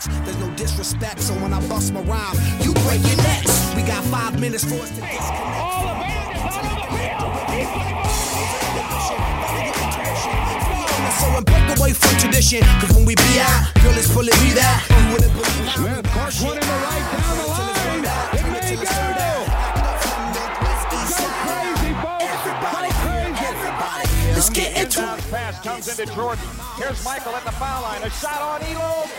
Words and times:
Context, 0.00 0.24
there's 0.24 0.38
no 0.38 0.50
disrespect. 0.56 1.20
So 1.20 1.34
when 1.34 1.52
I 1.52 1.60
bust 1.68 1.92
my 1.92 2.00
rhyme, 2.02 2.36
you 2.60 2.72
break 2.88 3.02
your 3.06 3.16
necks. 3.18 3.74
We 3.74 3.82
got 3.82 4.02
five 4.04 4.40
minutes 4.40 4.64
for 4.64 4.76
us 4.76 4.88
to 4.88 5.00
disconnect. 5.00 5.60
All 5.60 5.84
the 5.84 6.04
tradition 9.92 10.32
so 11.20 11.26
away 11.80 11.92
from 11.92 12.16
tradition, 12.18 12.62
cause 12.80 12.96
when 12.96 13.04
we 13.04 13.14
be 13.14 13.40
out, 13.40 13.74
girl, 13.82 13.92
it's 13.92 14.10
fully 14.10 14.32
be 14.40 14.52
that. 14.56 14.86
You 14.88 15.12
wouldn't 15.12 15.32
believe 15.32 15.68
how 15.68 15.76
Smith, 15.76 16.06
Park 16.16 16.32
running 16.40 16.64
the 16.64 16.76
right 16.80 17.04
down 17.12 17.36
the 17.36 17.46
line. 17.50 18.04
It 18.40 18.44
may 18.48 18.76
go. 18.80 18.88
Go 20.32 21.28
crazy, 21.44 21.92
folks. 22.00 22.40
Go 22.44 22.52
crazy. 22.64 23.20
Let's 24.32 24.48
get 24.48 24.72
into 24.80 25.00
it. 25.02 25.20
Pass 25.30 25.60
comes 25.62 25.86
into 25.88 26.06
Jordan. 26.14 26.44
Here's 26.76 27.04
Michael 27.04 27.36
at 27.36 27.44
the 27.44 27.52
foul 27.52 27.82
line. 27.82 28.02
A 28.02 28.10
shot 28.10 28.40
on 28.40 28.60
Ehlo. 28.62 29.09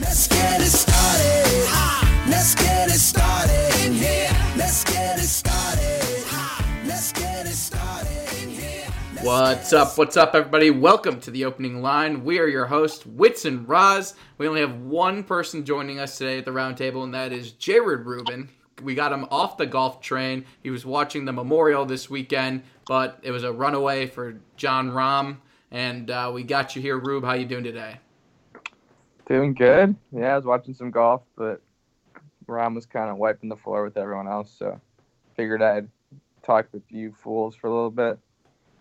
Let's 0.00 0.28
get 0.28 0.60
it 0.60 0.66
started. 0.66 1.66
Ha! 1.70 2.26
Let's 2.30 2.54
get 2.54 2.88
it 2.88 3.00
started 3.00 3.84
in 3.84 3.92
here. 3.92 4.30
Let's 4.56 4.84
get 4.84 5.18
it 5.18 5.22
started. 5.22 6.24
Ha! 6.28 6.82
Let's 6.86 7.12
get 7.12 7.46
it 7.46 7.54
started 7.54 8.42
in 8.42 8.48
here. 8.48 8.86
What's 9.22 9.72
up? 9.72 9.98
What's 9.98 10.16
up, 10.16 10.36
everybody? 10.36 10.70
Welcome 10.70 11.20
to 11.22 11.32
the 11.32 11.44
opening 11.44 11.82
line. 11.82 12.22
We 12.22 12.38
are 12.38 12.46
your 12.46 12.66
hosts, 12.66 13.04
Wits 13.06 13.44
and 13.44 13.68
Roz. 13.68 14.14
We 14.38 14.46
only 14.46 14.60
have 14.60 14.82
one 14.82 15.24
person 15.24 15.64
joining 15.64 15.98
us 15.98 16.16
today 16.16 16.38
at 16.38 16.44
the 16.44 16.52
round 16.52 16.76
table, 16.76 17.02
and 17.02 17.12
that 17.14 17.32
is 17.32 17.50
Jared 17.50 18.06
Rubin. 18.06 18.50
We 18.80 18.94
got 18.94 19.12
him 19.12 19.26
off 19.32 19.56
the 19.56 19.66
golf 19.66 20.00
train. 20.00 20.46
He 20.62 20.70
was 20.70 20.86
watching 20.86 21.24
the 21.24 21.32
Memorial 21.32 21.84
this 21.84 22.08
weekend, 22.08 22.62
but 22.86 23.18
it 23.22 23.32
was 23.32 23.42
a 23.42 23.52
runaway 23.52 24.06
for 24.06 24.38
Jon 24.56 24.92
Rahm. 24.92 25.38
And 25.72 26.08
uh, 26.08 26.30
we 26.32 26.44
got 26.44 26.76
you 26.76 26.82
here, 26.82 26.96
Rube. 26.96 27.24
How 27.24 27.32
you 27.32 27.46
doing 27.46 27.64
today? 27.64 27.98
Doing 29.28 29.52
good. 29.52 29.94
Yeah, 30.10 30.32
I 30.32 30.36
was 30.36 30.46
watching 30.46 30.72
some 30.74 30.90
golf, 30.90 31.22
but 31.36 31.60
Ron 32.46 32.74
was 32.74 32.86
kind 32.86 33.10
of 33.10 33.18
wiping 33.18 33.50
the 33.50 33.56
floor 33.56 33.84
with 33.84 33.98
everyone 33.98 34.26
else, 34.26 34.50
so 34.58 34.80
figured 35.36 35.60
I'd 35.60 35.88
talk 36.42 36.66
with 36.72 36.82
you 36.88 37.12
fools 37.22 37.54
for 37.54 37.66
a 37.66 37.70
little 37.70 37.90
bit. 37.90 38.18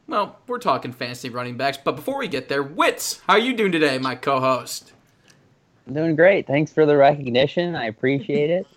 Well, 0.08 0.40
we're 0.48 0.60
talking 0.60 0.94
fantasy 0.94 1.30
running 1.30 1.58
backs, 1.58 1.78
but 1.78 1.98
before 1.98 2.18
we 2.18 2.30
get 2.30 2.48
there, 2.48 2.64
Wits, 2.64 3.20
how 3.28 3.34
are 3.34 3.40
you 3.40 3.54
doing 3.54 3.74
today, 3.74 3.98
my 3.98 4.16
co-host? 4.16 4.94
I'm 5.86 5.94
doing 5.94 6.16
great. 6.16 6.48
Thanks 6.48 6.72
for 6.72 6.86
the 6.86 6.96
recognition. 6.96 7.76
I 7.76 7.88
appreciate 7.88 8.50
it. 8.50 8.68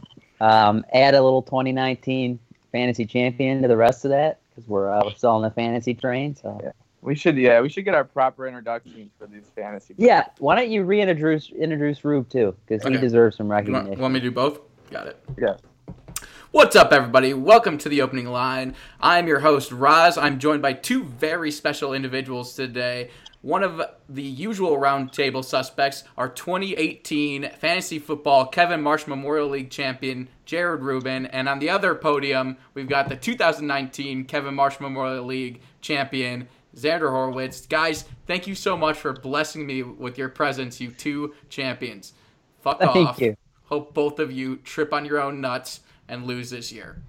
Um, 0.40 0.84
add 0.92 1.14
a 1.14 1.22
little 1.22 1.42
2019 1.42 2.38
fantasy 2.72 3.06
champion 3.06 3.62
to 3.62 3.68
the 3.68 3.76
rest 3.76 4.04
of 4.04 4.10
that 4.10 4.40
because 4.48 4.68
we're 4.68 4.90
uh, 4.90 5.02
we're 5.04 5.14
still 5.14 5.30
on 5.30 5.42
the 5.42 5.50
fantasy 5.50 5.94
train. 5.94 6.34
So 6.34 6.60
Yeah. 6.62 6.70
We 7.02 7.14
should, 7.14 7.36
yeah, 7.38 7.60
we 7.60 7.70
should 7.70 7.86
get 7.86 7.94
our 7.94 8.04
proper 8.04 8.46
introductions 8.46 9.10
for 9.18 9.26
these 9.26 9.50
fantasy. 9.54 9.94
yeah, 9.96 10.26
why 10.38 10.54
don't 10.54 10.70
you 10.70 10.84
reintroduce 10.84 11.50
introduce 11.50 12.04
Rube 12.04 12.28
too 12.28 12.54
because 12.66 12.86
he 12.86 12.98
deserves 12.98 13.36
some 13.36 13.48
recognition. 13.48 13.72
You 13.72 13.72
want, 13.72 13.84
recognition. 13.84 14.02
want 14.02 14.14
me 14.14 14.20
to 14.20 14.26
do 14.26 14.30
both? 14.30 14.60
Got 14.90 15.06
it. 15.06 15.24
Yeah. 15.38 15.56
What's 16.50 16.76
up, 16.76 16.92
everybody? 16.92 17.32
Welcome 17.32 17.78
to 17.78 17.88
the 17.88 18.02
opening 18.02 18.26
line. 18.26 18.74
I'm 19.00 19.26
your 19.26 19.40
host, 19.40 19.72
Roz. 19.72 20.18
I'm 20.18 20.38
joined 20.38 20.60
by 20.60 20.74
two 20.74 21.04
very 21.04 21.50
special 21.50 21.94
individuals 21.94 22.54
today. 22.54 23.10
One 23.42 23.62
of 23.62 23.80
the 24.08 24.22
usual 24.22 24.76
roundtable 24.76 25.42
suspects, 25.42 26.04
our 26.18 26.28
2018 26.28 27.50
fantasy 27.58 27.98
football 27.98 28.44
Kevin 28.44 28.82
Marsh 28.82 29.06
Memorial 29.06 29.48
League 29.48 29.70
champion, 29.70 30.28
Jared 30.44 30.82
Rubin. 30.82 31.24
And 31.26 31.48
on 31.48 31.60
the 31.60 31.70
other 31.70 31.94
podium, 31.94 32.58
we've 32.74 32.88
got 32.88 33.08
the 33.08 33.16
2019 33.16 34.26
Kevin 34.26 34.54
Marsh 34.54 34.78
Memorial 34.80 35.24
League 35.24 35.62
champion, 35.80 36.48
Xander 36.76 37.10
Horowitz. 37.10 37.66
Guys, 37.66 38.04
thank 38.26 38.46
you 38.46 38.54
so 38.54 38.76
much 38.76 38.98
for 38.98 39.12
blessing 39.12 39.66
me 39.66 39.82
with 39.82 40.18
your 40.18 40.28
presence, 40.28 40.80
you 40.80 40.90
two 40.90 41.34
champions. 41.48 42.12
Fuck 42.60 42.80
Thank 42.80 42.96
off. 42.96 43.20
you. 43.20 43.36
Hope 43.64 43.94
both 43.94 44.18
of 44.18 44.32
you 44.32 44.56
trip 44.56 44.92
on 44.92 45.04
your 45.04 45.20
own 45.20 45.40
nuts 45.40 45.80
and 46.08 46.26
lose 46.26 46.50
this 46.50 46.72
year. 46.72 47.00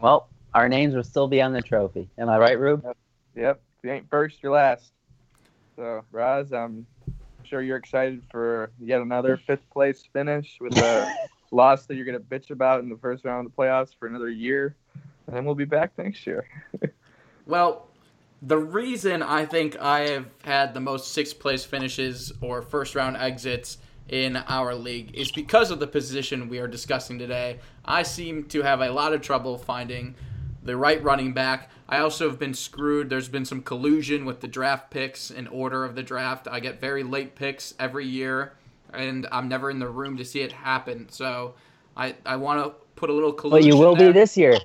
Well, 0.00 0.28
our 0.54 0.68
names 0.68 0.94
will 0.94 1.04
still 1.04 1.28
be 1.28 1.40
on 1.40 1.52
the 1.52 1.62
trophy. 1.62 2.08
Am 2.18 2.28
I 2.28 2.38
right, 2.38 2.58
Rube? 2.58 2.84
Yep. 3.34 3.60
If 3.78 3.84
you 3.84 3.90
ain't 3.92 4.08
first, 4.10 4.42
you're 4.42 4.52
last. 4.52 4.92
So, 5.74 6.04
Raz, 6.12 6.52
I'm 6.52 6.86
sure 7.44 7.62
you're 7.62 7.76
excited 7.76 8.22
for 8.30 8.70
yet 8.80 9.00
another 9.00 9.36
fifth 9.36 9.68
place 9.70 10.04
finish 10.12 10.58
with 10.60 10.76
a 10.78 11.12
loss 11.50 11.86
that 11.86 11.96
you're 11.96 12.04
going 12.04 12.18
to 12.18 12.24
bitch 12.24 12.50
about 12.50 12.80
in 12.80 12.88
the 12.88 12.96
first 12.96 13.24
round 13.24 13.46
of 13.46 13.52
the 13.52 13.56
playoffs 13.56 13.94
for 13.98 14.06
another 14.06 14.30
year. 14.30 14.74
And 15.26 15.34
then 15.34 15.44
we'll 15.44 15.54
be 15.54 15.64
back 15.64 15.96
next 15.98 16.26
year. 16.26 16.46
Well, 17.46 17.86
the 18.42 18.58
reason 18.58 19.22
I 19.22 19.46
think 19.46 19.78
I 19.80 20.00
have 20.10 20.26
had 20.44 20.74
the 20.74 20.80
most 20.80 21.12
sixth 21.12 21.38
place 21.38 21.64
finishes 21.64 22.32
or 22.40 22.62
first 22.62 22.94
round 22.94 23.16
exits 23.16 23.78
in 24.08 24.36
our 24.36 24.74
league 24.74 25.14
is 25.14 25.32
because 25.32 25.70
of 25.70 25.80
the 25.80 25.86
position 25.86 26.48
we 26.48 26.58
are 26.58 26.68
discussing 26.68 27.18
today. 27.18 27.58
I 27.84 28.02
seem 28.02 28.44
to 28.44 28.62
have 28.62 28.80
a 28.80 28.90
lot 28.90 29.12
of 29.12 29.20
trouble 29.20 29.58
finding 29.58 30.14
the 30.62 30.76
right 30.76 31.02
running 31.02 31.32
back. 31.32 31.70
I 31.88 31.98
also 31.98 32.28
have 32.28 32.38
been 32.38 32.54
screwed. 32.54 33.08
There's 33.08 33.28
been 33.28 33.44
some 33.44 33.62
collusion 33.62 34.24
with 34.24 34.40
the 34.40 34.48
draft 34.48 34.90
picks 34.90 35.30
in 35.30 35.46
order 35.48 35.84
of 35.84 35.94
the 35.94 36.02
draft. 36.02 36.46
I 36.50 36.60
get 36.60 36.80
very 36.80 37.02
late 37.04 37.34
picks 37.36 37.74
every 37.78 38.06
year, 38.06 38.52
and 38.92 39.26
I'm 39.32 39.48
never 39.48 39.70
in 39.70 39.78
the 39.78 39.88
room 39.88 40.16
to 40.18 40.24
see 40.24 40.40
it 40.40 40.52
happen. 40.52 41.08
So 41.10 41.54
I, 41.96 42.14
I 42.24 42.36
want 42.36 42.64
to 42.64 42.74
put 42.96 43.10
a 43.10 43.12
little 43.12 43.30
Well, 43.30 43.38
collusion. 43.38 43.68
you 43.72 43.76
will 43.76 43.94
there. 43.96 44.12
be 44.12 44.18
this 44.18 44.36
year. 44.36 44.56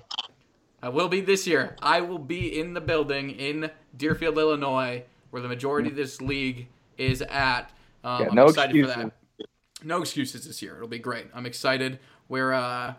I 0.81 0.89
will 0.89 1.07
be 1.07 1.21
this 1.21 1.45
year. 1.45 1.75
I 1.81 2.01
will 2.01 2.19
be 2.19 2.59
in 2.59 2.73
the 2.73 2.81
building 2.81 3.31
in 3.31 3.69
Deerfield, 3.95 4.37
Illinois, 4.37 5.03
where 5.29 5.41
the 5.41 5.47
majority 5.47 5.89
of 5.89 5.95
this 5.95 6.21
league 6.21 6.67
is 6.97 7.21
at. 7.21 7.71
Um, 8.03 8.21
Yeah, 8.21 8.29
I'm 8.29 8.35
no 8.35 8.45
excited 8.45 8.81
for 8.81 8.87
that. 8.87 9.11
No 9.83 10.01
excuses 10.01 10.45
this 10.45 10.61
year. 10.61 10.75
It'll 10.75 10.87
be 10.87 10.99
great. 10.99 11.27
I'm 11.33 11.45
excited. 11.45 11.99
We're 12.29 12.53
uh, 12.53 12.93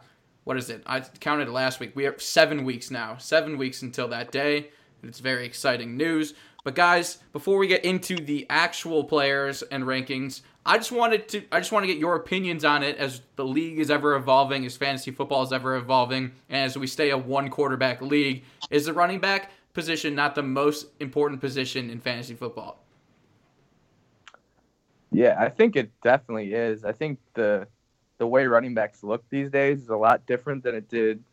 what 0.45 0.57
is 0.57 0.71
it? 0.71 0.83
I 0.87 1.01
counted 1.01 1.49
last 1.49 1.81
week. 1.81 1.93
We 1.95 2.05
have 2.05 2.21
seven 2.21 2.65
weeks 2.65 2.91
now. 2.91 3.17
Seven 3.19 3.57
weeks 3.59 3.83
until 3.83 4.09
that 4.09 4.33
day. 4.33 4.71
It's 5.03 5.21
very 5.21 5.45
exciting 5.45 5.97
news. 5.97 6.35
But 6.65 6.75
guys, 6.75 7.19
before 7.33 7.59
we 7.59 7.67
get 7.67 7.85
into 7.85 8.17
the 8.17 8.47
actual 8.49 9.05
players 9.05 9.63
and 9.63 9.85
rankings, 9.85 10.43
I 10.65 10.79
just 10.79 10.93
wanted 10.93 11.29
to 11.29 11.43
I 11.51 11.59
just 11.59 11.73
want 11.73 11.83
to 11.83 11.89
get 11.89 11.99
your 11.99 12.15
opinions 12.15 12.65
on 12.65 12.85
it 12.85 12.97
as 12.97 13.21
the 13.35 13.45
league 13.45 13.81
is 13.81 13.91
ever 13.91 14.15
evolving, 14.15 14.65
as 14.65 14.77
fantasy 14.77 15.11
football 15.11 15.43
is 15.43 15.53
ever 15.53 15.75
evolving, 15.75 16.33
and 16.49 16.65
as 16.67 16.79
we 16.79 16.87
stay 16.87 17.11
a 17.11 17.19
one 17.19 17.51
quarterback 17.51 18.01
league. 18.01 18.45
Is 18.71 18.87
the 18.87 18.93
running 18.93 19.19
back 19.19 19.51
position 19.73 20.15
not 20.15 20.35
the 20.35 20.43
most 20.43 20.87
important 21.01 21.41
position 21.41 21.91
in 21.91 21.99
fantasy 21.99 22.35
football? 22.35 22.79
Yeah, 25.11 25.37
I 25.39 25.49
think 25.49 25.77
it 25.77 25.91
definitely 26.03 26.55
is. 26.55 26.85
I 26.85 26.93
think 26.93 27.19
the 27.35 27.67
the 28.19 28.27
way 28.27 28.47
running 28.47 28.73
backs 28.73 29.03
look 29.03 29.25
these 29.31 29.51
days 29.51 29.83
is 29.83 29.89
a 29.89 29.97
lot 29.97 30.25
different 30.27 30.63
than 30.63 30.77
it 30.77 30.89
did 30.89 31.25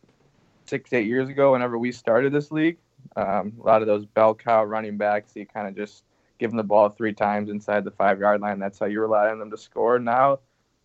six, 0.65 0.91
eight 0.91 1.05
years 1.05 1.29
ago 1.29 1.51
whenever 1.51 1.77
we 1.77 1.91
started 1.91 2.33
this 2.33 2.51
league. 2.51 2.77
Um, 3.15 3.53
a 3.61 3.65
lot 3.65 3.81
of 3.81 3.87
those 3.87 4.05
bell 4.05 4.35
cow 4.35 4.63
running 4.63 4.97
backs, 4.97 5.35
you 5.35 5.45
kind 5.45 5.67
of 5.67 5.75
just 5.75 6.03
give 6.37 6.51
them 6.51 6.57
the 6.57 6.63
ball 6.63 6.89
three 6.89 7.13
times 7.13 7.49
inside 7.49 7.83
the 7.83 7.91
five 7.91 8.19
yard 8.19 8.41
line. 8.41 8.59
That's 8.59 8.79
how 8.79 8.85
you 8.85 9.01
rely 9.01 9.29
on 9.29 9.39
them 9.39 9.51
to 9.51 9.57
score. 9.57 9.99
Now, 9.99 10.39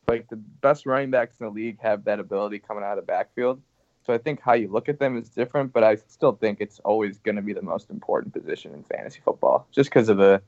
like 0.09 0.29
the 0.29 0.37
best 0.37 0.87
running 0.87 1.11
backs 1.11 1.37
in 1.41 1.47
the 1.47 1.53
league 1.53 1.79
have 1.81 2.05
that 2.05 2.21
ability 2.21 2.59
coming 2.59 2.85
out 2.85 2.99
of 2.99 3.05
the 3.05 3.07
backfield. 3.07 3.61
So 4.07 4.13
I 4.13 4.19
think 4.19 4.41
how 4.41 4.53
you 4.53 4.69
look 4.69 4.89
at 4.89 4.99
them 4.99 5.17
is 5.17 5.31
different, 5.31 5.73
but 5.73 5.83
I 5.83 5.97
still 6.09 6.33
think 6.33 6.61
it's 6.61 6.79
always 6.81 7.19
going 7.19 7.37
to 7.37 7.43
be 7.43 7.55
the 7.55 7.63
most 7.63 7.89
important 7.89 8.35
position 8.35 8.75
in 8.75 8.83
fantasy 8.83 9.21
football, 9.25 9.67
just 9.73 9.89
because 9.89 10.11
of 10.11 10.19
the 10.19 10.43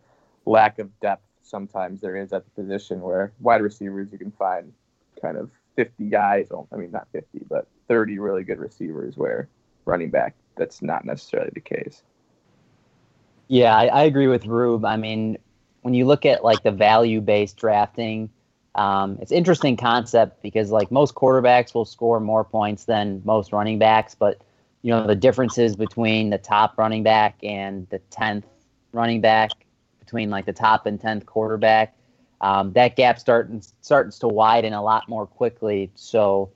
lack 0.45 0.79
of 0.79 1.01
depth 1.01 1.23
sometimes 1.43 2.01
there 2.01 2.17
is 2.17 2.33
at 2.33 2.45
the 2.45 2.63
position 2.63 3.01
where 3.01 3.33
wide 3.41 3.63
receivers 3.63 4.09
you 4.13 4.19
can 4.19 4.33
find 4.33 4.73
kind 5.23 5.39
of 5.39 5.51
50 5.77 6.05
guys. 6.05 6.49
I 6.73 6.77
mean, 6.77 6.91
not 6.91 7.09
50, 7.13 7.47
but 7.49 7.67
30 7.89 8.19
really 8.19 8.45
good 8.45 8.59
receivers 8.59 9.17
where 9.17 9.49
running 9.85 10.11
back, 10.11 10.35
that's 10.57 10.83
not 10.83 11.05
necessarily 11.05 11.51
the 11.55 11.61
case. 11.61 12.03
Yeah, 13.49 13.77
I, 13.77 13.87
I 13.87 14.03
agree 14.05 14.27
with 14.27 14.47
Rube. 14.47 14.85
I 14.85 14.97
mean, 14.97 15.39
when 15.83 15.95
you 15.95 16.05
look 16.05 16.27
at 16.27 16.43
like 16.43 16.63
the 16.63 16.73
value 16.73 17.21
based 17.21 17.57
drafting, 17.57 18.29
um, 18.75 19.19
it's 19.21 19.33
interesting 19.33 19.77
concept 19.77 20.43
because 20.43 20.71
like 20.71 20.91
most 20.91 21.15
quarterbacks 21.15 21.75
will 21.75 21.85
score 21.85 22.21
more 22.21 22.45
points 22.45 22.85
than 22.85 23.23
most 23.25 23.53
running 23.53 23.79
backs, 23.79 24.15
but 24.15 24.41
you 24.83 24.91
know 24.91 25.07
the 25.07 25.15
differences 25.15 25.77
between 25.77 26.31
the 26.31 26.39
top 26.39 26.77
running 26.77 27.03
back 27.03 27.37
and 27.43 27.89
the 27.91 27.99
tenth 28.11 28.47
running 28.93 29.21
back, 29.21 29.51
between 30.01 30.29
like 30.29 30.45
the 30.45 30.53
top 30.53 30.87
and 30.87 31.01
tenth 31.01 31.25
quarterback, 31.25 31.97
um, 32.41 32.73
that 32.73 32.97
gap 32.97 33.19
starts 33.19 33.73
starts 33.81 34.19
to 34.19 34.29
widen 34.29 34.73
a 34.73 34.83
lot 34.83 35.09
more 35.09 35.27
quickly. 35.27 35.91
So, 35.95 36.51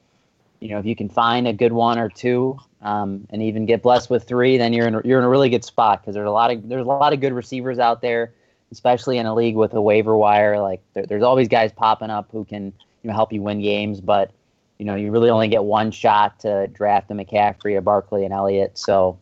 you 0.60 0.68
know, 0.68 0.78
if 0.78 0.86
you 0.86 0.94
can 0.94 1.08
find 1.08 1.48
a 1.48 1.52
good 1.52 1.72
one 1.72 1.98
or 1.98 2.08
two, 2.08 2.58
um, 2.82 3.26
and 3.30 3.42
even 3.42 3.66
get 3.66 3.82
blessed 3.82 4.10
with 4.10 4.24
three, 4.24 4.56
then 4.56 4.72
you're 4.72 4.86
in 4.86 4.94
a, 4.94 5.02
you're 5.04 5.18
in 5.18 5.24
a 5.24 5.28
really 5.28 5.48
good 5.48 5.64
spot 5.64 6.00
because 6.00 6.14
there's 6.14 6.28
a 6.28 6.30
lot 6.30 6.50
of 6.50 6.68
there's 6.68 6.84
a 6.84 6.88
lot 6.88 7.12
of 7.12 7.20
good 7.20 7.32
receivers 7.32 7.78
out 7.78 8.00
there, 8.00 8.32
especially 8.72 9.18
in 9.18 9.26
a 9.26 9.34
league 9.34 9.56
with 9.56 9.74
a 9.74 9.80
waiver 9.80 10.16
wire. 10.16 10.58
Like 10.60 10.80
there, 10.94 11.04
there's 11.06 11.22
always 11.22 11.48
guys 11.48 11.72
popping 11.72 12.10
up 12.10 12.28
who 12.30 12.44
can 12.44 12.72
you 13.02 13.08
know 13.08 13.14
help 13.14 13.32
you 13.32 13.42
win 13.42 13.60
games, 13.60 14.00
but 14.00 14.30
you 14.78 14.86
know 14.86 14.94
you 14.94 15.10
really 15.10 15.30
only 15.30 15.48
get 15.48 15.64
one 15.64 15.90
shot 15.90 16.40
to 16.40 16.66
draft 16.68 17.10
a 17.10 17.14
McCaffrey, 17.14 17.76
a 17.76 17.80
Barkley, 17.80 18.24
and 18.24 18.32
Elliott. 18.32 18.78
So 18.78 19.18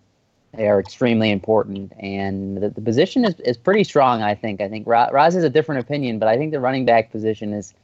they 0.55 0.69
are 0.69 0.81
extremely 0.81 1.31
important, 1.31 1.93
and 1.99 2.59
the, 2.63 2.71
the 2.71 2.81
position 2.81 3.25
is, 3.25 3.35
is 3.41 3.57
pretty 3.57 3.85
strong. 3.85 4.23
I 4.23 4.35
think. 4.35 4.61
I 4.61 4.69
think 4.69 4.87
Raz 4.87 5.35
has 5.35 5.45
a 5.45 5.51
different 5.51 5.81
opinion, 5.81 6.19
but 6.19 6.29
I 6.29 6.37
think 6.37 6.53
the 6.53 6.61
running 6.61 6.85
back 6.85 7.11
position 7.11 7.53
is 7.53 7.75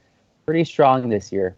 pretty 0.46 0.64
strong 0.64 1.08
this 1.08 1.32
year. 1.32 1.56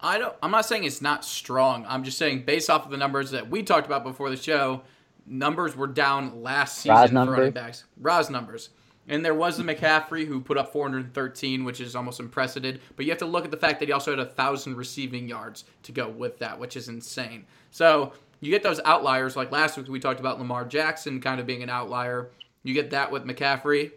I 0.00 0.18
don't. 0.18 0.34
I'm 0.42 0.50
not 0.50 0.66
saying 0.66 0.84
it's 0.84 1.02
not 1.02 1.24
strong. 1.24 1.86
I'm 1.88 2.04
just 2.04 2.18
saying 2.18 2.44
based 2.44 2.68
off 2.68 2.84
of 2.84 2.90
the 2.90 2.96
numbers 2.96 3.30
that 3.30 3.48
we 3.48 3.62
talked 3.62 3.86
about 3.86 4.04
before 4.04 4.30
the 4.30 4.36
show, 4.36 4.82
numbers 5.26 5.76
were 5.76 5.86
down 5.86 6.42
last 6.42 6.78
season 6.78 7.08
for 7.08 7.14
numbers? 7.14 7.38
running 7.38 7.52
backs. 7.52 7.84
Ra's 8.00 8.30
numbers. 8.30 8.70
And 9.08 9.24
there 9.24 9.34
was 9.34 9.56
the 9.56 9.62
McCaffrey 9.62 10.26
who 10.26 10.40
put 10.40 10.58
up 10.58 10.72
413, 10.72 11.64
which 11.64 11.80
is 11.80 11.94
almost 11.94 12.18
unprecedented. 12.18 12.80
But 12.96 13.04
you 13.04 13.12
have 13.12 13.20
to 13.20 13.26
look 13.26 13.44
at 13.44 13.52
the 13.52 13.56
fact 13.56 13.78
that 13.78 13.86
he 13.86 13.92
also 13.92 14.10
had 14.10 14.18
a 14.18 14.26
thousand 14.26 14.76
receiving 14.76 15.28
yards 15.28 15.64
to 15.84 15.92
go 15.92 16.08
with 16.08 16.40
that, 16.40 16.58
which 16.58 16.76
is 16.76 16.88
insane. 16.88 17.46
So 17.70 18.12
you 18.40 18.50
get 18.50 18.64
those 18.64 18.80
outliers. 18.84 19.36
Like 19.36 19.52
last 19.52 19.76
week, 19.76 19.88
we 19.88 20.00
talked 20.00 20.18
about 20.18 20.38
Lamar 20.38 20.64
Jackson 20.64 21.20
kind 21.20 21.40
of 21.40 21.46
being 21.46 21.62
an 21.62 21.70
outlier. 21.70 22.30
You 22.64 22.74
get 22.74 22.90
that 22.90 23.12
with 23.12 23.24
McCaffrey. 23.24 23.92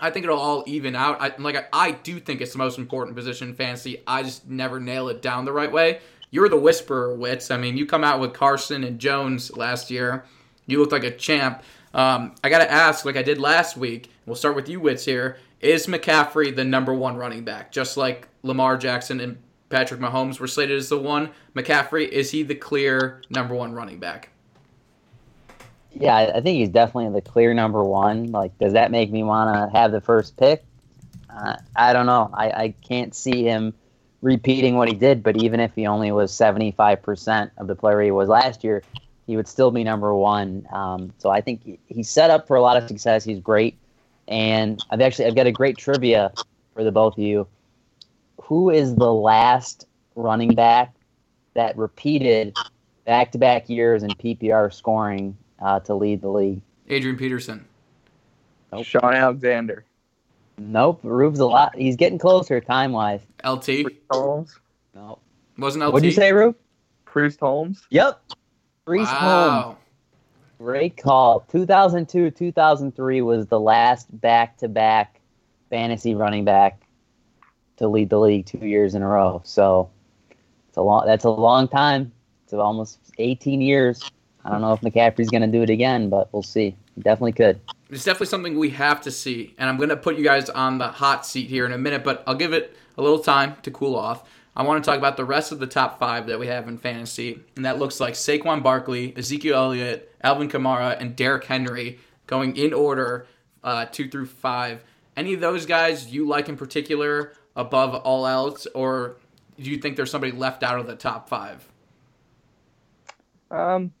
I 0.00 0.10
think 0.10 0.24
it'll 0.24 0.38
all 0.38 0.64
even 0.66 0.96
out. 0.96 1.20
I, 1.20 1.32
like 1.38 1.56
I, 1.56 1.64
I 1.72 1.90
do 1.92 2.18
think 2.18 2.40
it's 2.40 2.52
the 2.52 2.58
most 2.58 2.78
important 2.78 3.16
position 3.16 3.50
in 3.50 3.54
fantasy. 3.54 4.02
I 4.06 4.22
just 4.22 4.48
never 4.48 4.80
nail 4.80 5.08
it 5.08 5.22
down 5.22 5.44
the 5.44 5.52
right 5.52 5.70
way. 5.70 6.00
You're 6.30 6.48
the 6.48 6.56
whisperer, 6.56 7.14
Wits. 7.14 7.50
I 7.50 7.56
mean, 7.56 7.76
you 7.76 7.86
come 7.86 8.02
out 8.02 8.18
with 8.18 8.32
Carson 8.32 8.82
and 8.82 8.98
Jones 8.98 9.56
last 9.56 9.90
year. 9.90 10.24
You 10.66 10.80
looked 10.80 10.92
like 10.92 11.04
a 11.04 11.12
champ. 11.12 11.62
Um, 11.92 12.34
I 12.42 12.48
got 12.48 12.58
to 12.58 12.70
ask, 12.70 13.04
like 13.04 13.16
I 13.16 13.22
did 13.22 13.38
last 13.38 13.76
week. 13.76 14.10
We'll 14.26 14.34
start 14.34 14.56
with 14.56 14.68
you, 14.68 14.80
Wits. 14.80 15.04
Here 15.04 15.36
is 15.60 15.86
McCaffrey 15.86 16.54
the 16.54 16.64
number 16.64 16.92
one 16.92 17.16
running 17.16 17.44
back, 17.44 17.70
just 17.70 17.96
like 17.96 18.26
Lamar 18.42 18.76
Jackson 18.76 19.20
and 19.20 19.38
Patrick 19.68 20.00
Mahomes 20.00 20.40
were 20.40 20.48
slated 20.48 20.76
as 20.76 20.88
the 20.88 20.98
one. 20.98 21.30
McCaffrey 21.54 22.08
is 22.08 22.32
he 22.32 22.42
the 22.42 22.54
clear 22.54 23.22
number 23.30 23.54
one 23.54 23.72
running 23.72 24.00
back? 24.00 24.30
Yeah, 25.94 26.16
I 26.16 26.40
think 26.40 26.58
he's 26.58 26.68
definitely 26.68 27.12
the 27.20 27.28
clear 27.28 27.54
number 27.54 27.82
one. 27.84 28.32
Like, 28.32 28.58
does 28.58 28.72
that 28.72 28.90
make 28.90 29.10
me 29.10 29.22
want 29.22 29.72
to 29.72 29.78
have 29.78 29.92
the 29.92 30.00
first 30.00 30.36
pick? 30.36 30.64
Uh, 31.30 31.56
I 31.76 31.92
don't 31.92 32.06
know. 32.06 32.30
I, 32.32 32.50
I 32.50 32.74
can't 32.86 33.14
see 33.14 33.44
him 33.44 33.74
repeating 34.20 34.76
what 34.76 34.88
he 34.88 34.94
did, 34.94 35.22
but 35.22 35.36
even 35.36 35.60
if 35.60 35.74
he 35.74 35.86
only 35.86 36.10
was 36.10 36.32
75% 36.32 37.50
of 37.58 37.66
the 37.66 37.74
player 37.76 38.00
he 38.00 38.10
was 38.10 38.28
last 38.28 38.64
year, 38.64 38.82
he 39.26 39.36
would 39.36 39.46
still 39.46 39.70
be 39.70 39.84
number 39.84 40.14
one. 40.14 40.66
Um, 40.72 41.12
so 41.18 41.30
I 41.30 41.40
think 41.40 41.62
he- 41.64 41.78
he's 41.86 42.10
set 42.10 42.30
up 42.30 42.46
for 42.46 42.56
a 42.56 42.62
lot 42.62 42.76
of 42.76 42.88
success. 42.88 43.24
He's 43.24 43.40
great. 43.40 43.76
And 44.26 44.82
I've 44.90 45.00
actually 45.00 45.26
I've 45.26 45.34
got 45.34 45.46
a 45.46 45.52
great 45.52 45.76
trivia 45.76 46.32
for 46.74 46.82
the 46.82 46.92
both 46.92 47.14
of 47.14 47.22
you. 47.22 47.46
Who 48.42 48.70
is 48.70 48.94
the 48.96 49.12
last 49.12 49.86
running 50.16 50.54
back 50.54 50.94
that 51.54 51.76
repeated 51.76 52.54
back 53.04 53.32
to 53.32 53.38
back 53.38 53.68
years 53.68 54.02
in 54.02 54.14
PPR 54.14 54.72
scoring 54.72 55.36
uh, 55.64 55.80
to 55.80 55.94
lead 55.94 56.20
the 56.20 56.28
league? 56.28 56.60
Adrian 56.88 57.16
Peterson. 57.16 57.64
Nope. 58.70 58.84
Shaun 58.84 59.14
Alexander. 59.14 59.84
Nope. 60.58 61.00
Rube's 61.02 61.40
a 61.40 61.46
lot. 61.46 61.74
He's 61.74 61.96
getting 61.96 62.18
closer 62.18 62.60
time 62.60 62.92
wise. 62.92 63.22
LT 63.44 63.86
Holmes. 64.10 64.58
Nope. 64.94 65.20
wasn't 65.58 65.84
LT. 65.84 65.92
What'd 65.94 66.06
you 66.06 66.12
say, 66.12 66.32
Rube? 66.32 66.54
Priest 67.06 67.40
Holmes. 67.40 67.86
Yep. 67.90 68.20
Reese 68.86 69.08
Holmes. 69.08 69.22
Wow. 69.22 69.78
Great 70.58 70.96
call. 70.96 71.40
2002, 71.50 72.30
2003 72.30 73.22
was 73.22 73.46
the 73.46 73.58
last 73.58 74.20
back 74.20 74.56
to 74.58 74.68
back 74.68 75.20
fantasy 75.70 76.14
running 76.14 76.44
back 76.44 76.82
to 77.78 77.88
lead 77.88 78.10
the 78.10 78.18
league 78.18 78.46
two 78.46 78.58
years 78.58 78.94
in 78.94 79.02
a 79.02 79.08
row. 79.08 79.40
So 79.44 79.90
it's 80.68 80.76
a 80.76 80.82
long. 80.82 81.06
That's 81.06 81.24
a 81.24 81.30
long 81.30 81.66
time. 81.68 82.12
It's 82.44 82.52
almost 82.52 82.98
18 83.18 83.60
years. 83.60 84.10
I 84.44 84.50
don't 84.50 84.60
know 84.60 84.72
if 84.72 84.80
McCaffrey's 84.80 85.30
going 85.30 85.42
to 85.42 85.48
do 85.48 85.62
it 85.62 85.70
again, 85.70 86.10
but 86.10 86.32
we'll 86.32 86.42
see. 86.42 86.76
He 86.94 87.00
definitely 87.00 87.32
could. 87.32 87.60
It's 87.88 88.04
definitely 88.04 88.26
something 88.26 88.58
we 88.58 88.70
have 88.70 89.00
to 89.02 89.10
see, 89.10 89.54
and 89.58 89.68
I'm 89.68 89.76
going 89.76 89.88
to 89.88 89.96
put 89.96 90.16
you 90.16 90.24
guys 90.24 90.50
on 90.50 90.78
the 90.78 90.88
hot 90.88 91.24
seat 91.24 91.48
here 91.48 91.64
in 91.64 91.72
a 91.72 91.78
minute, 91.78 92.04
but 92.04 92.22
I'll 92.26 92.34
give 92.34 92.52
it 92.52 92.76
a 92.98 93.02
little 93.02 93.20
time 93.20 93.56
to 93.62 93.70
cool 93.70 93.96
off. 93.96 94.28
I 94.56 94.62
want 94.62 94.82
to 94.82 94.88
talk 94.88 94.98
about 94.98 95.16
the 95.16 95.24
rest 95.24 95.50
of 95.50 95.58
the 95.58 95.66
top 95.66 95.98
five 95.98 96.26
that 96.26 96.38
we 96.38 96.46
have 96.46 96.68
in 96.68 96.78
fantasy, 96.78 97.40
and 97.56 97.64
that 97.64 97.78
looks 97.78 97.98
like 98.00 98.14
Saquon 98.14 98.62
Barkley, 98.62 99.12
Ezekiel 99.16 99.56
Elliott, 99.56 100.14
Alvin 100.22 100.48
Kamara, 100.48 101.00
and 101.00 101.16
Derrick 101.16 101.44
Henry 101.44 101.98
going 102.26 102.56
in 102.56 102.72
order, 102.72 103.26
uh, 103.64 103.86
two 103.86 104.08
through 104.08 104.26
five. 104.26 104.84
Any 105.16 105.34
of 105.34 105.40
those 105.40 105.66
guys 105.66 106.12
you 106.12 106.26
like 106.26 106.48
in 106.48 106.56
particular 106.56 107.32
above 107.56 107.94
all 107.94 108.26
else, 108.26 108.66
or 108.74 109.16
do 109.58 109.70
you 109.70 109.78
think 109.78 109.96
there's 109.96 110.10
somebody 110.10 110.32
left 110.32 110.62
out 110.62 110.78
of 110.78 110.86
the 110.86 110.96
top 110.96 111.28
five? 111.28 111.68
Um, 113.50 113.92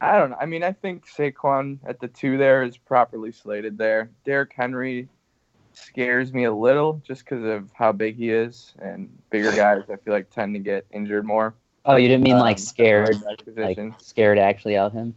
I 0.00 0.18
don't 0.18 0.30
know. 0.30 0.36
I 0.40 0.46
mean, 0.46 0.62
I 0.62 0.72
think 0.72 1.06
Saquon 1.06 1.78
at 1.84 2.00
the 2.00 2.08
two 2.08 2.38
there 2.38 2.62
is 2.62 2.76
properly 2.76 3.32
slated 3.32 3.76
there. 3.76 4.10
Derrick 4.24 4.52
Henry 4.56 5.08
scares 5.72 6.32
me 6.32 6.44
a 6.44 6.52
little 6.52 7.02
just 7.06 7.24
because 7.24 7.44
of 7.44 7.70
how 7.74 7.92
big 7.92 8.16
he 8.16 8.30
is, 8.30 8.72
and 8.80 9.10
bigger 9.30 9.52
guys 9.52 9.82
I 9.90 9.96
feel 9.96 10.14
like 10.14 10.30
tend 10.30 10.54
to 10.54 10.58
get 10.58 10.86
injured 10.90 11.24
more. 11.24 11.54
Oh, 11.86 11.96
you 11.96 12.08
didn't 12.08 12.24
mean 12.24 12.38
like 12.38 12.56
Um, 12.56 12.58
scared, 12.58 13.16
like 13.56 13.78
scared 13.98 14.38
actually 14.38 14.76
of 14.76 14.92
him? 14.92 15.14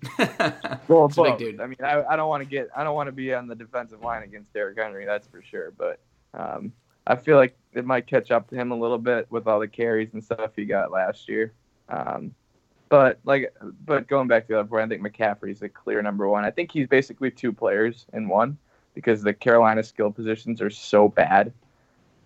Well, 0.88 1.06
It's 1.06 1.18
a 1.18 1.24
big 1.24 1.38
dude. 1.38 1.60
I 1.60 1.68
mean, 1.68 1.78
I, 1.84 2.04
I 2.04 2.16
don't 2.16 2.30
want 2.30 2.42
to 2.42 2.50
get, 2.50 2.70
I 2.76 2.86
don't 2.86 2.96
want 2.96 3.08
to 3.08 3.12
be 3.12 3.34
on 3.34 3.48
the 3.48 3.56
defensive 3.56 4.02
line 4.02 4.24
against 4.24 4.54
Derrick 4.54 4.78
Henry, 4.78 5.06
that's 5.06 5.28
for 5.28 5.42
sure. 5.42 5.72
But 5.78 6.00
um, 6.34 6.72
I 7.06 7.18
feel 7.18 7.36
like 7.36 7.58
it 7.74 7.86
might 7.86 8.08
catch 8.08 8.32
up 8.32 8.50
to 8.50 8.56
him 8.56 8.72
a 8.72 8.76
little 8.80 8.98
bit 8.98 9.30
with 9.30 9.46
all 9.46 9.60
the 9.60 9.68
carries 9.68 10.14
and 10.14 10.24
stuff 10.24 10.52
he 10.56 10.64
got 10.64 10.90
last 10.92 11.28
year. 11.28 11.52
Um, 11.90 12.34
but 12.94 13.18
like, 13.24 13.52
but 13.88 14.08
going 14.08 14.28
back 14.28 14.46
to 14.46 14.54
the 14.54 14.60
other 14.60 14.70
point, 14.70 14.84
I 14.84 14.88
think 14.88 15.02
McCaffrey's 15.02 15.64
a 15.64 15.68
clear 15.70 16.00
number 16.04 16.30
one. 16.30 16.46
I 16.46 16.52
think 16.52 16.72
he's 16.72 16.86
basically 16.86 17.32
two 17.32 17.52
players 17.52 18.06
in 18.14 18.28
one 18.28 18.56
because 18.94 19.24
the 19.24 19.34
Carolina 19.34 19.82
skill 19.82 20.12
positions 20.12 20.62
are 20.62 20.70
so 20.70 21.10
bad. 21.10 21.52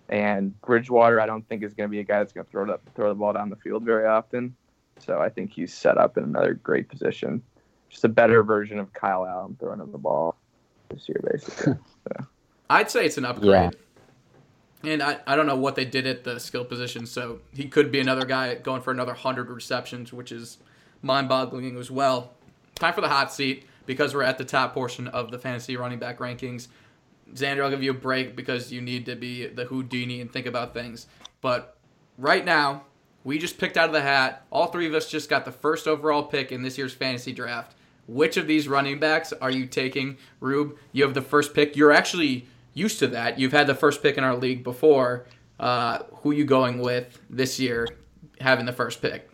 And 0.10 0.60
Bridgewater, 0.60 1.22
I 1.22 1.26
don't 1.26 1.48
think 1.48 1.64
is 1.64 1.74
going 1.74 1.88
to 1.88 1.92
be 1.92 2.02
a 2.02 2.04
guy 2.04 2.18
that's 2.20 2.34
going 2.34 2.44
to 2.44 2.52
throw 2.52 2.66
the 2.66 2.80
throw 2.96 3.08
the 3.08 3.16
ball 3.16 3.32
down 3.32 3.50
the 3.50 3.56
field 3.56 3.84
very 3.84 4.08
often. 4.08 4.58
So 5.00 5.22
I 5.22 5.30
think 5.30 5.54
he's 5.54 5.74
set 5.74 5.98
up 5.98 6.18
in 6.18 6.26
another 6.26 6.56
great 6.56 6.90
position 6.90 7.42
just 7.90 8.04
a 8.04 8.10
better 8.10 8.44
version 8.44 8.80
of 8.80 8.92
Kyle 8.92 9.26
Allen 9.26 9.56
throwing 9.60 9.80
him 9.80 9.92
the 9.94 9.98
ball 9.98 10.36
this 10.90 11.08
year, 11.08 11.22
basically. 11.32 11.76
I'd 12.70 12.92
say 12.92 13.06
it's 13.06 13.18
an 13.18 13.24
upgrade. 13.24 13.48
And 14.84 15.02
I, 15.02 15.20
I 15.26 15.36
don't 15.36 15.48
know 15.48 15.56
what 15.56 15.76
they 15.76 15.86
did 15.86 16.06
at 16.06 16.24
the 16.24 16.40
skill 16.40 16.64
position, 16.64 17.06
so 17.06 17.40
he 17.54 17.68
could 17.68 17.92
be 17.92 18.00
another 18.00 18.26
guy 18.26 18.54
going 18.56 18.82
for 18.82 18.92
another 18.92 19.14
100 19.14 19.50
receptions, 19.50 20.14
which 20.14 20.32
is 20.32 20.60
mind 21.02 21.30
boggling 21.30 21.78
as 21.78 21.90
well. 21.90 22.34
Time 22.76 22.94
for 22.94 23.02
the 23.02 23.10
hot 23.10 23.34
seat 23.34 23.66
because 23.86 24.14
we're 24.14 24.24
at 24.24 24.38
the 24.38 24.46
top 24.46 24.74
portion 24.74 25.08
of 25.08 25.32
the 25.32 25.40
fantasy 25.40 25.76
running 25.78 25.98
back 25.98 26.20
rankings. 26.20 26.68
Xander, 27.34 27.64
I'll 27.64 27.70
give 27.70 27.84
you 27.84 27.92
a 27.92 27.96
break 27.96 28.36
because 28.36 28.72
you 28.72 28.82
need 28.82 29.06
to 29.08 29.16
be 29.16 29.48
the 29.48 29.66
Houdini 29.66 30.22
and 30.22 30.32
think 30.32 30.46
about 30.46 30.74
things. 30.74 31.08
But 31.42 31.78
right 32.18 32.46
now, 32.46 32.84
we 33.24 33.38
just 33.40 33.58
picked 33.58 33.78
out 33.78 33.88
of 33.88 33.94
the 33.94 34.02
hat. 34.02 34.46
All 34.52 34.68
three 34.68 34.88
of 34.88 34.94
us 34.94 35.10
just 35.10 35.30
got 35.30 35.44
the 35.44 35.52
first 35.52 35.88
overall 35.88 36.24
pick 36.24 36.52
in 36.52 36.62
this 36.62 36.78
year's 36.78 36.94
fantasy 36.94 37.34
draft. 37.34 37.74
Which 38.08 38.38
of 38.38 38.48
these 38.48 38.70
running 38.70 39.00
backs 39.00 39.34
are 39.34 39.52
you 39.52 39.66
taking? 39.66 40.18
Rube, 40.40 40.78
you 40.94 41.04
have 41.04 41.14
the 41.14 41.22
first 41.22 41.54
pick. 41.54 41.76
You're 41.76 41.92
actually 41.92 42.48
used 42.78 43.00
to 43.00 43.08
that. 43.08 43.40
You've 43.40 43.52
had 43.52 43.68
the 43.68 43.76
first 43.76 44.02
pick 44.04 44.18
in 44.18 44.24
our 44.24 44.36
league 44.36 44.64
before. 44.64 45.26
Uh, 45.60 46.04
who 46.22 46.32
you 46.32 46.46
going 46.46 46.78
with 46.80 47.20
this 47.32 47.60
year 47.60 47.88
having 48.40 48.66
the 48.68 48.74
first 48.74 49.02
pick? 49.02 49.28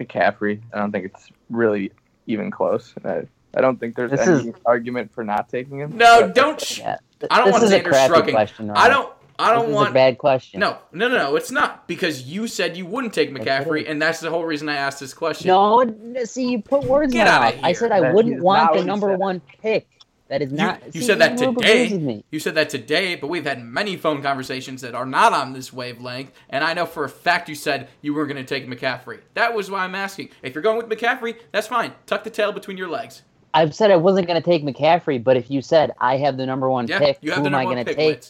McCaffrey, 0.00 0.60
I 0.72 0.78
don't 0.78 0.90
think 0.90 1.06
it's 1.06 1.28
really 1.50 1.92
even 2.26 2.50
close. 2.50 2.94
I, 3.04 3.22
I 3.56 3.60
don't 3.60 3.78
think 3.78 3.94
there's 3.94 4.10
This 4.10 4.26
any 4.26 4.48
is- 4.48 4.54
argument 4.64 5.12
for 5.12 5.22
not 5.22 5.48
taking 5.48 5.78
him. 5.78 5.96
No, 5.96 6.28
don't. 6.32 6.60
Sh- 6.60 6.78
Yeah. 6.80 6.96
Th- 7.20 7.28
I 7.30 7.36
don't 7.38 7.46
this 7.46 7.52
want 7.52 7.64
is 7.64 7.72
a 7.72 7.80
Xander 7.80 7.84
crappy 7.84 8.14
shrugging. 8.14 8.34
question. 8.34 8.70
I 8.70 8.88
don't. 8.88 9.12
I 9.38 9.52
don't 9.52 9.66
this 9.66 9.74
want 9.74 9.88
is 9.88 9.90
a 9.90 9.94
bad 9.94 10.18
question. 10.18 10.60
No, 10.60 10.78
no, 10.92 11.08
no, 11.08 11.16
no. 11.16 11.36
It's 11.36 11.50
not 11.50 11.86
because 11.86 12.22
you 12.22 12.46
said 12.48 12.74
you 12.76 12.86
wouldn't 12.86 13.12
take 13.12 13.30
McCaffrey, 13.30 13.88
and 13.88 14.00
that's 14.00 14.20
the 14.20 14.30
whole 14.30 14.44
reason 14.44 14.68
I 14.70 14.76
asked 14.76 14.98
this 15.00 15.12
question. 15.14 15.48
No, 15.48 15.84
see, 16.24 16.50
you 16.52 16.62
put 16.62 16.84
words 16.84 17.12
Get 17.12 17.26
in 17.26 17.32
my 17.32 17.50
mouth. 17.52 17.60
I 17.62 17.72
said 17.74 17.92
I 17.92 18.00
That 18.00 18.14
wouldn't 18.14 18.42
want 18.42 18.72
the 18.74 18.82
number 18.84 19.14
one 19.16 19.40
pick. 19.60 19.86
That 20.28 20.42
is 20.42 20.50
You, 20.50 20.56
not. 20.56 20.82
you 20.86 21.00
see, 21.00 21.06
said 21.06 21.18
that 21.20 21.38
Rube 21.38 21.56
agrees 21.58 21.92
with 21.92 22.00
today. 22.00 22.04
me. 22.04 22.24
You 22.30 22.40
said 22.40 22.56
that 22.56 22.68
today, 22.68 23.14
but 23.14 23.28
we've 23.28 23.44
had 23.44 23.62
many 23.62 23.96
phone 23.96 24.22
conversations 24.22 24.80
that 24.80 24.94
are 24.94 25.06
not 25.06 25.32
on 25.32 25.52
this 25.52 25.72
wavelength, 25.72 26.32
and 26.50 26.64
I 26.64 26.74
know 26.74 26.84
for 26.84 27.04
a 27.04 27.08
fact 27.08 27.48
you 27.48 27.54
said 27.54 27.88
you 28.02 28.12
were 28.12 28.26
going 28.26 28.36
to 28.36 28.44
take 28.44 28.66
McCaffrey. 28.68 29.20
That 29.34 29.54
was 29.54 29.70
why 29.70 29.84
I'm 29.84 29.94
asking. 29.94 30.30
If 30.42 30.54
you're 30.54 30.62
going 30.62 30.78
with 30.78 30.88
McCaffrey, 30.88 31.36
that's 31.52 31.68
fine. 31.68 31.92
Tuck 32.06 32.24
the 32.24 32.30
tail 32.30 32.50
between 32.52 32.76
your 32.76 32.88
legs. 32.88 33.22
I've 33.54 33.74
said 33.74 33.90
I 33.92 33.96
wasn't 33.96 34.26
going 34.26 34.42
to 34.42 34.44
take 34.44 34.64
McCaffrey, 34.64 35.22
but 35.22 35.36
if 35.36 35.50
you 35.50 35.62
said 35.62 35.92
I 36.00 36.16
have 36.18 36.36
the 36.36 36.44
number 36.44 36.68
one 36.68 36.88
Yeah, 36.88 36.98
pick, 36.98 37.18
you 37.22 37.32
who 37.32 37.46
am 37.46 37.54
I 37.54 37.64
going 37.64 37.84
to 37.84 37.94
take? 37.94 38.24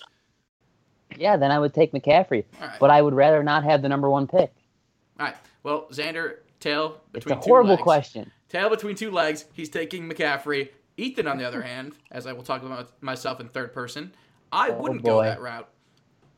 Yeah, 1.16 1.36
then 1.36 1.50
I 1.50 1.58
would 1.58 1.72
take 1.72 1.92
McCaffrey. 1.92 2.44
Right. 2.60 2.78
But 2.78 2.90
I 2.90 3.00
would 3.00 3.14
rather 3.14 3.42
not 3.42 3.64
have 3.64 3.80
the 3.82 3.88
number 3.88 4.10
one 4.10 4.26
pick. 4.26 4.52
All 5.18 5.26
right. 5.26 5.36
Well, 5.62 5.86
Xander, 5.90 6.36
tail 6.60 7.00
between. 7.12 7.38
It's 7.38 7.46
a 7.46 7.48
horrible 7.48 7.70
legs. 7.70 7.82
question. 7.82 8.30
Tail 8.48 8.68
between 8.70 8.94
two 8.96 9.10
legs. 9.10 9.46
He's 9.52 9.68
taking 9.68 10.08
McCaffrey. 10.08 10.68
Ethan, 10.96 11.26
on 11.26 11.36
the 11.38 11.44
other 11.44 11.62
hand, 11.62 11.92
as 12.10 12.26
I 12.26 12.32
will 12.32 12.42
talk 12.42 12.62
about 12.62 12.90
myself 13.02 13.40
in 13.40 13.48
third 13.48 13.72
person, 13.72 14.12
I 14.52 14.70
oh, 14.70 14.80
wouldn't 14.80 15.04
go 15.04 15.20
Oh, 15.20 15.22
that 15.22 15.40
route. 15.40 15.68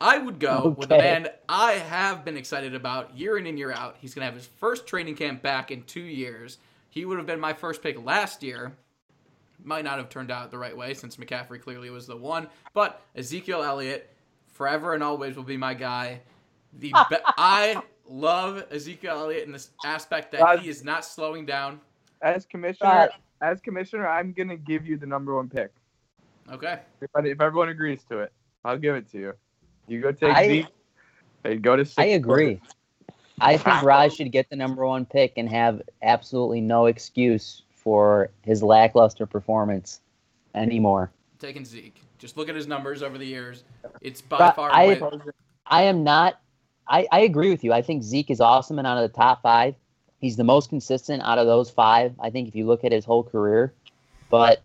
I 0.00 0.19
would 0.19 0.38
go 0.38 0.75
with 0.79 0.91
a 0.93 0.95
Okay. 0.97 1.05
man 1.05 1.29
I 1.49 1.73
have 1.73 2.25
been 2.25 2.37
excited 2.37 2.75
about 2.75 3.17
year 3.17 3.37
in 3.38 3.47
and 3.47 3.59
year 3.59 3.73
out. 3.73 3.97
He's 4.00 4.15
going 4.15 4.23
to 4.23 4.27
have 4.27 4.35
his 4.35 4.47
first 4.47 4.87
training 4.87 5.17
camp 5.17 5.43
back 5.43 5.71
in 5.71 5.83
two 5.85 6.00
years. 6.00 6.59
He 6.91 7.05
would 7.05 7.19
have 7.19 7.27
been 7.27 7.41
my 7.41 7.53
first 7.53 7.83
pick 7.83 8.03
last 8.05 8.43
year. 8.43 8.73
Might 9.65 9.85
not 9.85 9.99
have 9.99 10.09
turned 10.09 10.31
out 10.31 10.50
the 10.53 10.59
right 10.59 10.77
way 10.77 10.95
since 10.95 11.17
McCaffrey 11.17 11.61
clearly 11.61 11.91
was 11.91 12.07
the 12.07 12.17
one. 12.17 12.49
But 12.75 13.03
Ezekiel 13.17 13.62
Elliott, 13.62 14.09
forever 14.47 14.95
and 14.95 15.03
always, 15.03 15.37
will 15.37 15.43
be 15.43 15.57
my 15.57 15.75
guy. 15.75 16.21
The 16.79 16.93
be- 17.11 17.17
I 17.37 17.83
love 18.09 18.65
Ezekiel 18.71 19.19
Elliott 19.19 19.47
in 19.47 19.53
this 19.53 19.71
aspect 19.85 20.31
that 20.33 20.41
Rod- 20.43 20.61
he 20.61 20.69
is 20.69 20.85
not 20.85 21.05
slowing 21.05 21.45
down. 21.45 21.81
As 22.23 22.47
commissioner, 22.47 22.88
Right. 22.91 23.11
As 23.40 23.61
commissioner, 23.61 24.07
I'm 24.09 24.33
gonna 24.33 24.57
give 24.57 24.87
you 24.87 24.97
the 24.97 25.07
number 25.07 25.35
one 25.37 25.49
pick. 25.49 25.73
Okay. 26.50 26.80
If, 27.00 27.11
if 27.25 27.40
everyone 27.40 27.68
agrees 27.68 28.02
to 28.11 28.21
it, 28.21 28.33
I'll 28.64 28.78
give 28.78 28.95
it 28.95 29.11
to 29.12 29.18
you. 29.18 29.33
You 29.87 30.00
go 30.00 30.12
take 30.12 30.35
I- 30.35 30.47
Zeke. 30.47 30.66
And 31.45 31.62
go 31.62 31.76
to 31.76 31.85
six. 31.85 31.99
I 31.99 32.04
agree. 32.07 32.61
I 33.40 33.57
think 33.57 33.83
Raj 33.83 34.14
should 34.16 34.33
get 34.33 34.50
the 34.50 34.57
number 34.57 34.85
one 34.85 35.07
pick 35.07 35.35
and 35.37 35.49
have 35.49 35.80
absolutely 36.02 36.61
no 36.61 36.87
excuse 36.87 37.62
for 37.71 38.30
his 38.42 38.62
lackluster 38.62 39.25
performance 39.25 40.00
anymore. 40.54 41.12
taking 41.38 41.64
Zeke. 41.64 42.02
Just 42.18 42.37
look 42.37 42.49
at 42.49 42.57
his 42.57 42.66
numbers 42.66 43.04
over 43.04 43.16
the 43.16 43.25
years. 43.25 43.62
It's 44.00 44.21
by 44.21 44.38
But 44.38 44.57
far 44.57 44.73
I- 44.73 45.00
I 45.66 45.83
am 45.85 46.02
not. 46.02 46.40
I, 46.88 47.07
I 47.12 47.21
agree 47.21 47.50
with 47.50 47.62
you. 47.62 47.73
I 47.73 47.83
think 47.83 48.02
Zeke 48.02 48.30
is 48.30 48.40
awesome 48.40 48.78
and 48.78 48.87
out 48.87 48.97
of 48.97 49.11
the 49.11 49.16
top 49.16 49.42
five. 49.42 49.76
He's 50.21 50.37
the 50.37 50.45
most 50.45 50.69
consistent 50.69 51.23
out 51.23 51.39
of 51.39 51.47
those 51.47 51.71
five. 51.71 52.15
I 52.21 52.31
think 52.31 52.49
if 52.49 52.55
you 52.55 52.67
look 52.67 52.85
at 52.85 52.93
his 52.93 53.05
whole 53.05 53.23
career, 53.23 53.73
but 54.31 54.63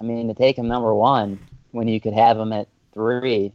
I 0.00 0.04
mean 0.04 0.28
to 0.28 0.34
take 0.34 0.56
him 0.58 0.68
number 0.68 0.94
one 0.94 1.38
when 1.70 1.88
you 1.88 2.00
could 2.00 2.12
have 2.14 2.38
him 2.38 2.52
at 2.52 2.68
three. 2.92 3.52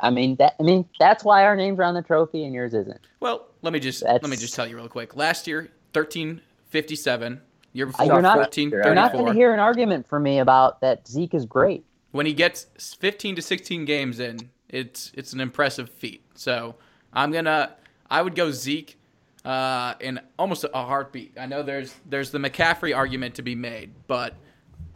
I 0.00 0.10
mean 0.10 0.36
that. 0.36 0.54
I 0.58 0.62
mean 0.62 0.88
that's 0.98 1.24
why 1.24 1.44
our 1.44 1.56
names 1.56 1.78
are 1.78 1.84
on 1.84 1.94
the 1.94 2.02
trophy 2.02 2.44
and 2.44 2.54
yours 2.54 2.72
isn't. 2.72 3.00
Well, 3.20 3.46
let 3.62 3.72
me 3.72 3.80
just 3.80 4.00
That's- 4.00 4.22
let 4.22 4.30
me 4.30 4.36
just 4.36 4.54
tell 4.54 4.66
you 4.66 4.76
real 4.76 4.88
quick. 4.88 5.16
Last 5.16 5.46
year, 5.46 5.70
thirteen 5.92 6.40
fifty 6.68 6.96
seven. 6.96 7.40
Year 7.74 7.86
before, 7.86 8.06
you're 8.06 8.22
not- 8.22 8.36
fourteen 8.38 8.70
you're 8.70 8.82
You're 8.84 8.94
not 8.94 9.12
going 9.12 9.26
to 9.26 9.32
hear 9.32 9.52
an 9.52 9.60
argument 9.60 10.08
from 10.08 10.22
me 10.22 10.38
about 10.38 10.80
that 10.80 11.06
Zeke 11.06 11.34
is 11.34 11.44
great. 11.44 11.84
When 12.12 12.24
he 12.24 12.32
gets 12.32 12.66
fifteen 12.98 13.36
to 13.36 13.42
sixteen 13.42 13.84
games 13.84 14.20
in, 14.20 14.48
it's 14.68 15.12
it's 15.14 15.34
an 15.34 15.40
impressive 15.40 15.90
feat. 15.90 16.22
So 16.34 16.76
I'm 17.12 17.30
gonna 17.30 17.74
I 18.10 18.22
would 18.22 18.34
go 18.34 18.50
Zeke 18.50 18.97
uh, 19.48 19.94
in 20.00 20.20
almost 20.38 20.64
a 20.64 20.84
heartbeat. 20.84 21.32
I 21.40 21.46
know 21.46 21.62
there's 21.62 21.94
there's 22.04 22.30
the 22.30 22.38
McCaffrey 22.38 22.94
argument 22.94 23.36
to 23.36 23.42
be 23.42 23.54
made, 23.54 23.94
but 24.06 24.34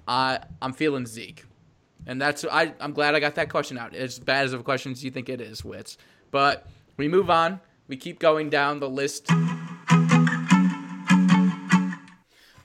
I 0.07 0.41
I'm 0.61 0.75
feeling 0.75 1.07
Zeke. 1.07 1.47
And 2.07 2.21
that's 2.21 2.45
I 2.45 2.75
I'm 2.79 2.93
glad 2.93 3.15
I 3.15 3.21
got 3.21 3.37
that 3.37 3.49
question 3.49 3.79
out. 3.79 3.95
As 3.95 4.19
bad 4.19 4.45
as 4.45 4.53
of 4.53 4.63
questions 4.65 5.03
you 5.03 5.11
think 5.11 5.31
it 5.31 5.41
is, 5.41 5.65
Wits. 5.65 5.97
But 6.31 6.67
we 6.99 7.09
move 7.09 7.31
on. 7.31 7.61
We 7.89 7.97
keep 7.97 8.19
going 8.19 8.51
down 8.51 8.79
the 8.79 8.91
list. 8.91 9.31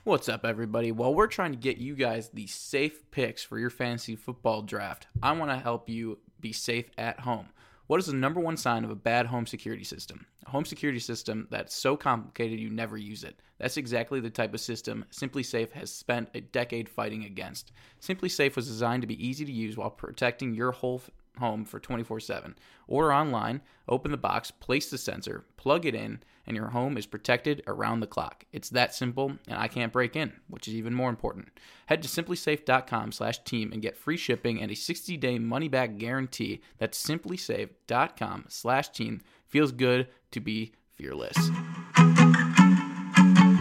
What's 0.04 0.28
up, 0.28 0.44
everybody? 0.44 0.92
Well, 0.92 1.14
we're 1.14 1.26
trying 1.26 1.52
to 1.52 1.58
get 1.58 1.78
you 1.78 1.94
guys 1.94 2.28
the 2.28 2.46
safe 2.48 3.10
picks 3.10 3.42
for 3.42 3.58
your 3.58 3.70
fantasy 3.70 4.14
football 4.14 4.60
draft. 4.60 5.06
I 5.22 5.32
want 5.32 5.50
to 5.50 5.56
help 5.56 5.88
you 5.88 6.18
be 6.38 6.52
safe 6.52 6.90
at 6.98 7.20
home. 7.20 7.48
What 7.88 8.00
is 8.00 8.06
the 8.06 8.12
number 8.12 8.38
one 8.38 8.58
sign 8.58 8.84
of 8.84 8.90
a 8.90 8.94
bad 8.94 9.24
home 9.24 9.46
security 9.46 9.82
system? 9.82 10.26
A 10.46 10.50
home 10.50 10.66
security 10.66 10.98
system 10.98 11.48
that's 11.50 11.74
so 11.74 11.96
complicated 11.96 12.60
you 12.60 12.68
never 12.68 12.98
use 12.98 13.24
it. 13.24 13.40
That's 13.56 13.78
exactly 13.78 14.20
the 14.20 14.28
type 14.28 14.52
of 14.52 14.60
system 14.60 15.06
SimpliSafe 15.10 15.72
has 15.72 15.90
spent 15.90 16.28
a 16.34 16.42
decade 16.42 16.90
fighting 16.90 17.24
against. 17.24 17.72
SimpliSafe 18.02 18.56
was 18.56 18.66
designed 18.66 19.00
to 19.00 19.06
be 19.06 19.26
easy 19.26 19.46
to 19.46 19.52
use 19.52 19.78
while 19.78 19.88
protecting 19.88 20.52
your 20.52 20.70
whole 20.70 21.00
f- 21.02 21.10
home 21.38 21.64
for 21.64 21.80
24 21.80 22.20
7. 22.20 22.56
Order 22.88 23.14
online, 23.14 23.62
open 23.88 24.10
the 24.10 24.18
box, 24.18 24.50
place 24.50 24.90
the 24.90 24.98
sensor, 24.98 25.46
plug 25.56 25.86
it 25.86 25.94
in, 25.94 26.22
and 26.48 26.56
your 26.56 26.68
home 26.68 26.96
is 26.96 27.06
protected 27.06 27.62
around 27.66 28.00
the 28.00 28.06
clock. 28.06 28.44
It's 28.52 28.70
that 28.70 28.94
simple, 28.94 29.34
and 29.46 29.58
I 29.58 29.68
can't 29.68 29.92
break 29.92 30.16
in, 30.16 30.32
which 30.48 30.66
is 30.66 30.74
even 30.74 30.94
more 30.94 31.10
important. 31.10 31.50
Head 31.86 32.02
to 32.02 32.08
simplisafe.com 32.08 33.12
slash 33.12 33.44
team 33.44 33.70
and 33.72 33.82
get 33.82 33.96
free 33.96 34.16
shipping 34.16 34.60
and 34.60 34.70
a 34.70 34.74
60-day 34.74 35.38
money-back 35.38 35.98
guarantee. 35.98 36.62
That's 36.78 37.00
simplisafe.com 37.00 38.46
slash 38.48 38.88
team. 38.88 39.20
Feels 39.46 39.72
good 39.72 40.08
to 40.32 40.40
be 40.40 40.72
fearless. 40.96 41.36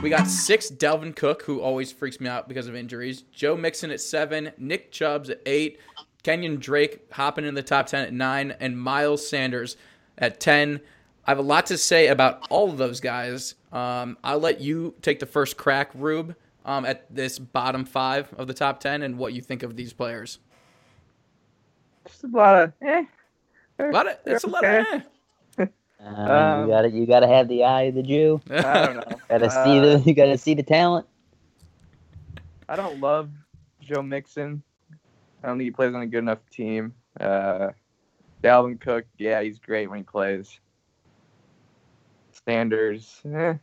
We 0.01 0.09
got 0.09 0.27
six 0.27 0.71
Dalvin 0.71 1.13
Cook, 1.13 1.41
who 1.41 1.59
always 1.59 1.91
freaks 1.91 2.21
me 2.21 2.29
out 2.29 2.47
because 2.47 2.67
of 2.67 2.75
injuries. 2.75 3.23
Joe 3.33 3.57
Mixon 3.57 3.91
at 3.91 3.99
seven, 3.99 4.51
Nick 4.57 4.91
Chubbs 4.91 5.29
at 5.29 5.41
eight, 5.45 5.79
Kenyon 6.23 6.57
Drake 6.57 7.11
hopping 7.11 7.43
in 7.43 7.55
the 7.55 7.63
top 7.63 7.87
10 7.87 8.05
at 8.05 8.13
nine, 8.13 8.55
and 8.59 8.79
Miles 8.79 9.27
Sanders 9.27 9.75
at 10.17 10.39
10. 10.39 10.79
I 11.27 11.31
have 11.31 11.39
a 11.39 11.43
lot 11.43 11.65
to 11.67 11.77
say 11.77 12.07
about 12.07 12.47
all 12.49 12.69
of 12.69 12.77
those 12.77 13.01
guys. 13.01 13.55
Um, 13.73 14.17
I'll 14.23 14.39
let 14.39 14.61
you 14.61 14.95
take 15.01 15.19
the 15.19 15.25
first 15.25 15.57
crack, 15.57 15.91
Rube, 15.93 16.35
um, 16.65 16.85
at 16.85 17.13
this 17.13 17.37
bottom 17.37 17.83
five 17.83 18.33
of 18.37 18.47
the 18.47 18.53
top 18.53 18.79
10 18.79 19.01
and 19.01 19.17
what 19.17 19.33
you 19.33 19.41
think 19.41 19.61
of 19.61 19.75
these 19.75 19.91
players. 19.91 20.39
Just 22.07 22.23
a 22.23 22.27
lot 22.27 22.63
of 22.63 22.73
eh. 22.81 23.03
A 23.79 23.91
lot 23.91 24.07
of, 24.07 24.17
it's 24.25 24.45
a 24.45 24.47
lot 24.47 24.63
of, 24.63 24.71
eh. 24.71 25.01
Um, 25.99 26.61
you 26.61 26.67
got 26.67 26.81
to 26.83 26.89
You 26.91 27.05
got 27.07 27.19
to 27.21 27.27
have 27.27 27.47
the 27.49 27.63
eye 27.63 27.81
of 27.83 27.95
the 27.95 28.03
Jew. 28.03 28.39
I 28.51 28.85
don't 28.85 28.95
know. 28.95 29.17
Got 29.29 29.39
to 29.39 29.49
see 29.49 29.79
Uh, 29.79 29.81
the. 29.97 30.03
You 30.05 30.13
got 30.13 30.25
to 30.27 30.37
see 30.37 30.53
the 30.53 30.63
talent. 30.63 31.07
I 32.69 32.75
don't 32.75 33.01
love 33.01 33.29
Joe 33.81 34.03
Mixon. 34.03 34.61
I 35.43 35.47
don't 35.47 35.57
think 35.57 35.65
he 35.65 35.71
plays 35.71 35.93
on 35.95 36.01
a 36.03 36.07
good 36.07 36.19
enough 36.19 36.37
team. 36.51 36.93
Uh, 37.19 37.69
Dalvin 38.43 38.79
Cook, 38.79 39.05
yeah, 39.17 39.41
he's 39.41 39.57
great 39.57 39.89
when 39.89 39.97
he 39.97 40.03
plays. 40.03 40.59
Sanders, 42.51 43.19
eh. 43.33 43.55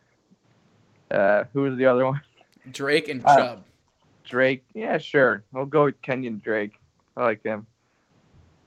Uh, 1.11 1.45
who 1.55 1.63
was 1.63 1.79
the 1.79 1.87
other 1.87 2.05
one? 2.05 2.21
Drake 2.71 3.09
and 3.09 3.23
Uh, 3.25 3.37
Chubb. 3.37 3.65
Drake, 4.25 4.63
yeah, 4.75 4.99
sure. 4.99 5.43
We'll 5.53 5.65
go 5.67 5.85
with 5.85 6.01
Kenyon 6.03 6.41
Drake. 6.45 6.79
I 7.17 7.23
like 7.25 7.43
him. 7.43 7.67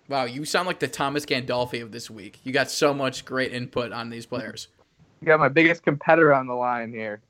Wow, 0.09 0.25
you 0.25 0.43
sound 0.45 0.65
like 0.67 0.79
the 0.79 0.87
Thomas 0.87 1.25
Gandolfi 1.25 1.83
of 1.83 1.91
this 1.91 2.09
week. 2.09 2.39
You 2.43 2.51
got 2.51 2.71
so 2.71 2.93
much 2.93 3.25
great 3.25 3.53
input 3.53 3.91
on 3.91 4.09
these 4.09 4.25
players. 4.25 4.69
You 5.21 5.27
got 5.27 5.39
my 5.39 5.49
biggest 5.49 5.83
competitor 5.83 6.33
on 6.33 6.47
the 6.47 6.53
line 6.55 6.91
here. 6.91 7.21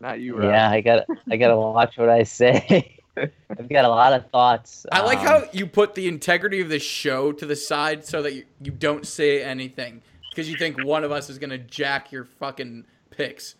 Not 0.00 0.20
you, 0.20 0.36
Rob. 0.36 0.44
Yeah, 0.50 0.70
I 0.70 0.80
got. 0.80 1.06
I 1.30 1.36
got 1.36 1.48
to 1.48 1.56
watch 1.56 1.98
what 1.98 2.08
I 2.08 2.22
say. 2.22 2.98
I've 3.16 3.68
got 3.68 3.84
a 3.84 3.88
lot 3.88 4.12
of 4.12 4.30
thoughts. 4.30 4.86
I 4.92 5.00
like 5.02 5.18
Um, 5.20 5.26
how 5.26 5.44
you 5.52 5.66
put 5.66 5.94
the 5.94 6.06
integrity 6.08 6.60
of 6.60 6.68
the 6.68 6.78
show 6.78 7.32
to 7.32 7.44
the 7.46 7.56
side 7.56 8.04
so 8.06 8.22
that 8.22 8.34
you, 8.34 8.44
you 8.62 8.70
don't 8.70 9.06
say 9.06 9.42
anything 9.42 10.02
because 10.36 10.50
you 10.50 10.56
think 10.58 10.84
one 10.84 11.02
of 11.02 11.10
us 11.10 11.30
is 11.30 11.38
going 11.38 11.50
to 11.50 11.56
jack 11.58 12.12
your 12.12 12.26
fucking 12.26 12.84
picks. 13.08 13.54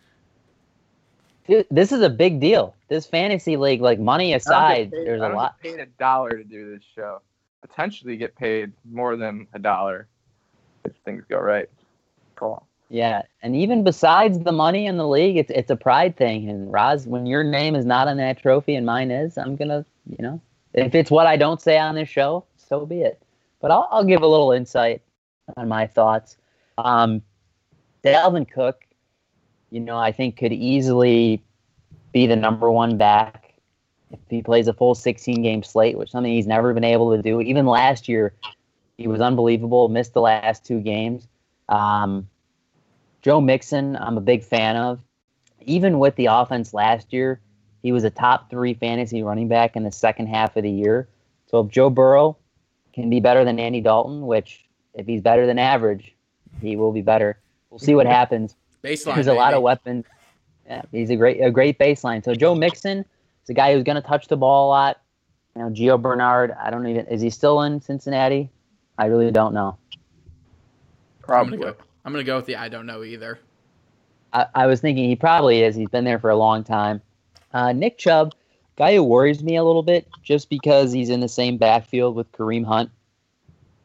Dude, 1.47 1.65
this 1.71 1.91
is 1.91 2.01
a 2.01 2.09
big 2.09 2.39
deal. 2.39 2.75
This 2.87 3.07
fantasy 3.07 3.57
league, 3.57 3.81
like 3.81 3.99
money 3.99 4.35
I 4.35 4.37
don't 4.37 4.45
get 4.45 4.45
aside, 4.45 4.91
paid- 4.91 5.07
there's 5.07 5.21
a 5.21 5.29
lot. 5.29 5.55
Get 5.63 5.71
paid 5.71 5.81
a 5.81 5.85
dollar 5.97 6.29
to 6.29 6.43
do 6.43 6.75
this 6.75 6.83
show. 6.95 7.21
Potentially 7.61 8.15
get 8.15 8.35
paid 8.35 8.71
more 8.89 9.15
than 9.15 9.47
a 9.53 9.59
dollar 9.59 10.07
if 10.85 10.93
things 11.03 11.23
go 11.27 11.39
right. 11.39 11.67
Cool. 12.35 12.63
Yeah, 12.89 13.23
and 13.41 13.55
even 13.55 13.83
besides 13.83 14.39
the 14.39 14.51
money 14.51 14.85
in 14.85 14.97
the 14.97 15.07
league, 15.07 15.37
it's 15.37 15.49
it's 15.49 15.71
a 15.71 15.75
pride 15.75 16.15
thing. 16.15 16.47
And 16.49 16.71
Roz, 16.71 17.07
when 17.07 17.25
your 17.25 17.43
name 17.43 17.75
is 17.75 17.85
not 17.85 18.07
on 18.07 18.17
that 18.17 18.37
trophy 18.37 18.75
and 18.75 18.85
mine 18.85 19.09
is, 19.11 19.37
I'm 19.37 19.55
gonna, 19.55 19.83
you 20.07 20.23
know, 20.23 20.39
if 20.73 20.95
it's 20.95 21.11
what 21.11 21.27
I 21.27 21.35
don't 21.35 21.59
say 21.61 21.77
on 21.77 21.95
this 21.95 22.07
show, 22.07 22.45
so 22.55 22.85
be 22.85 23.01
it. 23.01 23.21
But 23.59 23.71
I'll, 23.71 23.89
I'll 23.91 24.05
give 24.05 24.21
a 24.21 24.27
little 24.27 24.51
insight 24.51 25.01
on 25.57 25.67
my 25.67 25.87
thoughts. 25.87 26.37
Um, 26.77 27.21
Dalvin 28.03 28.49
Cook, 28.49 28.85
you 29.69 29.79
know, 29.79 29.97
I 29.97 30.11
think 30.11 30.37
could 30.37 30.53
easily 30.53 31.43
be 32.13 32.27
the 32.27 32.35
number 32.35 32.71
one 32.71 32.97
back 32.97 33.53
if 34.11 34.19
he 34.29 34.41
plays 34.41 34.67
a 34.67 34.73
full 34.73 34.95
16 34.95 35.41
game 35.41 35.63
slate, 35.63 35.97
which 35.97 36.11
something 36.11 36.31
he's 36.31 36.47
never 36.47 36.73
been 36.73 36.83
able 36.83 37.15
to 37.15 37.21
do. 37.21 37.41
Even 37.41 37.65
last 37.65 38.07
year, 38.07 38.33
He 38.97 39.07
was 39.07 39.21
unbelievable. 39.21 39.89
Missed 39.89 40.13
the 40.13 40.21
last 40.21 40.65
two 40.65 40.79
games. 40.79 41.27
Um, 41.69 42.27
Joe 43.21 43.41
Mixon, 43.41 43.95
I'm 43.95 44.17
a 44.17 44.21
big 44.21 44.43
fan 44.43 44.75
of. 44.75 44.99
Even 45.61 45.99
with 45.99 46.15
the 46.15 46.27
offense 46.27 46.73
last 46.73 47.13
year, 47.13 47.39
he 47.83 47.91
was 47.91 48.03
a 48.03 48.09
top 48.09 48.49
three 48.49 48.73
fantasy 48.73 49.21
running 49.21 49.49
back 49.49 49.75
in 49.75 49.83
the 49.83 49.91
second 49.91 50.27
half 50.27 50.57
of 50.57 50.63
the 50.63 50.71
year. 50.71 51.07
So 51.47 51.59
if 51.59 51.69
Joe 51.69 51.89
Burrow 51.91 52.37
can 52.93 53.09
be 53.09 53.19
better 53.19 53.45
than 53.45 53.59
Andy 53.59 53.81
Dalton, 53.81 54.25
which 54.25 54.65
if 54.95 55.05
he's 55.05 55.21
better 55.21 55.45
than 55.45 55.59
average, 55.59 56.15
he 56.61 56.75
will 56.75 56.91
be 56.91 57.01
better. 57.01 57.39
We'll 57.69 57.79
see 57.79 57.95
what 57.95 58.05
happens. 58.05 58.55
Baseline. 58.83 59.15
There's 59.15 59.27
a 59.27 59.33
lot 59.33 59.53
of 59.53 59.61
weapons. 59.61 60.05
Yeah, 60.65 60.81
he's 60.91 61.09
a 61.09 61.15
great 61.15 61.41
a 61.41 61.51
great 61.51 61.79
baseline. 61.79 62.23
So 62.23 62.33
Joe 62.33 62.55
Mixon 62.55 62.99
is 62.99 63.49
a 63.49 63.53
guy 63.53 63.73
who's 63.73 63.83
going 63.83 63.95
to 63.95 64.07
touch 64.07 64.27
the 64.27 64.37
ball 64.37 64.67
a 64.67 64.69
lot. 64.69 65.01
You 65.55 65.63
know, 65.63 65.69
Gio 65.69 66.01
Bernard. 66.01 66.51
I 66.51 66.69
don't 66.69 66.85
even 66.87 67.07
is 67.07 67.21
he 67.21 67.29
still 67.29 67.61
in 67.61 67.81
Cincinnati? 67.81 68.49
I 68.97 69.05
really 69.05 69.31
don't 69.31 69.53
know. 69.53 69.77
I'm 69.93 69.99
Probably. 71.21 71.57
gonna 71.57 71.71
go. 71.71 71.77
I'm 72.05 72.13
gonna 72.13 72.23
go 72.23 72.37
with 72.37 72.45
the 72.45 72.55
I 72.55 72.69
don't 72.69 72.85
know 72.85 73.03
either. 73.03 73.39
I, 74.33 74.45
I 74.55 74.65
was 74.67 74.81
thinking 74.81 75.07
he 75.07 75.15
probably 75.15 75.63
is. 75.63 75.75
He's 75.75 75.89
been 75.89 76.03
there 76.03 76.19
for 76.19 76.29
a 76.29 76.35
long 76.35 76.63
time. 76.63 77.01
Uh, 77.53 77.71
Nick 77.71 77.97
Chubb, 77.97 78.33
guy 78.75 78.95
who 78.95 79.03
worries 79.03 79.41
me 79.43 79.55
a 79.55 79.63
little 79.63 79.83
bit 79.83 80.07
just 80.23 80.49
because 80.49 80.91
he's 80.91 81.09
in 81.09 81.21
the 81.21 81.29
same 81.29 81.57
backfield 81.57 82.15
with 82.15 82.31
Kareem 82.33 82.65
Hunt. 82.65 82.91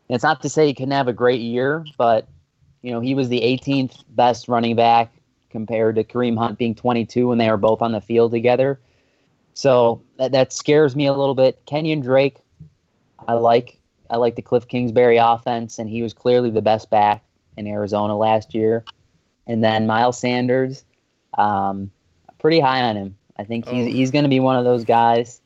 And 0.09 0.15
it's 0.17 0.25
not 0.25 0.43
to 0.43 0.49
say 0.49 0.67
he 0.67 0.75
couldn't 0.75 0.93
have 0.93 1.09
a 1.09 1.13
great 1.13 1.41
year, 1.41 1.85
but 1.97 2.27
you 2.83 2.91
know 2.93 3.01
he 3.01 3.15
was 3.15 3.29
the 3.29 3.41
18th 3.41 4.05
best 4.11 4.49
running 4.49 4.77
back 4.77 5.13
compared 5.51 5.97
to 5.97 6.05
Kareem 6.05 6.37
Hunt 6.37 6.59
being 6.59 6.75
22 6.75 7.29
when 7.29 7.39
they 7.39 7.51
were 7.51 7.57
both 7.57 7.83
on 7.83 7.93
the 7.93 8.01
field 8.01 8.33
together. 8.33 8.81
So 9.55 10.03
that, 10.17 10.33
that 10.33 10.53
scares 10.53 10.97
me 10.97 11.07
a 11.07 11.13
little 11.13 11.35
bit. 11.35 11.61
Kenyon 11.67 12.01
Drake, 12.01 12.39
I 13.29 13.35
like. 13.35 13.79
I 14.09 14.17
like 14.17 14.37
the 14.37 14.43
Cliff 14.43 14.69
Kingsbury 14.69 15.17
offense, 15.17 15.79
and 15.79 15.89
he 15.89 16.03
was 16.03 16.13
clearly 16.13 16.51
the 16.51 16.61
best 16.63 16.91
back 16.91 17.23
in 17.57 17.67
Arizona 17.67 18.17
last 18.17 18.55
year. 18.55 18.85
And 19.47 19.65
then 19.65 19.87
Miles 19.87 20.19
Sanders, 20.19 20.85
um, 21.39 21.91
pretty 22.39 22.61
high 22.61 22.83
on 22.83 22.97
him. 22.97 23.17
I 23.39 23.45
think 23.45 23.67
he's 23.67 23.87
Oh. 23.87 23.91
he's 23.91 24.11
going 24.11 24.25
to 24.25 24.29
be 24.29 24.41
one 24.41 24.57
of 24.57 24.65
those 24.65 24.85
guys 24.85 25.41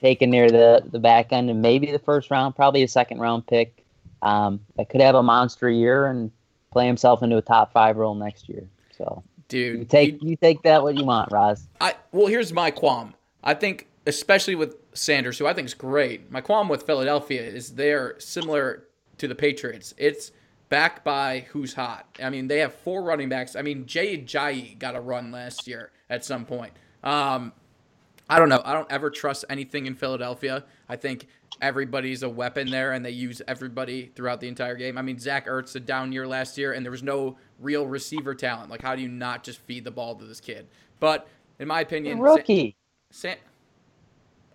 taken 0.00 0.30
near 0.30 0.50
the 0.50 0.82
the 0.90 0.98
back 1.00 1.32
end 1.32 1.50
and 1.50 1.60
maybe 1.60 1.90
the 1.90 1.98
first 1.98 2.30
round, 2.30 2.54
probably 2.54 2.82
a 2.82 2.88
second 2.88 3.18
round 3.18 3.46
pick 3.46 3.84
um, 4.22 4.60
that 4.76 4.88
could 4.88 5.00
have 5.00 5.14
a 5.14 5.22
monster 5.22 5.68
year 5.68 6.06
and 6.06 6.30
play 6.70 6.86
himself 6.86 7.22
into 7.22 7.36
a 7.36 7.42
top 7.42 7.72
five 7.72 7.96
role 7.96 8.14
next 8.14 8.48
year. 8.48 8.68
So 8.96 9.22
Dude, 9.48 9.78
you 9.78 9.84
take 9.84 10.22
you 10.22 10.36
take 10.36 10.62
that 10.62 10.82
what 10.82 10.96
you 10.96 11.04
want, 11.04 11.32
Roz. 11.32 11.66
I 11.80 11.94
well, 12.12 12.26
here's 12.26 12.52
my 12.52 12.70
qualm. 12.70 13.14
I 13.42 13.54
think, 13.54 13.86
especially 14.06 14.54
with 14.54 14.76
Sanders, 14.92 15.38
who 15.38 15.46
I 15.46 15.54
think 15.54 15.66
is 15.66 15.74
great. 15.74 16.30
My 16.30 16.40
qualm 16.40 16.68
with 16.68 16.82
Philadelphia 16.82 17.42
is 17.42 17.74
they're 17.74 18.18
similar 18.18 18.84
to 19.18 19.28
the 19.28 19.34
Patriots. 19.34 19.94
It's 19.96 20.32
backed 20.68 21.04
by 21.04 21.46
who's 21.50 21.74
hot. 21.74 22.06
I 22.22 22.30
mean, 22.30 22.48
they 22.48 22.58
have 22.58 22.74
four 22.74 23.02
running 23.02 23.28
backs. 23.28 23.56
I 23.56 23.62
mean, 23.62 23.86
Jay 23.86 24.18
Ajayi 24.18 24.78
got 24.78 24.96
a 24.96 25.00
run 25.00 25.30
last 25.30 25.66
year 25.66 25.92
at 26.10 26.24
some 26.24 26.44
point. 26.44 26.72
Um, 27.02 27.52
I 28.28 28.38
don't 28.38 28.48
know. 28.48 28.60
I 28.64 28.74
don't 28.74 28.90
ever 28.90 29.08
trust 29.08 29.44
anything 29.48 29.86
in 29.86 29.94
Philadelphia. 29.94 30.64
I 30.88 30.96
think 30.96 31.26
everybody's 31.60 32.22
a 32.22 32.28
weapon 32.28 32.70
there, 32.70 32.92
and 32.92 33.04
they 33.04 33.10
use 33.10 33.42
everybody 33.46 34.10
throughout 34.14 34.40
the 34.40 34.48
entire 34.48 34.74
game. 34.74 34.96
I 34.96 35.02
mean, 35.02 35.18
Zach 35.18 35.46
Ertz 35.46 35.74
a 35.76 35.80
down 35.80 36.12
year 36.12 36.26
last 36.26 36.56
year, 36.56 36.72
and 36.72 36.84
there 36.84 36.90
was 36.90 37.02
no 37.02 37.36
real 37.60 37.86
receiver 37.86 38.34
talent. 38.34 38.70
Like, 38.70 38.82
how 38.82 38.94
do 38.94 39.02
you 39.02 39.08
not 39.08 39.44
just 39.44 39.60
feed 39.60 39.84
the 39.84 39.90
ball 39.90 40.14
to 40.14 40.24
this 40.24 40.40
kid? 40.40 40.66
But 41.00 41.28
in 41.58 41.68
my 41.68 41.80
opinion, 41.80 42.18
Sa- 42.18 42.24
Rookie. 42.24 42.76
San- 43.10 43.36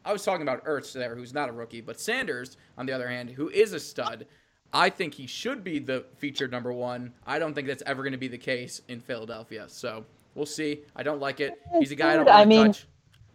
I 0.05 0.11
was 0.11 0.23
talking 0.23 0.41
about 0.41 0.65
Ertz 0.65 0.91
there, 0.91 1.15
who's 1.15 1.33
not 1.33 1.49
a 1.49 1.53
rookie, 1.53 1.81
but 1.81 1.99
Sanders, 1.99 2.57
on 2.77 2.85
the 2.85 2.91
other 2.91 3.07
hand, 3.07 3.29
who 3.29 3.49
is 3.49 3.73
a 3.73 3.79
stud. 3.79 4.25
I 4.73 4.89
think 4.89 5.13
he 5.13 5.27
should 5.27 5.63
be 5.63 5.79
the 5.79 6.05
featured 6.17 6.51
number 6.51 6.73
one. 6.73 7.13
I 7.27 7.39
don't 7.39 7.53
think 7.53 7.67
that's 7.67 7.83
ever 7.85 8.01
going 8.01 8.13
to 8.13 8.17
be 8.17 8.27
the 8.27 8.37
case 8.37 8.81
in 8.87 8.99
Philadelphia. 8.99 9.65
So 9.67 10.03
we'll 10.35 10.45
see. 10.45 10.81
I 10.95 11.03
don't 11.03 11.21
like 11.21 11.39
it. 11.39 11.53
He's 11.79 11.91
a 11.91 11.95
guy 11.95 12.13
I 12.13 12.15
don't 12.17 12.27
I 12.27 12.43
mean, 12.43 12.67
touch. 12.67 12.87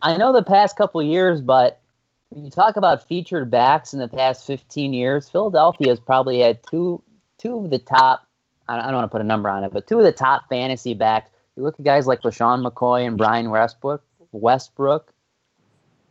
I 0.02 0.16
know 0.16 0.32
the 0.32 0.42
past 0.42 0.76
couple 0.76 1.02
years, 1.02 1.40
but 1.40 1.80
when 2.30 2.44
you 2.44 2.50
talk 2.50 2.76
about 2.76 3.06
featured 3.06 3.50
backs 3.50 3.92
in 3.92 4.00
the 4.00 4.08
past 4.08 4.46
15 4.46 4.92
years, 4.92 5.28
Philadelphia 5.28 5.88
has 5.88 6.00
probably 6.00 6.40
had 6.40 6.60
two 6.68 7.02
two 7.38 7.56
of 7.58 7.70
the 7.70 7.78
top. 7.78 8.26
I 8.70 8.76
don't, 8.76 8.94
want 8.94 9.04
to 9.04 9.08
put 9.08 9.22
a 9.22 9.24
number 9.24 9.48
on 9.48 9.64
it, 9.64 9.72
but 9.72 9.86
two 9.86 9.98
of 9.98 10.04
the 10.04 10.12
top 10.12 10.48
fantasy 10.50 10.92
backs. 10.92 11.30
You 11.56 11.62
look 11.62 11.78
at 11.78 11.84
guys 11.86 12.06
like 12.06 12.20
LeSean 12.20 12.66
McCoy 12.66 13.06
and 13.06 13.16
Brian 13.16 13.48
Westbrook. 13.48 14.02
Westbrook, 14.32 15.10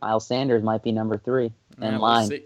Miles 0.02 0.26
Sanders 0.26 0.64
might 0.64 0.82
be 0.82 0.90
number 0.90 1.16
three 1.18 1.52
in 1.76 1.82
Yeah, 1.82 1.90
we'll 1.92 2.00
line. 2.00 2.26
see. 2.26 2.44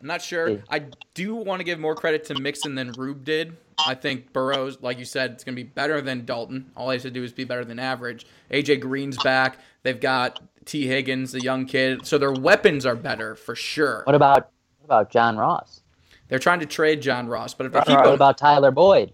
I'm 0.00 0.06
not 0.06 0.22
sure. 0.22 0.62
I 0.70 0.84
do 1.12 1.34
want 1.34 1.60
to 1.60 1.64
give 1.64 1.78
more 1.78 1.94
credit 1.94 2.24
to 2.26 2.40
Mixon 2.40 2.74
than 2.74 2.92
Rube 2.92 3.22
did. 3.22 3.58
I 3.86 3.94
think 3.94 4.32
Burrows, 4.32 4.78
like 4.80 4.98
you 4.98 5.04
said, 5.04 5.32
it's 5.32 5.44
going 5.44 5.54
to 5.54 5.62
be 5.62 5.68
better 5.68 6.00
than 6.00 6.24
Dalton. 6.24 6.70
All 6.74 6.88
he 6.88 6.94
has 6.94 7.02
to 7.02 7.10
do 7.10 7.22
is 7.22 7.32
be 7.32 7.44
better 7.44 7.66
than 7.66 7.78
average. 7.78 8.26
AJ 8.50 8.80
Green's 8.80 9.18
back. 9.18 9.58
They've 9.82 10.00
got 10.00 10.40
Tee 10.64 10.86
Higgins, 10.86 11.32
the 11.32 11.40
young 11.40 11.64
kid. 11.66 12.06
So 12.06 12.18
their 12.18 12.32
weapons 12.32 12.84
are 12.86 12.96
better 12.96 13.34
for 13.34 13.54
sure. 13.54 14.02
What 14.04 14.14
about 14.14 14.50
what 14.80 14.84
about 14.84 15.10
John 15.10 15.36
Ross? 15.36 15.82
They're 16.28 16.38
trying 16.38 16.60
to 16.60 16.66
trade 16.66 17.02
John 17.02 17.26
Ross, 17.28 17.54
but 17.54 17.66
if 17.66 17.72
they 17.72 17.80
keep 17.80 17.88
Ross. 17.88 17.96
What 17.98 18.08
him, 18.08 18.14
about 18.14 18.38
Tyler 18.38 18.70
Boyd? 18.70 19.12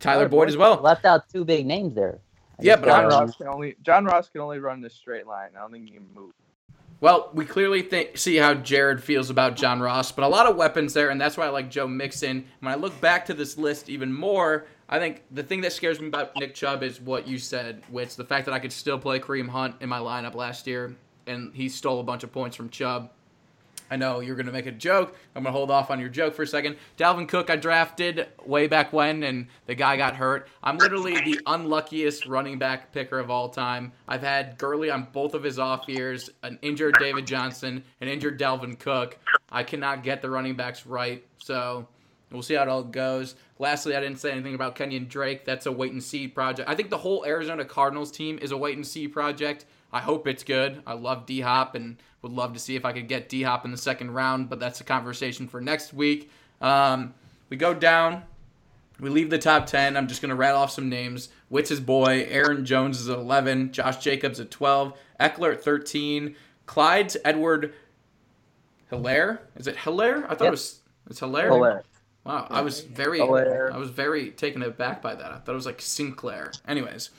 Tyler 0.00 0.28
Boyd 0.28 0.48
as 0.48 0.56
well. 0.56 0.80
Left 0.82 1.04
out 1.04 1.28
two 1.30 1.44
big 1.44 1.64
names 1.66 1.94
there. 1.94 2.18
I 2.58 2.62
Yeah, 2.62 2.76
but 2.76 2.86
got 2.86 3.00
I'm- 3.00 3.10
John. 3.10 3.20
Ross 3.26 3.36
can 3.36 3.48
only 3.48 3.76
John 3.82 4.04
Ross 4.04 4.28
can 4.28 4.40
only 4.42 4.58
run 4.58 4.78
in 4.78 4.84
a 4.84 4.90
straight 4.90 5.26
line. 5.26 5.50
I 5.56 5.60
don't 5.60 5.72
think 5.72 5.86
he 5.86 5.92
can 5.94 6.06
move. 6.14 6.32
Well, 6.98 7.30
we 7.34 7.44
clearly 7.44 7.82
think, 7.82 8.16
see 8.16 8.36
how 8.36 8.54
Jared 8.54 9.02
feels 9.04 9.28
about 9.28 9.54
John 9.54 9.80
Ross, 9.80 10.10
but 10.10 10.24
a 10.24 10.28
lot 10.28 10.46
of 10.46 10.56
weapons 10.56 10.94
there, 10.94 11.10
and 11.10 11.20
that's 11.20 11.36
why 11.36 11.44
I 11.44 11.50
like 11.50 11.70
Joe 11.70 11.86
Mixon. 11.86 12.46
When 12.60 12.72
I 12.72 12.76
look 12.76 12.98
back 13.02 13.26
to 13.26 13.34
this 13.34 13.58
list 13.58 13.90
even 13.90 14.10
more, 14.14 14.64
I 14.88 14.98
think 14.98 15.22
the 15.30 15.42
thing 15.42 15.62
that 15.62 15.72
scares 15.72 16.00
me 16.00 16.06
about 16.06 16.36
Nick 16.36 16.54
Chubb 16.54 16.82
is 16.82 17.00
what 17.00 17.26
you 17.26 17.38
said, 17.38 17.82
which 17.90 18.16
the 18.16 18.24
fact 18.24 18.46
that 18.46 18.52
I 18.52 18.58
could 18.58 18.72
still 18.72 18.98
play 18.98 19.18
Kareem 19.18 19.48
Hunt 19.48 19.76
in 19.80 19.88
my 19.88 19.98
lineup 19.98 20.34
last 20.34 20.66
year, 20.66 20.94
and 21.26 21.52
he 21.54 21.68
stole 21.68 21.98
a 21.98 22.04
bunch 22.04 22.22
of 22.22 22.32
points 22.32 22.56
from 22.56 22.70
Chubb. 22.70 23.10
I 23.90 23.96
know 23.96 24.20
you're 24.20 24.36
going 24.36 24.46
to 24.46 24.52
make 24.52 24.66
a 24.66 24.72
joke. 24.72 25.16
I'm 25.34 25.42
going 25.42 25.52
to 25.52 25.56
hold 25.56 25.70
off 25.70 25.90
on 25.90 26.00
your 26.00 26.08
joke 26.08 26.34
for 26.34 26.42
a 26.42 26.46
second. 26.46 26.76
Dalvin 26.96 27.28
Cook, 27.28 27.50
I 27.50 27.56
drafted 27.56 28.26
way 28.44 28.66
back 28.66 28.92
when, 28.92 29.22
and 29.22 29.46
the 29.66 29.74
guy 29.74 29.96
got 29.96 30.16
hurt. 30.16 30.48
I'm 30.62 30.76
literally 30.76 31.14
the 31.14 31.40
unluckiest 31.46 32.26
running 32.26 32.58
back 32.58 32.92
picker 32.92 33.18
of 33.18 33.30
all 33.30 33.48
time. 33.48 33.92
I've 34.08 34.22
had 34.22 34.58
Gurley 34.58 34.90
on 34.90 35.06
both 35.12 35.34
of 35.34 35.42
his 35.42 35.58
off 35.58 35.88
years, 35.88 36.30
an 36.42 36.58
injured 36.62 36.96
David 36.98 37.26
Johnson, 37.26 37.84
an 38.00 38.08
injured 38.08 38.40
Dalvin 38.40 38.78
Cook. 38.78 39.18
I 39.50 39.62
cannot 39.62 40.02
get 40.02 40.20
the 40.20 40.30
running 40.30 40.56
backs 40.56 40.84
right, 40.84 41.24
so 41.38 41.86
we'll 42.30 42.42
see 42.42 42.54
how 42.54 42.62
it 42.62 42.68
all 42.68 42.82
goes. 42.82 43.34
Lastly, 43.58 43.96
I 43.96 44.00
didn't 44.00 44.18
say 44.18 44.32
anything 44.32 44.54
about 44.54 44.74
Kenyon 44.74 45.06
Drake. 45.08 45.44
That's 45.44 45.66
a 45.66 45.72
wait 45.72 45.92
and 45.92 46.02
see 46.02 46.28
project. 46.28 46.68
I 46.68 46.74
think 46.74 46.90
the 46.90 46.98
whole 46.98 47.24
Arizona 47.24 47.64
Cardinals 47.64 48.10
team 48.10 48.38
is 48.40 48.50
a 48.50 48.56
wait 48.56 48.76
and 48.76 48.86
see 48.86 49.08
project. 49.08 49.64
I 49.92 50.00
hope 50.00 50.26
it's 50.26 50.42
good. 50.42 50.82
I 50.86 50.94
love 50.94 51.26
D 51.26 51.40
Hop 51.40 51.74
and 51.74 51.96
would 52.22 52.32
love 52.32 52.52
to 52.54 52.58
see 52.58 52.76
if 52.76 52.84
I 52.84 52.92
could 52.92 53.08
get 53.08 53.28
D 53.28 53.42
Hop 53.42 53.64
in 53.64 53.70
the 53.70 53.76
second 53.76 54.12
round, 54.12 54.48
but 54.48 54.60
that's 54.60 54.80
a 54.80 54.84
conversation 54.84 55.46
for 55.48 55.60
next 55.60 55.94
week. 55.94 56.30
Um, 56.60 57.14
we 57.48 57.56
go 57.56 57.72
down. 57.72 58.24
We 58.98 59.10
leave 59.10 59.28
the 59.28 59.38
top 59.38 59.66
10. 59.66 59.96
I'm 59.96 60.08
just 60.08 60.22
going 60.22 60.30
to 60.30 60.34
rattle 60.34 60.62
off 60.62 60.70
some 60.70 60.88
names. 60.88 61.28
Witz's 61.50 61.80
boy, 61.80 62.26
Aaron 62.30 62.64
Jones 62.64 62.98
is 62.98 63.10
at 63.10 63.18
11, 63.18 63.72
Josh 63.72 63.98
Jacobs 63.98 64.40
at 64.40 64.50
12, 64.50 64.98
Ekeler 65.20 65.52
at 65.52 65.62
13, 65.62 66.34
Clyde's 66.64 67.16
Edward 67.24 67.74
Hilaire. 68.88 69.42
Is 69.56 69.66
it 69.66 69.76
Hilaire? 69.76 70.24
I 70.30 70.34
thought 70.34 70.48
it 70.48 70.50
was 70.50 70.80
it's 71.10 71.20
Hilaire. 71.20 71.50
Hilaire. 71.50 71.82
Wow, 72.26 72.48
I 72.50 72.60
was 72.60 72.80
very 72.80 73.18
Hilaire. 73.18 73.72
I 73.72 73.76
was 73.76 73.90
very 73.90 74.30
taken 74.30 74.60
aback 74.62 75.00
by 75.00 75.14
that. 75.14 75.30
I 75.30 75.38
thought 75.38 75.52
it 75.52 75.54
was 75.54 75.66
like 75.66 75.80
Sinclair. 75.80 76.50
Anyways, 76.66 77.10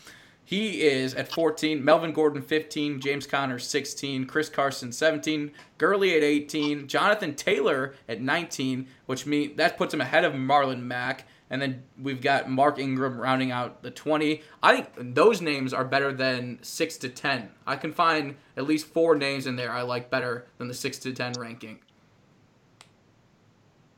he 0.44 0.82
is 0.82 1.14
at 1.14 1.32
14, 1.32 1.84
Melvin 1.84 2.12
Gordon 2.12 2.42
15, 2.42 3.00
James 3.00 3.26
Conner 3.26 3.58
16, 3.58 4.26
Chris 4.26 4.50
Carson 4.50 4.92
17, 4.92 5.52
Gurley 5.78 6.18
at 6.18 6.24
18, 6.24 6.90
Jonathan 6.90 7.36
Taylor 7.36 7.96
at 8.10 8.20
19, 8.20 8.88
which 9.06 9.26
mean 9.26 9.56
that 9.56 9.78
puts 9.78 9.94
him 9.94 10.02
ahead 10.02 10.26
of 10.26 10.34
Marlon 10.34 10.82
Mack. 10.82 11.26
And 11.50 11.62
then 11.62 11.84
we've 12.02 12.22
got 12.22 12.50
Mark 12.50 12.78
Ingram 12.78 13.18
rounding 13.18 13.52
out 13.52 13.84
the 13.84 13.92
20. 13.92 14.42
I 14.62 14.76
think 14.76 15.16
those 15.16 15.42
names 15.42 15.74
are 15.74 15.86
better 15.86 16.12
than 16.12 16.60
6 16.62 16.98
to 16.98 17.08
10. 17.08 17.50
I 17.66 17.78
can 17.78 17.94
find 17.94 18.36
at 18.58 18.68
least 18.68 18.88
four 18.88 19.16
names 19.16 19.48
in 19.48 19.56
there 19.56 19.72
I 19.72 19.84
like 19.84 20.10
better 20.10 20.48
than 20.58 20.68
the 20.68 20.74
6 20.74 20.98
to 21.00 21.14
10 21.14 21.34
ranking. 21.40 21.80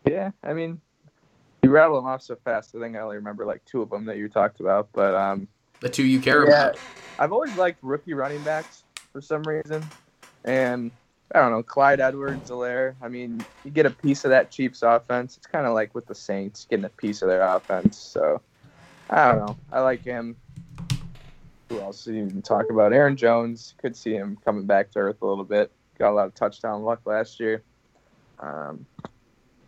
Yeah, 0.06 0.32
I 0.44 0.54
mean, 0.54 0.82
you 1.70 1.76
rattle 1.76 1.96
them 1.98 2.08
off 2.08 2.24
so 2.24 2.36
fast. 2.36 2.76
I 2.76 2.80
think 2.80 2.96
I 2.96 3.00
only 3.00 3.16
remember 3.16 3.46
like 3.46 3.64
two 3.66 3.82
of 3.82 3.90
them 3.92 4.06
that 4.06 4.18
you 4.18 4.28
talked 4.28 4.60
about. 4.60 4.90
But 4.92 5.14
um, 5.14 5.48
The 5.82 5.90
two 5.90 6.04
you 6.04 6.20
care 6.20 6.50
yeah, 6.50 6.66
about. 6.66 6.80
I've 7.20 7.32
always 7.32 7.56
liked 7.58 7.80
rookie 7.84 8.14
running 8.14 8.42
backs 8.44 8.84
for 9.14 9.22
some 9.22 9.44
reason, 9.44 9.86
and 10.46 10.90
I 11.34 11.40
don't 11.40 11.52
know 11.52 11.62
Clyde 11.62 12.00
Edwards-Helaire. 12.00 12.96
I 13.02 13.08
mean, 13.08 13.46
you 13.64 13.72
get 13.72 13.86
a 13.86 13.92
piece 13.92 14.26
of 14.26 14.32
that 14.32 14.50
Chiefs 14.50 14.82
offense. 14.82 15.38
It's 15.38 15.46
kind 15.46 15.68
of 15.68 15.74
like 15.74 15.94
with 15.94 16.08
the 16.08 16.16
Saints 16.16 16.66
getting 16.68 16.86
a 16.86 16.90
piece 16.90 17.22
of 17.22 17.28
their 17.28 17.44
offense. 17.44 17.98
So 17.98 18.42
I 19.10 19.32
don't 19.32 19.46
know. 19.46 19.58
I 19.72 19.82
like 19.82 20.04
him. 20.04 20.36
Who 21.70 21.80
else 21.82 22.04
did 22.04 22.16
you 22.16 22.26
even 22.26 22.42
talk 22.42 22.72
about? 22.72 22.94
Aaron 22.94 23.16
Jones. 23.16 23.76
Could 23.80 23.96
see 23.96 24.14
him 24.14 24.40
coming 24.44 24.66
back 24.66 24.90
to 24.92 25.00
earth 25.00 25.22
a 25.22 25.28
little 25.28 25.44
bit. 25.44 25.72
Got 26.00 26.12
a 26.12 26.16
lot 26.16 26.26
of 26.26 26.34
touchdown 26.34 26.84
luck 26.84 27.02
last 27.06 27.40
year. 27.40 27.62
Um, 28.40 28.88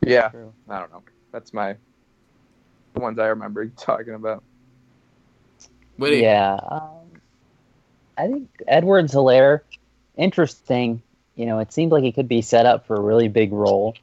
Yeah, 0.03 0.31
I 0.67 0.79
don't 0.79 0.91
know. 0.91 1.03
That's 1.31 1.53
my 1.53 1.75
the 2.93 2.99
ones 2.99 3.19
I 3.19 3.27
remember 3.27 3.67
talking 3.77 4.13
about. 4.13 4.43
What 5.97 6.15
Yeah. 6.15 6.59
Um, 6.69 7.21
I 8.17 8.27
think 8.27 8.49
Edwards 8.67 9.13
Helaire, 9.13 9.61
interesting. 10.15 11.01
You 11.35 11.45
know, 11.45 11.59
it 11.59 11.71
seems 11.71 11.91
like 11.91 12.03
he 12.03 12.11
could 12.11 12.27
be 12.27 12.41
set 12.41 12.65
up 12.65 12.85
for 12.85 12.95
a 12.95 13.01
really 13.01 13.27
big 13.27 13.51
role, 13.51 13.95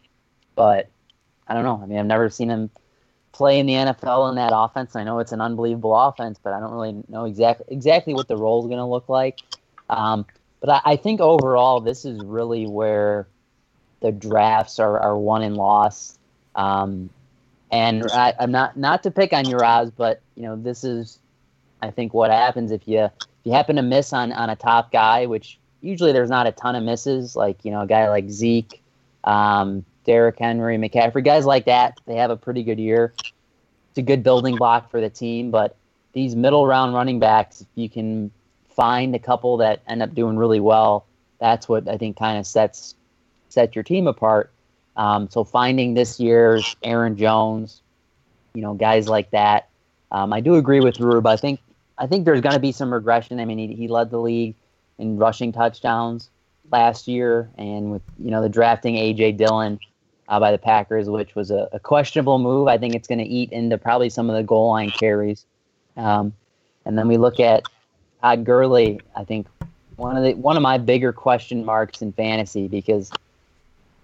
but 0.55 0.89
I 1.47 1.55
don't 1.55 1.65
know. 1.65 1.81
I 1.83 1.87
mean, 1.87 1.99
I've 1.99 2.07
never 2.07 2.31
seen 2.31 2.51
him 2.51 2.71
play 3.33 3.59
in 3.59 3.67
the 3.67 3.75
NFL 3.75 4.31
in 4.31 4.37
that 4.37 4.53
offense. 4.55 4.97
I 4.97 5.05
know 5.05 5.19
it's 5.19 5.33
an 5.33 5.41
unbelievable 5.41 5.95
offense, 5.95 6.39
but 6.43 6.53
I 6.53 6.61
don't 6.61 6.73
really 6.73 7.05
know 7.09 7.25
exactly 7.25 7.67
exactly 7.69 8.15
what 8.15 8.29
the 8.29 8.37
role 8.37 8.63
is 8.63 8.67
going 8.67 8.79
to 8.79 8.85
look 8.85 9.09
like. 9.09 9.41
Um, 9.89 10.27
but 10.61 10.71
I, 10.71 10.93
I 10.93 10.97
think 10.97 11.21
overall, 11.21 11.81
this 11.81 12.05
is 12.05 12.21
really 12.21 12.67
where 12.67 13.29
the 14.01 14.13
drafts 14.13 14.79
are, 14.79 14.99
are 14.99 15.17
won 15.17 15.43
and 15.43 15.57
lost. 15.57 16.19
Um, 16.55 17.11
and 17.71 18.05
I, 18.13 18.35
I'm 18.39 18.51
not 18.51 18.77
not 18.77 19.03
to 19.03 19.11
pick 19.11 19.33
on 19.33 19.45
Uraz, 19.45 19.93
but 19.97 20.21
you 20.35 20.43
know, 20.43 20.57
this 20.57 20.85
is 20.85 21.19
I 21.83 21.91
think 21.91 22.15
what 22.15 22.31
happens 22.31 22.73
if 22.73 22.87
you 22.87 23.05
if 23.05 23.13
you 23.45 23.53
happen 23.53 23.77
to 23.77 23.83
miss 23.83 24.13
on 24.13 24.33
on 24.33 24.51
a 24.51 24.57
top 24.57 24.93
guy, 24.93 25.27
which 25.27 25.59
usually 25.81 26.13
there's 26.13 26.31
not 26.31 26.47
a 26.47 26.53
ton 26.53 26.75
of 26.75 26.83
misses, 26.83 27.37
like 27.37 27.65
you 27.65 27.71
know 27.71 27.83
a 27.83 27.87
guy 27.87 28.09
like 28.09 28.31
Zeke, 28.31 28.83
um, 29.25 29.85
Derrick 30.05 30.39
Henry, 30.39 30.79
McCaffrey, 30.79 31.25
guys 31.25 31.45
like 31.45 31.67
that. 31.67 32.01
They 32.07 32.17
have 32.17 32.31
a 32.31 32.37
pretty 32.37 32.63
good 32.63 32.79
year. 32.79 33.13
It's 33.19 33.99
a 33.99 34.03
good 34.03 34.23
building 34.23 34.57
block 34.57 34.91
for 34.91 35.01
the 35.01 35.11
team, 35.11 35.51
but 35.51 35.77
these 36.13 36.35
middle 36.35 36.67
round 36.67 36.95
running 36.95 37.19
backs, 37.21 37.61
if 37.61 37.67
you 37.75 37.89
can 37.89 38.31
find 38.71 39.15
a 39.15 39.19
couple 39.19 39.57
that 39.59 39.83
end 39.87 40.03
up 40.03 40.15
doing 40.15 40.37
really 40.37 40.61
well, 40.61 41.07
that's 41.39 41.69
what 41.69 41.89
I 41.89 41.97
think 41.97 42.17
kind 42.17 42.39
of 42.39 42.47
sets 42.47 42.95
set 43.49 43.75
your 43.75 43.83
team 43.83 44.07
apart. 44.07 44.51
Um, 44.99 45.31
so 45.31 45.45
finding 45.45 45.95
this 45.95 46.21
year's 46.21 46.77
Aaron 46.83 47.17
Jones, 47.17 47.81
you 48.53 48.61
know, 48.61 48.75
guys 48.75 49.09
like 49.09 49.31
that. 49.31 49.69
Um, 50.11 50.33
I 50.33 50.41
do 50.41 50.57
agree 50.57 50.81
with 50.81 50.99
Rube. 51.01 51.27
I 51.27 51.37
think 51.37 51.61
I 51.97 52.07
think 52.07 52.25
there's 52.25 52.41
going 52.41 52.55
to 52.55 52.61
be 52.61 52.73
some 52.73 52.93
regression. 52.93 53.41
I 53.41 53.45
mean, 53.45 53.59
he, 53.59 53.75
he 53.75 53.89
led 53.89 54.11
the 54.11 54.19
league 54.19 54.55
in 54.99 55.17
rushing 55.17 55.53
touchdowns 55.53 56.31
last 56.71 57.09
year, 57.09 57.49
and 57.57 57.93
with 57.93 58.03
you 58.19 58.31
know 58.31 58.43
the 58.43 58.49
drafting 58.49 58.97
AJ 58.97 59.37
Dillon 59.37 59.79
uh, 60.29 60.41
by 60.41 60.51
the 60.51 60.59
Packers, 60.59 61.09
which 61.09 61.35
was 61.35 61.51
a, 61.51 61.69
a 61.73 61.79
questionable 61.79 62.39
move. 62.39 62.69
I 62.69 62.77
think 62.77 62.95
it's 62.95 63.09
going 63.09 63.19
to 63.19 63.25
eat 63.25 63.53
into 63.53 63.79
probably 63.79 64.11
some 64.11 64.29
of 64.29 64.37
the 64.37 64.43
goal 64.43 64.69
line 64.69 64.91
carries. 64.91 65.45
Um, 65.97 66.33
and 66.85 66.99
then 66.99 67.07
we 67.07 67.17
look 67.17 67.39
at 67.39 67.63
Todd 68.21 68.45
Gurley. 68.45 69.01
I 69.15 69.25
think 69.25 69.47
one 69.97 70.17
of 70.17 70.25
the 70.25 70.35
one 70.35 70.57
of 70.57 70.63
my 70.63 70.79
bigger 70.79 71.13
question 71.13 71.65
marks 71.65 72.03
in 72.03 72.13
fantasy 72.13 72.67
because 72.67 73.11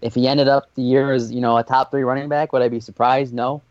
if 0.05 0.14
he 0.14 0.29
ended 0.29 0.49
up 0.49 0.69
the 0.75 0.83
year 0.83 1.12
as 1.12 1.33
you 1.33 1.40
know 1.40 1.57
a 1.57 1.64
top 1.64 1.90
three 1.90 2.05
running 2.05 2.29
back, 2.29 2.53
would 2.53 2.61
I 2.61 2.69
be 2.69 2.79
surprised? 2.79 3.33
No. 3.33 3.62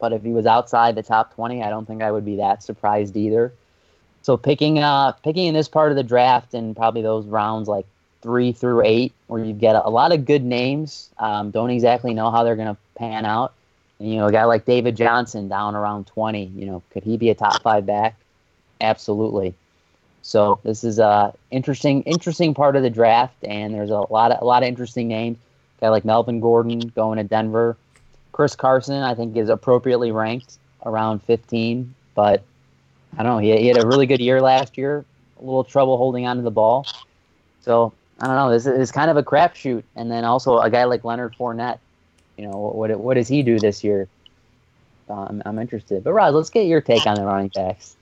But 0.00 0.12
if 0.12 0.22
he 0.22 0.32
was 0.32 0.44
outside 0.44 0.96
the 0.96 1.02
top 1.02 1.34
twenty, 1.34 1.62
I 1.62 1.70
don't 1.70 1.86
think 1.86 2.02
I 2.02 2.10
would 2.10 2.24
be 2.24 2.36
that 2.36 2.62
surprised 2.62 3.16
either. 3.16 3.52
So 4.22 4.36
picking 4.36 4.80
uh 4.80 5.12
picking 5.12 5.46
in 5.46 5.54
this 5.54 5.68
part 5.68 5.92
of 5.92 5.96
the 5.96 6.02
draft 6.02 6.54
and 6.54 6.74
probably 6.74 7.02
those 7.02 7.24
rounds 7.26 7.68
like 7.68 7.86
three 8.20 8.50
through 8.50 8.82
eight, 8.84 9.12
where 9.28 9.42
you 9.42 9.52
get 9.52 9.76
a, 9.76 9.88
lot 9.88 10.10
of 10.10 10.24
good 10.24 10.42
names, 10.42 11.08
um, 11.18 11.52
don't 11.52 11.70
exactly 11.70 12.12
know 12.12 12.32
how 12.32 12.42
they're 12.42 12.56
to 12.56 12.76
pan 12.96 13.24
out. 13.24 13.52
And, 14.00 14.10
you 14.10 14.16
know, 14.16 14.26
a 14.26 14.32
guy 14.32 14.44
like 14.44 14.64
David 14.64 14.96
Johnson 14.96 15.46
down 15.48 15.76
around 15.76 16.08
twenty, 16.08 16.46
you 16.46 16.66
know, 16.66 16.82
could 16.90 17.04
he 17.04 17.16
be 17.16 17.30
a 17.30 17.36
top 17.36 17.62
five 17.62 17.86
back? 17.86 18.16
Absolutely. 18.80 19.54
So 20.22 20.58
this 20.64 20.82
is 20.82 20.98
a 20.98 21.32
interesting, 21.52 22.02
interesting 22.02 22.52
part 22.52 22.74
of 22.74 22.82
the 22.82 22.90
draft, 22.90 23.36
and 23.44 23.72
there's 23.72 23.90
a 23.90 24.00
lot 24.10 24.32
of 24.32 24.42
a 24.42 24.44
lot 24.44 24.64
of 24.64 24.68
interesting 24.68 25.06
names. 25.06 25.38
Guy 25.80 25.88
like 25.88 26.04
Melvin 26.04 26.40
Gordon 26.40 26.78
going 26.80 27.18
to 27.18 27.24
Denver. 27.24 27.76
Chris 28.32 28.54
Carson, 28.54 29.02
I 29.02 29.14
think, 29.14 29.36
is 29.36 29.48
appropriately 29.48 30.12
ranked 30.12 30.58
around 30.84 31.22
15, 31.22 31.94
but 32.14 32.42
I 33.16 33.22
don't 33.22 33.32
know. 33.32 33.38
He, 33.38 33.56
he 33.56 33.68
had 33.68 33.82
a 33.82 33.86
really 33.86 34.06
good 34.06 34.20
year 34.20 34.40
last 34.40 34.76
year. 34.76 35.04
A 35.38 35.44
little 35.44 35.64
trouble 35.64 35.96
holding 35.96 36.26
onto 36.26 36.42
the 36.42 36.50
ball. 36.50 36.86
So 37.60 37.92
I 38.20 38.26
don't 38.26 38.36
know. 38.36 38.50
This 38.50 38.66
is 38.66 38.92
kind 38.92 39.10
of 39.10 39.16
a 39.16 39.22
crapshoot. 39.22 39.82
And 39.96 40.10
then 40.10 40.24
also 40.24 40.58
a 40.58 40.70
guy 40.70 40.84
like 40.84 41.04
Leonard 41.04 41.34
Fournette. 41.38 41.78
You 42.36 42.48
know, 42.48 42.58
what 42.74 42.90
what, 42.98 43.14
does 43.14 43.28
he 43.28 43.42
do 43.42 43.58
this 43.58 43.82
year? 43.82 44.08
Um, 45.08 45.42
I'm 45.46 45.58
interested. 45.58 46.04
But 46.04 46.12
Roz, 46.12 46.34
let's 46.34 46.50
get 46.50 46.66
your 46.66 46.80
take 46.80 47.06
on 47.06 47.16
the 47.16 47.24
running 47.24 47.48
backs. 47.48 47.96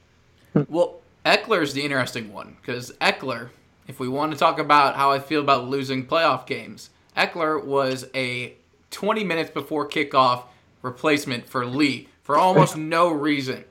Well, 0.68 1.00
Ekeler 1.24 1.62
is 1.62 1.74
the 1.74 1.82
interesting 1.82 2.32
one 2.32 2.56
because 2.60 2.92
Ekeler, 3.00 3.50
if 3.87 4.00
we 4.00 4.08
want 4.08 4.32
to 4.32 4.38
talk 4.38 4.58
about 4.58 4.96
how 4.96 5.10
I 5.10 5.18
feel 5.18 5.40
about 5.40 5.68
losing 5.68 6.06
playoff 6.06 6.46
games, 6.46 6.90
Ekeler 7.16 7.62
was 7.64 8.07
a 8.14 8.55
20 8.90 9.24
minutes 9.24 9.50
before 9.50 9.88
kickoff 9.88 10.44
replacement 10.83 11.48
for 11.48 11.66
Lee 11.66 12.09
for 12.22 12.37
almost 12.37 12.77
no 12.77 13.11
reason. 13.11 13.64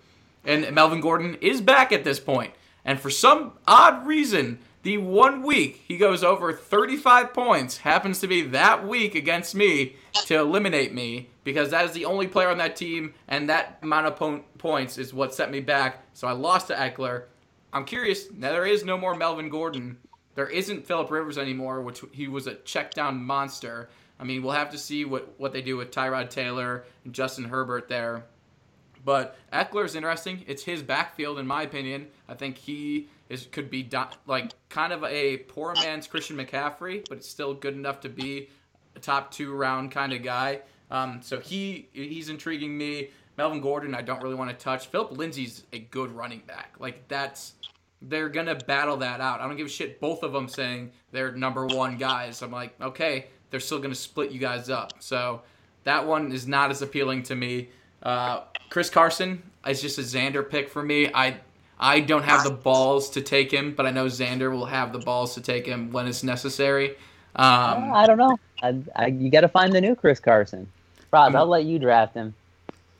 And 0.45 0.73
Melvin 0.73 1.01
Gordon 1.01 1.37
is 1.41 1.61
back 1.61 1.91
at 1.91 2.03
this 2.03 2.19
point. 2.19 2.53
And 2.85 2.99
for 2.99 3.09
some 3.09 3.53
odd 3.67 4.05
reason, 4.05 4.59
the 4.83 4.97
one 4.97 5.43
week 5.43 5.81
he 5.87 5.97
goes 5.97 6.23
over 6.23 6.51
35 6.51 7.33
points 7.33 7.77
happens 7.77 8.19
to 8.19 8.27
be 8.27 8.41
that 8.41 8.85
week 8.85 9.15
against 9.15 9.55
me 9.55 9.95
to 10.25 10.35
eliminate 10.35 10.93
me 10.93 11.29
because 11.45 11.69
that 11.71 11.85
is 11.85 11.93
the 11.93 12.05
only 12.05 12.27
player 12.27 12.49
on 12.49 12.57
that 12.57 12.75
team, 12.75 13.13
and 13.27 13.49
that 13.49 13.77
amount 13.81 14.07
of 14.07 14.15
po- 14.15 14.43
points 14.57 14.97
is 14.97 15.13
what 15.13 15.33
set 15.33 15.51
me 15.51 15.59
back. 15.59 16.03
So 16.13 16.27
I 16.27 16.31
lost 16.31 16.67
to 16.67 16.75
Ekeler. 16.75 17.23
I'm 17.71 17.85
curious. 17.85 18.31
Now 18.31 18.51
there 18.51 18.65
is 18.65 18.85
no 18.85 18.97
more 18.97 19.15
Melvin 19.15 19.49
Gordon. 19.49 19.97
There 20.35 20.47
isn't 20.47 20.85
Philip 20.85 21.11
Rivers 21.11 21.37
anymore, 21.37 21.81
which 21.81 22.01
he 22.11 22.27
was 22.27 22.47
a 22.47 22.55
check 22.55 22.93
down 22.93 23.23
monster. 23.23 23.89
I 24.19 24.23
mean, 24.23 24.43
we'll 24.43 24.53
have 24.53 24.71
to 24.71 24.77
see 24.77 25.05
what, 25.05 25.33
what 25.37 25.53
they 25.53 25.61
do 25.61 25.77
with 25.77 25.91
Tyrod 25.91 26.29
Taylor 26.29 26.85
and 27.03 27.13
Justin 27.13 27.45
Herbert 27.45 27.87
there. 27.87 28.25
But 29.05 29.35
Ekeler's 29.51 29.95
interesting. 29.95 30.43
It's 30.47 30.63
his 30.63 30.81
backfield, 30.81 31.37
in 31.37 31.45
my 31.45 31.63
opinion. 31.63 32.07
I 32.27 32.35
think 32.35 32.57
he 32.57 33.09
is 33.29 33.47
could 33.51 33.69
be 33.69 33.83
do, 33.83 34.05
like 34.27 34.51
kind 34.69 34.93
of 34.93 35.03
a 35.03 35.37
poor 35.37 35.73
man's 35.75 36.07
Christian 36.07 36.37
McCaffrey, 36.37 37.05
but 37.09 37.17
it's 37.17 37.29
still 37.29 37.53
good 37.53 37.73
enough 37.73 37.99
to 38.01 38.09
be 38.09 38.49
a 38.95 38.99
top 38.99 39.31
two 39.31 39.53
round 39.53 39.91
kind 39.91 40.13
of 40.13 40.23
guy. 40.23 40.61
Um, 40.89 41.19
so 41.21 41.39
he 41.39 41.89
he's 41.93 42.29
intriguing 42.29 42.77
me. 42.77 43.09
Melvin 43.35 43.61
Gordon, 43.61 43.95
I 43.95 44.03
don't 44.03 44.21
really 44.21 44.35
want 44.35 44.51
to 44.51 44.55
touch. 44.55 44.87
Philip 44.87 45.11
Lindsay's 45.17 45.63
a 45.73 45.79
good 45.79 46.11
running 46.11 46.43
back. 46.45 46.75
Like 46.79 47.07
that's 47.07 47.53
they're 48.07 48.29
gonna 48.29 48.55
battle 48.55 48.97
that 48.97 49.21
out. 49.21 49.41
I 49.41 49.47
don't 49.47 49.57
give 49.57 49.67
a 49.67 49.69
shit. 49.69 49.99
Both 49.99 50.23
of 50.23 50.33
them 50.33 50.47
saying 50.47 50.91
they're 51.11 51.31
number 51.31 51.65
one 51.65 51.97
guys. 51.97 52.41
I'm 52.41 52.51
like, 52.51 52.79
okay, 52.81 53.27
they're 53.49 53.59
still 53.59 53.79
gonna 53.79 53.95
split 53.95 54.31
you 54.31 54.39
guys 54.39 54.69
up. 54.69 54.93
So 54.99 55.41
that 55.83 56.05
one 56.05 56.31
is 56.31 56.47
not 56.47 56.71
as 56.71 56.81
appealing 56.81 57.23
to 57.23 57.35
me. 57.35 57.69
Uh, 58.01 58.41
Chris 58.69 58.89
Carson 58.89 59.41
is 59.67 59.81
just 59.81 59.97
a 59.97 60.01
Xander 60.01 60.47
pick 60.47 60.69
for 60.69 60.83
me. 60.83 61.09
I 61.13 61.37
I 61.79 61.99
don't 61.99 62.23
have 62.23 62.43
the 62.43 62.51
balls 62.51 63.09
to 63.11 63.21
take 63.21 63.51
him, 63.51 63.73
but 63.75 63.85
I 63.85 63.91
know 63.91 64.05
Xander 64.05 64.51
will 64.51 64.65
have 64.65 64.93
the 64.93 64.99
balls 64.99 65.33
to 65.35 65.41
take 65.41 65.65
him 65.65 65.91
when 65.91 66.07
it's 66.07 66.23
necessary. 66.23 66.91
Um, 67.35 67.91
I 67.93 68.05
don't 68.05 68.17
know. 68.17 68.37
I, 68.61 68.79
I, 68.95 69.07
you 69.07 69.29
got 69.29 69.41
to 69.41 69.47
find 69.49 69.73
the 69.73 69.81
new 69.81 69.95
Chris 69.95 70.19
Carson. 70.19 70.67
Rob, 71.11 71.35
I'll 71.35 71.47
let 71.47 71.65
you 71.65 71.79
draft 71.79 72.13
him. 72.13 72.33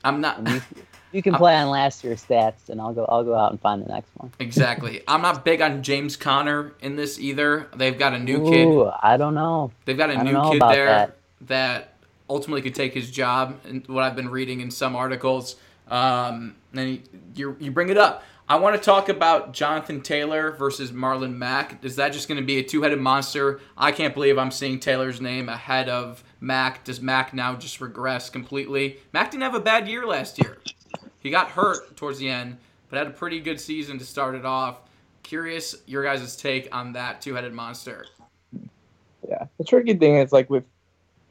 I'm 0.03 0.19
not 0.19 0.45
you, 1.13 1.21
can 1.21 1.34
play 1.36 1.56
on 1.56 1.69
last 1.69 2.04
year's 2.04 2.23
stats, 2.23 2.69
and 2.69 2.82
I'll 2.82 2.93
go. 2.93 3.06
I'll 3.06 3.23
go 3.23 3.36
out 3.36 3.52
and 3.52 3.62
find 3.62 3.84
the 3.84 3.88
next 3.88 4.10
one. 4.15 4.32
exactly. 4.39 5.02
I'm 5.08 5.21
not 5.21 5.45
big 5.45 5.62
on 5.62 5.84
James 5.84 6.17
Conner 6.17 6.73
in 6.82 6.95
this 6.95 7.19
either. 7.19 7.67
They've 7.76 7.97
got 7.97 8.13
a 8.13 8.19
new 8.19 8.43
kid. 8.43 8.91
I 9.02 9.17
don't 9.17 9.36
know. 9.36 9.71
They've 9.86 9.97
got 9.97 10.10
I 10.10 10.13
a 10.13 10.23
new 10.23 10.52
kid 10.52 10.62
there 10.62 10.86
that. 10.86 11.17
that. 11.41 11.93
ultimately 12.30 12.62
could 12.62 12.76
take 12.76 12.93
his 12.93 13.12
job, 13.12 13.60
and 13.65 13.88
what 13.88 14.04
I've 14.04 14.15
been 14.15 14.30
reading 14.30 14.62
in 14.62 14.71
some 14.71 14.95
articles. 14.95 15.56
Um, 15.89 16.56
and 16.73 17.02
you 17.36 17.56
you 17.60 17.71
bring 17.71 17.89
it 17.89 17.97
up. 17.97 18.23
I 18.47 18.58
want 18.58 18.76
to 18.76 18.82
talk 18.82 19.08
about 19.08 19.54
Jonathan 19.54 20.02
Taylor 20.02 20.52
versus 20.52 20.91
Marlon 20.91 21.36
Mack. 21.36 21.84
Is 21.84 21.95
that 21.95 22.12
just 22.12 22.28
going 22.28 22.39
to 22.39 22.45
be 22.45 22.58
a 22.60 22.63
two-headed 22.63 22.99
monster? 22.99 23.62
I 23.78 23.93
can't 23.93 24.13
believe 24.13 24.38
I'm 24.38 24.52
seeing 24.52 24.80
Taylor's 24.82 25.21
name 25.21 25.47
ahead 25.47 25.88
of 25.88 26.23
Mack. 26.41 26.84
Does 26.84 26.99
Mack 26.99 27.34
now 27.34 27.56
just 27.56 27.80
regress 27.80 28.30
completely? 28.30 28.97
Mack 29.13 29.32
didn't 29.32 29.43
have 29.43 29.56
a 29.56 29.62
bad 29.62 29.88
year 29.88 30.06
last 30.06 30.39
year. 30.39 30.58
He 31.23 31.29
got 31.29 31.49
hurt 31.49 31.95
towards 31.95 32.19
the 32.19 32.29
end, 32.29 32.57
but 32.89 32.97
had 32.97 33.07
a 33.07 33.12
pretty 33.12 33.39
good 33.39 33.59
season 33.59 33.97
to 33.97 34.05
start 34.05 34.36
it 34.36 34.45
off. 34.45 34.81
Curious 35.23 35.75
your 35.88 36.03
guys' 36.03 36.36
take 36.36 36.67
on 36.75 36.91
that 36.93 37.21
two-headed 37.21 37.53
monster. 37.53 38.05
Yeah, 39.27 39.45
the 39.57 39.63
tricky 39.63 39.93
thing 39.93 40.17
is 40.17 40.33
like 40.33 40.49
with 40.49 40.65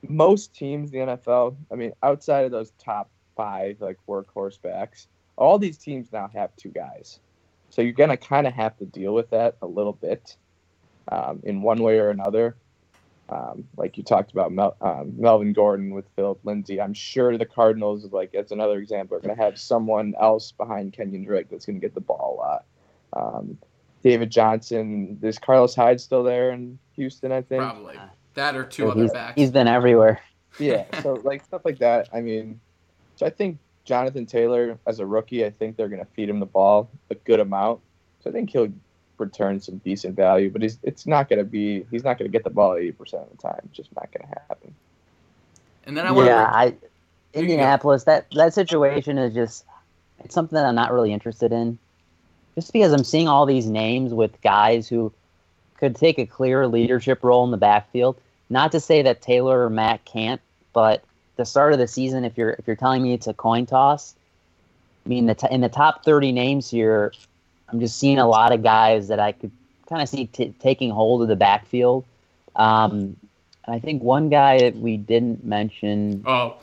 most 0.08 0.54
teams 0.54 0.90
the 0.90 0.98
NFL. 0.98 1.54
I 1.70 1.74
mean, 1.74 1.92
outside 2.02 2.46
of 2.46 2.50
those 2.50 2.72
top 2.82 3.10
five 3.36 3.76
like 3.80 3.98
workhorse 4.08 4.60
backs, 4.60 5.08
all 5.36 5.58
these 5.58 5.76
teams 5.76 6.10
now 6.10 6.30
have 6.32 6.56
two 6.56 6.70
guys, 6.70 7.20
so 7.68 7.82
you're 7.82 7.92
gonna 7.92 8.16
kind 8.16 8.46
of 8.46 8.54
have 8.54 8.76
to 8.78 8.86
deal 8.86 9.12
with 9.12 9.28
that 9.30 9.56
a 9.60 9.66
little 9.66 9.92
bit, 9.92 10.36
um, 11.08 11.40
in 11.44 11.60
one 11.60 11.82
way 11.82 11.98
or 11.98 12.08
another. 12.08 12.56
Um, 13.28 13.64
like 13.76 13.96
you 13.96 14.02
talked 14.02 14.32
about 14.32 14.52
Mel- 14.52 14.76
um, 14.80 15.14
Melvin 15.16 15.52
Gordon 15.52 15.90
with 15.94 16.04
Philip 16.16 16.40
Lindsay. 16.44 16.80
I'm 16.80 16.92
sure 16.92 17.36
the 17.38 17.46
Cardinals, 17.46 18.04
like 18.12 18.34
as 18.34 18.52
another 18.52 18.78
example, 18.78 19.16
are 19.16 19.20
going 19.20 19.34
to 19.34 19.42
have 19.42 19.58
someone 19.58 20.14
else 20.20 20.52
behind 20.52 20.92
Kenyon 20.92 21.24
Drake 21.24 21.46
that's 21.50 21.64
going 21.64 21.76
to 21.76 21.80
get 21.80 21.94
the 21.94 22.00
ball 22.00 22.36
a 22.36 23.16
lot. 23.16 23.34
Um, 23.36 23.58
David 24.02 24.30
Johnson, 24.30 25.18
is 25.22 25.38
Carlos 25.38 25.74
Hyde 25.74 26.00
still 26.00 26.22
there 26.24 26.50
in 26.50 26.78
Houston? 26.96 27.32
I 27.32 27.40
think. 27.42 27.62
Probably 27.62 27.96
that 28.34 28.56
or 28.56 28.64
two 28.64 28.84
So 28.84 28.90
other 28.90 29.02
he's, 29.02 29.12
backs. 29.12 29.34
he's 29.40 29.50
been 29.50 29.68
everywhere. 29.68 30.20
Yeah, 30.58 30.84
so 31.00 31.14
like 31.24 31.42
stuff 31.44 31.62
like 31.64 31.78
that. 31.78 32.10
I 32.12 32.20
mean, 32.20 32.60
so 33.16 33.24
I 33.24 33.30
think 33.30 33.56
Jonathan 33.86 34.26
Taylor 34.26 34.78
as 34.86 34.98
a 35.00 35.06
rookie, 35.06 35.46
I 35.46 35.50
think 35.50 35.78
they're 35.78 35.88
going 35.88 36.04
to 36.04 36.10
feed 36.12 36.28
him 36.28 36.40
the 36.40 36.46
ball 36.46 36.90
a 37.08 37.14
good 37.14 37.40
amount. 37.40 37.80
So 38.22 38.28
I 38.28 38.34
think 38.34 38.50
he'll 38.50 38.68
return 39.22 39.60
some 39.60 39.78
decent 39.78 40.14
value, 40.16 40.50
but 40.50 40.62
he's, 40.62 40.78
it's 40.82 41.06
not 41.06 41.28
going 41.28 41.38
to 41.38 41.44
be 41.44 41.86
he's 41.90 42.04
not 42.04 42.18
going 42.18 42.30
to 42.30 42.32
get 42.32 42.44
the 42.44 42.50
ball 42.50 42.72
80% 42.72 42.90
of 43.14 43.30
the 43.30 43.36
time. 43.36 43.60
It's 43.64 43.76
just 43.76 43.94
not 43.94 44.10
going 44.12 44.28
to 44.28 44.40
happen. 44.40 44.74
And 45.84 45.96
then 45.96 46.06
I 46.06 46.12
want 46.12 46.28
yeah, 46.28 46.44
I. 46.44 46.74
Indianapolis. 47.34 48.04
That 48.04 48.26
that 48.32 48.54
situation 48.54 49.18
is 49.18 49.34
just 49.34 49.64
it's 50.24 50.34
something 50.34 50.56
that 50.56 50.66
I'm 50.66 50.74
not 50.74 50.92
really 50.92 51.12
interested 51.12 51.52
in. 51.52 51.78
Just 52.54 52.72
because 52.72 52.92
I'm 52.92 53.04
seeing 53.04 53.28
all 53.28 53.46
these 53.46 53.66
names 53.66 54.12
with 54.12 54.40
guys 54.42 54.86
who 54.86 55.12
could 55.78 55.96
take 55.96 56.18
a 56.18 56.26
clear 56.26 56.68
leadership 56.68 57.24
role 57.24 57.44
in 57.44 57.50
the 57.50 57.56
backfield. 57.56 58.20
Not 58.50 58.72
to 58.72 58.80
say 58.80 59.02
that 59.02 59.22
Taylor 59.22 59.64
or 59.64 59.70
Matt 59.70 60.04
can't, 60.04 60.40
but 60.74 61.02
the 61.36 61.46
start 61.46 61.72
of 61.72 61.78
the 61.78 61.88
season, 61.88 62.24
if 62.24 62.36
you're 62.36 62.50
if 62.50 62.66
you're 62.66 62.76
telling 62.76 63.02
me 63.02 63.14
it's 63.14 63.26
a 63.26 63.34
coin 63.34 63.66
toss, 63.66 64.14
I 65.06 65.08
mean 65.08 65.26
the 65.26 65.34
t- 65.34 65.48
in 65.50 65.62
the 65.62 65.68
top 65.68 66.04
30 66.04 66.32
names 66.32 66.68
here, 66.70 67.12
I'm 67.72 67.80
just 67.80 67.98
seeing 67.98 68.18
a 68.18 68.28
lot 68.28 68.52
of 68.52 68.62
guys 68.62 69.08
that 69.08 69.18
I 69.18 69.32
could 69.32 69.50
kind 69.88 70.02
of 70.02 70.08
see 70.08 70.26
t- 70.26 70.54
taking 70.60 70.90
hold 70.90 71.22
of 71.22 71.28
the 71.28 71.36
backfield. 71.36 72.04
Um, 72.54 73.16
and 73.64 73.74
I 73.74 73.78
think 73.78 74.02
one 74.02 74.28
guy 74.28 74.58
that 74.58 74.76
we 74.76 74.96
didn't 74.96 75.44
mention. 75.44 76.22
Oh, 76.26 76.58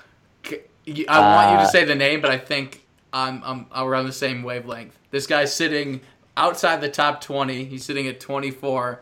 I 0.48 1.20
want 1.20 1.52
you 1.52 1.58
Uh, 1.58 1.66
to 1.66 1.68
say 1.68 1.84
the 1.84 1.96
name, 1.96 2.22
but 2.22 2.32
I 2.32 2.38
think 2.38 2.86
I'm, 3.12 3.42
I'm 3.44 3.86
we're 3.86 3.96
on 3.96 4.06
the 4.06 4.12
same 4.12 4.44
wavelength. 4.44 4.98
This 5.12 5.26
guy's 5.26 5.54
sitting 5.54 6.02
outside 6.38 6.82
the 6.82 6.90
top 6.90 7.22
20. 7.22 7.66
He's 7.66 7.84
sitting 7.84 8.08
at 8.08 8.20
24. 8.20 9.02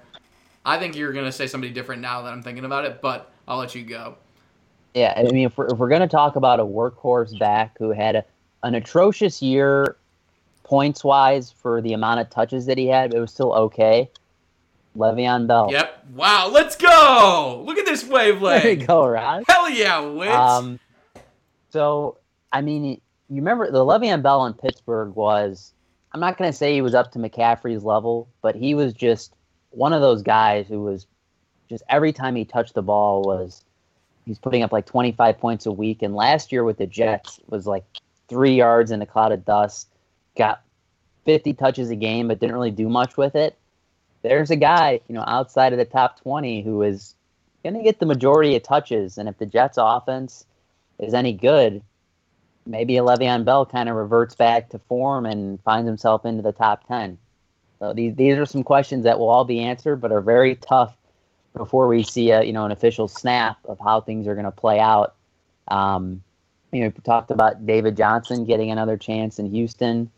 I 0.66 0.80
think 0.80 0.96
you're 0.96 1.14
gonna 1.14 1.32
say 1.32 1.48
somebody 1.48 1.74
different 1.74 2.02
now 2.02 2.22
that 2.22 2.32
I'm 2.32 2.42
thinking 2.42 2.66
about 2.66 2.86
it, 2.86 3.02
but 3.02 3.32
I'll 3.48 3.58
let 3.58 3.76
you 3.76 3.84
go. 3.84 4.16
Yeah, 4.94 5.14
I 5.16 5.24
mean, 5.24 5.46
if 5.46 5.58
we're, 5.58 5.68
if 5.68 5.78
we're 5.78 5.90
going 5.90 6.02
to 6.02 6.08
talk 6.08 6.38
about 6.38 6.60
a 6.60 6.66
workhorse 6.66 7.38
back 7.38 7.78
who 7.78 7.92
had 7.92 8.16
a, 8.16 8.26
an 8.64 8.74
atrocious 8.74 9.44
year 9.44 9.96
points 10.68 11.02
wise 11.02 11.50
for 11.50 11.82
the 11.82 11.94
amount 11.94 12.20
of 12.20 12.30
touches 12.30 12.66
that 12.66 12.78
he 12.78 12.88
had, 12.88 13.14
it 13.14 13.20
was 13.20 13.32
still 13.32 13.54
okay. 13.54 14.10
Le'Veon 14.98 15.48
Bell. 15.48 15.70
Yep. 15.72 16.06
Wow. 16.14 16.50
Let's 16.52 16.76
go. 16.76 17.64
Look 17.66 17.78
at 17.78 17.86
this 17.86 18.04
wavelength. 18.04 18.64
There 18.64 18.74
you 18.74 18.86
go, 18.86 19.08
Ron. 19.08 19.44
Hell 19.48 19.70
yeah, 19.70 20.00
Wits. 20.02 20.34
Um, 20.34 20.80
so, 21.70 22.18
I 22.52 22.62
mean, 22.62 22.84
you 23.30 23.36
remember 23.36 23.72
the 23.72 23.86
Le'Veon 23.86 24.22
Bell 24.22 24.46
in 24.46 24.54
Pittsburgh 24.54 25.16
was, 25.16 25.74
I'm 26.12 26.20
not 26.20 26.38
going 26.38 26.52
to 26.52 26.58
say 26.58 26.74
he 26.74 26.82
was 26.82 26.96
up 26.96 27.12
to 27.14 27.20
McCaffrey's 27.20 27.84
level, 27.84 28.28
but 28.42 28.56
he 28.56 28.74
was 28.74 28.92
just 28.94 29.34
one 29.70 29.94
of 29.94 30.02
those 30.02 30.22
guys 30.22 30.68
who 30.68 30.82
was 30.82 31.08
just 31.70 31.84
every 31.90 32.12
time 32.12 32.36
he 32.36 32.44
touched 32.44 32.74
the 32.74 32.82
ball 32.82 33.22
was 33.22 33.64
he's 34.26 34.40
putting 34.40 34.64
up 34.64 34.72
like 34.72 34.86
25 34.86 35.38
points 35.38 35.66
a 35.66 35.72
week. 35.72 36.02
And 36.02 36.16
last 36.16 36.52
year 36.52 36.64
with 36.64 36.78
the 36.78 36.88
Jets 36.88 37.40
was 37.48 37.68
like 37.68 37.86
three 38.28 38.56
yards 38.56 38.92
in 38.92 39.02
a 39.02 39.06
cloud 39.06 39.32
of 39.32 39.46
dust, 39.46 39.88
got 40.38 40.62
50 41.26 41.54
touches 41.54 41.90
a 41.90 41.96
game, 41.96 42.30
but 42.30 42.40
didn't 42.40 42.56
really 42.56 42.72
do 42.72 42.88
much 42.88 43.18
with 43.18 43.36
it. 43.36 43.58
There's 44.22 44.50
a 44.50 44.56
guy, 44.56 45.02
you 45.08 45.16
know, 45.16 45.24
outside 45.28 45.74
of 45.74 45.80
the 45.80 45.86
top 45.86 46.22
20 46.22 46.62
who 46.62 46.82
is 46.82 47.16
going 47.64 47.76
to 47.76 47.84
get 47.84 48.00
the 48.00 48.06
majority 48.06 48.56
of 48.56 48.64
touches. 48.64 49.18
And 49.18 49.28
if 49.28 49.38
the 49.38 49.46
Jets 49.46 49.78
offense 49.80 50.46
is 51.00 51.14
any 51.14 51.34
good, 51.34 51.82
maybe 52.66 52.98
a 52.98 53.02
Le'Veon 53.02 53.46
Bell 53.46 53.66
kind 53.66 53.90
of 53.90 53.96
reverts 53.96 54.36
back 54.36 54.70
to 54.70 54.80
form 54.80 55.26
and 55.26 55.62
finds 55.64 55.88
himself 55.88 56.26
into 56.26 56.42
the 56.42 56.52
top 56.52 56.88
10. 56.88 57.18
So 57.80 57.94
these, 57.94 58.16
these 58.16 58.38
are 58.38 58.46
some 58.46 58.64
questions 58.64 59.04
that 59.04 59.20
will 59.20 59.30
all 59.30 59.46
be 59.46 59.60
answered, 59.60 59.98
but 59.98 60.12
are 60.12 60.22
very 60.22 60.56
tough 60.56 60.96
before 61.56 61.88
we 61.88 62.04
see 62.04 62.32
a, 62.32 62.44
you 62.44 62.54
know, 62.54 62.66
an 62.66 62.72
official 62.72 63.08
snap 63.08 63.58
of 63.66 63.80
how 63.80 64.02
things 64.02 64.28
are 64.28 64.34
going 64.34 64.46
to 64.46 64.52
play 64.52 64.80
out. 64.80 65.16
Um, 65.68 66.24
you 66.72 66.82
know, 66.82 66.88
we 66.88 67.02
talked 67.04 67.32
about 67.32 67.66
David 67.66 67.96
Johnson 67.98 68.46
getting 68.46 68.72
another 68.72 68.98
chance 68.98 69.40
in 69.40 69.50
Houston. 69.52 70.12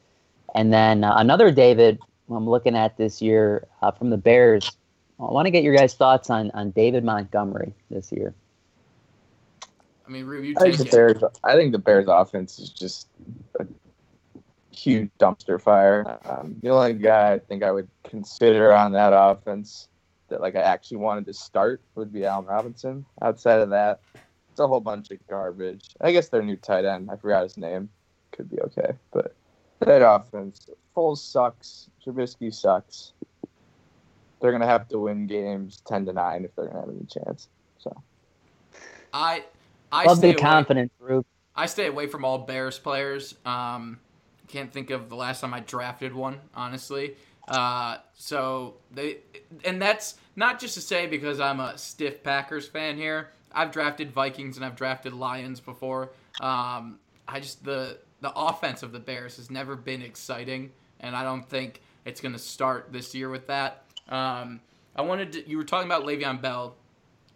And 0.56 0.74
then 0.74 1.04
uh, 1.04 1.16
another 1.18 1.52
David 1.52 2.00
I'm 2.36 2.50
looking 2.50 2.76
at 2.76 2.98
this 2.98 3.22
year 3.22 3.68
uh, 3.82 3.92
from 3.92 4.10
the 4.10 4.18
Bears. 4.18 4.72
I 5.20 5.24
want 5.24 5.48
to 5.48 5.52
get 5.52 5.64
your 5.64 5.76
guys' 5.76 5.96
thoughts 5.96 6.30
on, 6.30 6.52
on 6.52 6.72
David 6.72 7.04
Montgomery 7.04 7.74
this 7.90 8.12
year. 8.12 8.34
I 10.08 10.12
mean, 10.12 10.26
Rube, 10.26 10.46
you 10.46 10.56
I 10.58 10.62
think 10.62 10.78
take 10.78 10.90
the. 10.90 10.96
Bears. 10.96 11.24
I 11.44 11.56
think 11.56 11.72
the 11.72 11.80
Bears 11.80 12.06
offense 12.08 12.58
is 12.60 12.70
just 12.70 13.08
a 13.60 13.66
huge 14.72 15.10
dumpster 15.20 15.62
fire. 15.62 16.20
Um, 16.26 16.56
the 16.62 16.70
only 16.70 16.94
guy 16.94 17.34
I 17.34 17.40
think 17.40 17.64
I 17.64 17.72
would 17.72 17.88
consider 18.04 18.74
on 18.74 18.94
that 18.94 19.12
offense 19.14 19.88
that 20.30 20.42
like 20.42 20.56
I 20.56 20.62
actually 20.62 20.98
wanted 20.98 21.26
to 21.26 21.34
start 21.34 21.82
would 21.96 22.14
be 22.14 22.26
Allen 22.26 22.46
Robinson. 22.46 23.06
Outside 23.22 23.60
of 23.60 23.70
that, 23.72 24.00
it's 24.50 24.60
a 24.60 24.68
whole 24.68 24.80
bunch 24.80 25.12
of 25.12 25.18
garbage. 25.28 25.90
I 26.02 26.12
guess 26.12 26.30
their 26.30 26.42
new 26.42 26.56
tight 26.56 26.86
end, 26.86 27.10
I 27.12 27.16
forgot 27.18 27.44
his 27.44 27.58
name, 27.58 27.90
could 28.32 28.50
be 28.50 28.60
okay, 28.62 28.94
but 29.12 29.36
that 29.80 30.02
offense, 30.02 30.70
Foles 30.96 31.18
sucks. 31.18 31.89
Trubisky 32.06 32.54
sucks. 32.54 33.13
They're 34.42 34.52
gonna 34.52 34.65
have 34.68 34.88
to 34.89 35.00
win 35.00 35.28
games 35.28 35.82
ten 35.86 36.06
to 36.06 36.13
nine 36.13 36.46
if 36.46 36.56
they're 36.56 36.68
gonna 36.68 36.82
have 36.82 36.89
any 36.89 37.06
chance. 37.06 37.50
So 37.78 37.96
I 39.13 39.44
I 39.92 40.06
Love 40.06 40.18
stay 40.20 40.32
the 40.32 40.38
away. 40.38 40.42
confidence, 40.42 40.92
Rube. 41.00 41.26
I 41.56 41.65
stay 41.65 41.88
away 41.88 42.08
from 42.08 42.24
all 42.24 42.39
Bears 42.39 42.80
players. 42.80 43.36
Um, 43.46 44.00
can't 44.48 44.72
think 44.72 44.89
of 44.89 45.10
the 45.10 45.15
last 45.15 45.42
time 45.42 45.54
I 45.54 45.60
drafted 45.60 46.13
one, 46.13 46.39
honestly. 46.56 47.15
Uh, 47.48 47.98
so 48.13 48.76
they, 48.92 49.18
and 49.65 49.82
that's 49.82 50.15
not 50.36 50.60
just 50.60 50.76
to 50.76 50.82
say 50.82 51.08
because 51.08 51.39
I'm 51.39 51.60
a 51.60 51.78
stiff 51.78 52.24
Packers 52.24 52.68
fan 52.68 52.96
here. 52.96 53.32
I've 53.52 53.72
drafted 53.72 54.12
Vikings 54.12 54.56
and 54.58 54.65
I've 54.65 54.76
drafted 54.76 55.13
Lions 55.13 55.60
before. 55.60 56.12
Um, 56.39 57.00
I 57.28 57.39
just 57.39 57.63
the 57.65 57.98
the 58.22 58.32
offense 58.36 58.84
of 58.84 58.92
the 58.92 59.00
Bears 59.00 59.38
has 59.38 59.50
never 59.50 59.76
been 59.76 60.02
exciting, 60.02 60.72
and 61.00 61.16
I 61.16 61.24
don't 61.24 61.48
think 61.48 61.82
it's 62.06 62.22
going 62.22 62.34
to 62.34 62.40
start 62.40 62.92
this 62.92 63.14
year 63.14 63.30
with 63.30 63.48
that. 63.48 63.84
Um, 64.08 64.62
I 64.96 65.02
wanted 65.02 65.34
to, 65.34 65.50
you 65.50 65.58
were 65.58 65.64
talking 65.64 65.88
about 65.88 66.04
Le'Veon 66.04 66.42
Bell 66.42 66.76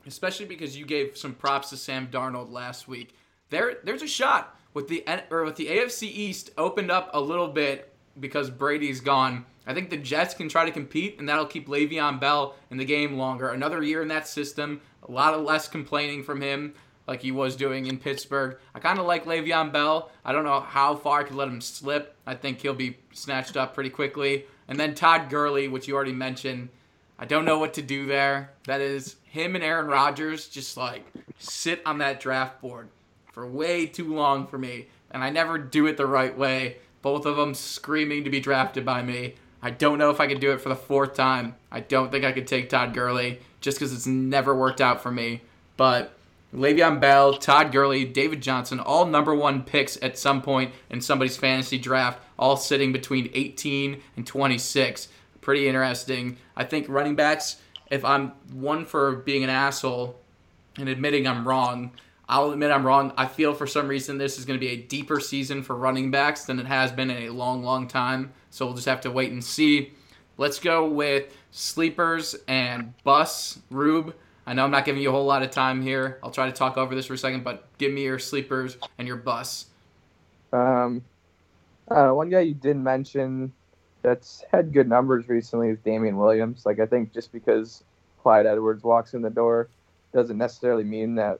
especially 0.06 0.46
because 0.46 0.78
you 0.78 0.86
gave 0.86 1.17
some 1.17 1.34
props 1.34 1.69
to 1.69 1.78
Sam 1.78 2.08
Darnold 2.08 2.52
last 2.52 2.88
week. 2.88 3.15
There, 3.50 3.78
there's 3.84 4.02
a 4.02 4.08
shot 4.08 4.58
with 4.74 4.88
the 4.88 5.04
or 5.30 5.43
with 5.43 5.56
the 5.56 5.67
AFC 5.67 6.04
East 6.04 6.52
opened 6.58 6.91
up 6.91 7.12
a 7.13 7.22
little 7.22 7.48
bit 7.48 7.93
because 8.19 8.50
Brady's 8.50 9.02
gone. 9.02 9.46
I 9.65 9.74
think 9.74 9.89
the 9.89 9.98
Jets 9.98 10.34
can 10.34 10.50
try 10.50 10.65
to 10.65 10.72
compete, 10.72 11.19
and 11.19 11.30
that'll 11.30 11.46
keep 11.46 11.67
Le'Veon 11.67 12.19
Bell 12.19 12.56
in 12.69 12.78
the 12.78 12.86
game 12.86 13.17
longer. 13.17 13.50
Another 13.50 13.82
year 13.82 14.02
in 14.02 14.10
that 14.10 14.28
system, 14.28 14.82
a 15.08 15.12
lot 15.12 15.34
of 15.34 15.43
less 15.43 15.67
complaining 15.67 16.24
from 16.24 16.41
him, 16.41 16.74
like 17.07 17.21
he 17.21 17.31
was 17.31 17.55
doing 17.55 17.85
in 17.85 17.97
Pittsburgh. 17.97 18.57
I 18.73 18.79
kind 18.79 18.99
of 18.99 19.05
like 19.05 19.25
Le'Veon 19.25 19.71
Bell. 19.71 20.11
I 20.23 20.31
don't 20.31 20.45
know 20.45 20.59
how 20.59 20.95
far 20.95 21.19
I 21.19 21.23
could 21.23 21.35
let 21.35 21.47
him 21.47 21.61
slip. 21.61 22.15
I 22.25 22.35
think 22.35 22.61
he'll 22.61 22.73
be 22.73 22.97
snatched 23.11 23.57
up 23.57 23.73
pretty 23.73 23.89
quickly. 23.89 24.45
And 24.67 24.79
then 24.79 24.95
Todd 24.95 25.29
Gurley, 25.29 25.67
which 25.67 25.87
you 25.87 25.95
already 25.95 26.13
mentioned. 26.13 26.69
I 27.19 27.25
don't 27.25 27.45
know 27.45 27.59
what 27.59 27.73
to 27.75 27.81
do 27.81 28.05
there. 28.05 28.51
That 28.65 28.81
is 28.81 29.17
him 29.23 29.55
and 29.55 29.63
Aaron 29.63 29.87
Rodgers 29.87 30.47
just 30.47 30.77
like 30.77 31.05
sit 31.39 31.81
on 31.85 31.97
that 31.99 32.19
draft 32.19 32.61
board 32.61 32.87
for 33.31 33.47
way 33.47 33.85
too 33.85 34.13
long 34.13 34.45
for 34.47 34.57
me, 34.57 34.87
and 35.11 35.23
I 35.23 35.29
never 35.29 35.57
do 35.57 35.87
it 35.87 35.97
the 35.97 36.05
right 36.05 36.37
way. 36.37 36.77
Both 37.01 37.25
of 37.25 37.35
them 37.35 37.53
screaming 37.53 38.23
to 38.23 38.29
be 38.29 38.39
drafted 38.39 38.85
by 38.85 39.01
me. 39.01 39.35
I 39.61 39.71
don't 39.71 39.97
know 39.97 40.09
if 40.09 40.19
I 40.19 40.27
could 40.27 40.39
do 40.39 40.51
it 40.51 40.61
for 40.61 40.69
the 40.69 40.75
fourth 40.75 41.15
time. 41.15 41.55
I 41.71 41.79
don't 41.79 42.11
think 42.11 42.25
I 42.25 42.31
could 42.31 42.47
take 42.47 42.69
Todd 42.69 42.93
Gurley 42.93 43.39
just 43.59 43.77
because 43.77 43.93
it's 43.93 44.05
never 44.05 44.55
worked 44.55 44.81
out 44.81 45.01
for 45.01 45.11
me. 45.11 45.41
But 45.77 46.13
Le'Veon 46.53 46.99
Bell, 46.99 47.33
Todd 47.33 47.71
Gurley, 47.71 48.05
David 48.05 48.41
Johnson, 48.41 48.79
all 48.79 49.05
number 49.05 49.33
one 49.33 49.63
picks 49.63 50.01
at 50.03 50.17
some 50.17 50.41
point 50.41 50.71
in 50.89 51.01
somebody's 51.01 51.37
fantasy 51.37 51.79
draft, 51.79 52.21
all 52.37 52.57
sitting 52.57 52.93
between 52.93 53.31
18 53.33 54.01
and 54.15 54.27
26. 54.27 55.07
Pretty 55.41 55.67
interesting. 55.67 56.37
I 56.55 56.63
think 56.63 56.87
running 56.87 57.15
backs, 57.15 57.57
if 57.89 58.05
I'm 58.05 58.33
one 58.51 58.85
for 58.85 59.15
being 59.17 59.43
an 59.43 59.49
asshole 59.49 60.19
and 60.77 60.87
admitting 60.87 61.27
I'm 61.27 61.47
wrong, 61.47 61.91
I'll 62.29 62.51
admit 62.51 62.71
I'm 62.71 62.85
wrong. 62.85 63.13
I 63.17 63.27
feel 63.27 63.53
for 63.53 63.67
some 63.67 63.87
reason 63.87 64.17
this 64.17 64.37
is 64.37 64.45
going 64.45 64.59
to 64.59 64.65
be 64.65 64.71
a 64.71 64.77
deeper 64.77 65.19
season 65.19 65.63
for 65.63 65.75
running 65.75 66.11
backs 66.11 66.45
than 66.45 66.59
it 66.59 66.65
has 66.67 66.91
been 66.91 67.09
in 67.09 67.23
a 67.23 67.29
long, 67.29 67.63
long 67.63 67.87
time. 67.87 68.31
So 68.49 68.65
we'll 68.65 68.75
just 68.75 68.87
have 68.87 69.01
to 69.01 69.11
wait 69.11 69.31
and 69.31 69.43
see. 69.43 69.93
Let's 70.37 70.59
go 70.59 70.87
with 70.87 71.35
sleepers 71.51 72.35
and 72.47 72.93
bus. 73.03 73.59
Rube, 73.69 74.15
I 74.45 74.53
know 74.53 74.65
I'm 74.65 74.71
not 74.71 74.86
giving 74.86 75.01
you 75.01 75.10
a 75.10 75.12
whole 75.12 75.25
lot 75.25 75.43
of 75.43 75.51
time 75.51 75.82
here. 75.82 76.19
I'll 76.21 76.32
try 76.32 76.47
to 76.47 76.51
talk 76.51 76.77
over 76.77 76.95
this 76.95 77.06
for 77.06 77.13
a 77.13 77.17
second, 77.17 77.43
but 77.43 77.65
give 77.77 77.91
me 77.93 78.03
your 78.03 78.19
sleepers 78.19 78.77
and 78.97 79.08
your 79.08 79.17
bus. 79.17 79.67
Um, 80.51 81.03
uh, 81.89 82.10
one 82.10 82.29
guy 82.29 82.41
you 82.41 82.53
didn't 82.53 82.84
mention 82.84 83.53
that's 84.01 84.43
had 84.51 84.73
good 84.73 84.89
numbers 84.89 85.29
recently 85.29 85.69
is 85.69 85.79
Damien 85.79 86.17
Williams. 86.17 86.65
Like 86.65 86.79
I 86.79 86.86
think 86.86 87.13
just 87.13 87.32
because 87.32 87.84
Clyde 88.21 88.45
Edwards 88.45 88.84
walks 88.84 89.13
in 89.13 89.21
the 89.21 89.29
door 89.29 89.69
doesn't 90.13 90.38
necessarily 90.38 90.84
mean 90.84 91.15
that 91.15 91.39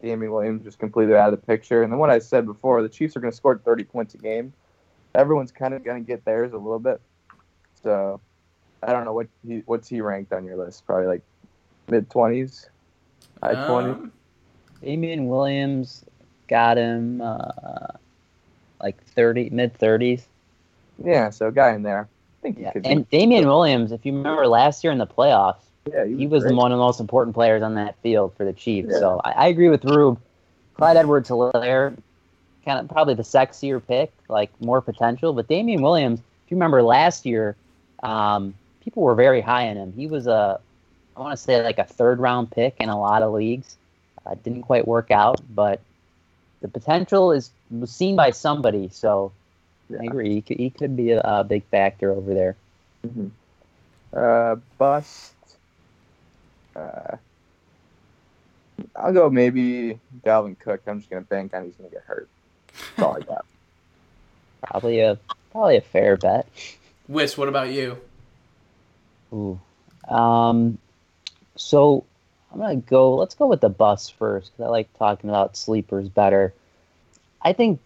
Damien 0.00 0.32
Williams 0.32 0.66
is 0.66 0.76
completely 0.76 1.14
out 1.14 1.32
of 1.32 1.40
the 1.40 1.46
picture. 1.46 1.82
And 1.82 1.92
then 1.92 1.98
what 1.98 2.10
I 2.10 2.18
said 2.18 2.46
before, 2.46 2.82
the 2.82 2.88
Chiefs 2.88 3.16
are 3.16 3.20
going 3.20 3.30
to 3.30 3.36
score 3.36 3.58
30 3.58 3.84
points 3.84 4.14
a 4.14 4.18
game. 4.18 4.52
Everyone's 5.14 5.52
kind 5.52 5.74
of 5.74 5.84
going 5.84 6.02
to 6.02 6.06
get 6.06 6.24
theirs 6.24 6.52
a 6.52 6.56
little 6.56 6.78
bit. 6.78 7.00
So 7.82 8.20
I 8.82 8.92
don't 8.92 9.04
know 9.04 9.12
what 9.12 9.28
he 9.46 9.62
what's 9.66 9.88
he 9.88 10.00
ranked 10.00 10.32
on 10.32 10.44
your 10.44 10.56
list? 10.56 10.86
Probably 10.86 11.06
like 11.06 11.22
mid 11.88 12.08
20s, 12.08 12.66
high 13.42 13.54
20s. 13.54 13.94
Um, 13.94 14.12
Damien 14.82 15.28
Williams 15.28 16.04
got 16.48 16.76
him 16.76 17.20
uh, 17.20 17.88
like 18.80 19.02
30, 19.14 19.50
mid 19.50 19.78
30s. 19.78 20.22
Yeah, 21.02 21.30
so 21.30 21.48
a 21.48 21.52
guy 21.52 21.72
in 21.74 21.82
there. 21.82 22.08
I 22.40 22.42
think 22.42 22.58
Yeah. 22.58 22.72
And 22.84 23.08
be. 23.08 23.18
Damien 23.18 23.46
Williams, 23.46 23.92
if 23.92 24.04
you 24.04 24.12
remember 24.12 24.46
last 24.46 24.84
year 24.84 24.92
in 24.92 24.98
the 24.98 25.06
playoffs, 25.06 25.62
Yeah, 25.90 26.04
he 26.04 26.26
was 26.26 26.44
great. 26.44 26.54
one 26.54 26.72
of 26.72 26.78
the 26.78 26.84
most 26.84 27.00
important 27.00 27.34
players 27.34 27.62
on 27.62 27.74
that 27.74 27.96
field 28.02 28.34
for 28.36 28.44
the 28.44 28.52
Chiefs. 28.52 28.90
Yeah. 28.92 28.98
So 28.98 29.20
I, 29.24 29.30
I 29.32 29.46
agree 29.48 29.68
with 29.68 29.84
Rube. 29.84 30.20
Clyde 30.74 30.96
Edwards 30.96 31.28
Helaire, 31.28 31.96
kind 32.64 32.80
of 32.80 32.88
probably 32.88 33.14
the 33.14 33.22
sexier 33.22 33.84
pick, 33.84 34.12
like 34.28 34.50
more 34.60 34.80
potential. 34.80 35.32
But 35.32 35.46
Damien 35.46 35.82
Williams, 35.82 36.18
if 36.18 36.50
you 36.50 36.56
remember 36.56 36.82
last 36.82 37.24
year, 37.24 37.56
um, 38.02 38.54
people 38.80 39.02
were 39.02 39.14
very 39.14 39.40
high 39.40 39.68
on 39.68 39.76
him. 39.76 39.92
He 39.92 40.08
was 40.08 40.26
a, 40.26 40.60
I 41.16 41.20
want 41.20 41.32
to 41.32 41.42
say 41.42 41.62
like 41.62 41.78
a 41.78 41.84
third 41.84 42.18
round 42.18 42.50
pick 42.50 42.76
in 42.80 42.88
a 42.88 42.98
lot 42.98 43.22
of 43.22 43.32
leagues. 43.32 43.76
Uh, 44.26 44.34
didn't 44.42 44.62
quite 44.62 44.88
work 44.88 45.10
out, 45.10 45.40
but 45.54 45.80
the 46.60 46.68
potential 46.68 47.30
is 47.32 47.50
was 47.70 47.90
seen 47.90 48.16
by 48.16 48.30
somebody. 48.30 48.88
So 48.92 49.32
I 49.90 50.04
agree. 50.04 50.34
He 50.34 50.42
could, 50.42 50.56
he 50.58 50.70
could 50.70 50.96
be 50.96 51.10
a, 51.10 51.20
a 51.20 51.44
big 51.44 51.64
factor 51.66 52.10
over 52.10 52.32
there. 52.34 52.56
Mhm. 53.06 53.30
Uh, 54.12 54.56
bust. 54.78 55.34
Uh, 56.74 57.16
I'll 58.96 59.12
go 59.12 59.30
maybe 59.30 59.98
Dalvin 60.24 60.58
Cook. 60.58 60.82
I'm 60.86 60.98
just 60.98 61.10
gonna 61.10 61.22
bank 61.22 61.54
on 61.54 61.64
he's 61.64 61.74
gonna 61.74 61.90
get 61.90 62.02
hurt. 62.06 62.28
That's 62.96 63.02
all 63.02 63.16
I 63.16 63.20
got. 63.26 63.44
Probably 64.62 65.00
a 65.00 65.18
probably 65.52 65.76
a 65.76 65.80
fair 65.82 66.16
bet. 66.16 66.46
Wiss, 67.08 67.36
what 67.36 67.48
about 67.48 67.70
you? 67.70 67.98
Ooh. 69.32 69.60
Um, 70.08 70.78
so 71.56 72.04
I'm 72.52 72.60
gonna 72.60 72.76
go. 72.76 73.14
Let's 73.14 73.34
go 73.34 73.46
with 73.46 73.60
the 73.60 73.68
bus 73.68 74.08
first 74.08 74.52
because 74.52 74.66
I 74.66 74.70
like 74.70 74.88
talking 74.98 75.30
about 75.30 75.56
sleepers 75.56 76.08
better. 76.08 76.52
I 77.42 77.52
think 77.52 77.80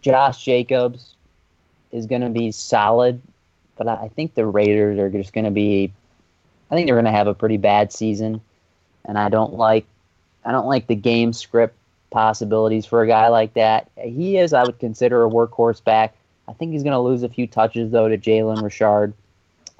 Josh 0.00 0.44
Jacobs 0.44 1.14
is 1.90 2.06
gonna 2.06 2.30
be 2.30 2.52
solid, 2.52 3.20
but 3.76 3.88
I 3.88 4.08
think 4.14 4.34
the 4.34 4.46
Raiders 4.46 4.98
are 4.98 5.10
just 5.10 5.32
gonna 5.32 5.50
be. 5.50 5.92
I 6.70 6.74
think 6.74 6.86
they're 6.86 6.96
gonna 6.96 7.10
have 7.10 7.26
a 7.26 7.34
pretty 7.34 7.58
bad 7.58 7.92
season, 7.92 8.40
and 9.04 9.18
I 9.18 9.28
don't 9.28 9.54
like. 9.54 9.86
I 10.44 10.52
don't 10.52 10.66
like 10.66 10.86
the 10.86 10.96
game 10.96 11.32
script 11.32 11.76
possibilities 12.12 12.86
for 12.86 13.02
a 13.02 13.06
guy 13.06 13.28
like 13.28 13.54
that. 13.54 13.90
He 13.96 14.36
is, 14.36 14.52
I 14.52 14.62
would 14.62 14.78
consider, 14.78 15.24
a 15.24 15.30
workhorse 15.30 15.82
back. 15.82 16.14
I 16.46 16.52
think 16.52 16.72
he's 16.72 16.82
going 16.82 16.92
to 16.92 17.00
lose 17.00 17.22
a 17.22 17.28
few 17.28 17.46
touches 17.46 17.90
though 17.90 18.08
to 18.08 18.18
Jalen 18.18 18.62
Richard, 18.62 19.14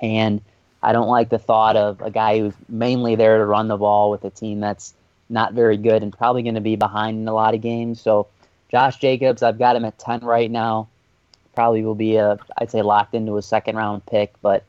and 0.00 0.40
I 0.82 0.92
don't 0.92 1.08
like 1.08 1.28
the 1.28 1.38
thought 1.38 1.76
of 1.76 2.00
a 2.00 2.10
guy 2.10 2.38
who's 2.38 2.54
mainly 2.68 3.14
there 3.14 3.38
to 3.38 3.44
run 3.44 3.68
the 3.68 3.76
ball 3.76 4.10
with 4.10 4.24
a 4.24 4.30
team 4.30 4.60
that's 4.60 4.94
not 5.28 5.54
very 5.54 5.76
good 5.76 6.02
and 6.02 6.16
probably 6.16 6.42
going 6.42 6.56
to 6.56 6.60
be 6.60 6.76
behind 6.76 7.20
in 7.20 7.28
a 7.28 7.32
lot 7.32 7.54
of 7.54 7.60
games. 7.60 8.00
So, 8.00 8.26
Josh 8.70 8.98
Jacobs, 8.98 9.42
I've 9.42 9.58
got 9.58 9.76
him 9.76 9.84
at 9.84 9.98
10 9.98 10.20
right 10.20 10.50
now. 10.50 10.88
Probably 11.54 11.82
will 11.82 11.94
be 11.94 12.16
a, 12.16 12.38
I'd 12.58 12.70
say, 12.70 12.82
locked 12.82 13.14
into 13.14 13.36
a 13.36 13.42
second 13.42 13.76
round 13.76 14.04
pick, 14.06 14.32
but 14.42 14.64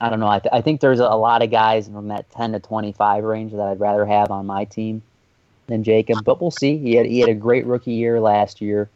I 0.00 0.10
don't 0.10 0.20
know. 0.20 0.28
I, 0.28 0.38
th- 0.38 0.52
I 0.52 0.60
think 0.60 0.80
there's 0.80 1.00
a, 1.00 1.06
lot 1.06 1.42
of 1.42 1.50
guys 1.50 1.88
from 1.88 2.08
that 2.08 2.30
10 2.32 2.52
to 2.52 2.60
25 2.60 3.24
range 3.24 3.52
that 3.52 3.60
I'd 3.60 3.80
rather 3.80 4.04
have 4.04 4.30
on 4.30 4.46
my 4.46 4.64
team 4.64 5.02
than 5.68 5.84
Jacob, 5.84 6.24
but 6.24 6.40
we'll 6.40 6.50
see. 6.50 6.76
He 6.76 6.94
had, 6.94 7.06
he 7.06 7.20
had 7.20 7.28
a 7.28 7.34
great 7.34 7.66
rookie 7.66 7.92
year 7.92 8.20
last 8.20 8.60
year. 8.60 8.90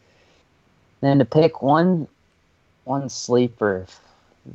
Then 1.01 1.19
to 1.19 1.25
pick 1.25 1.63
one, 1.63 2.09
one 2.85 3.09
sleeper, 3.09 3.87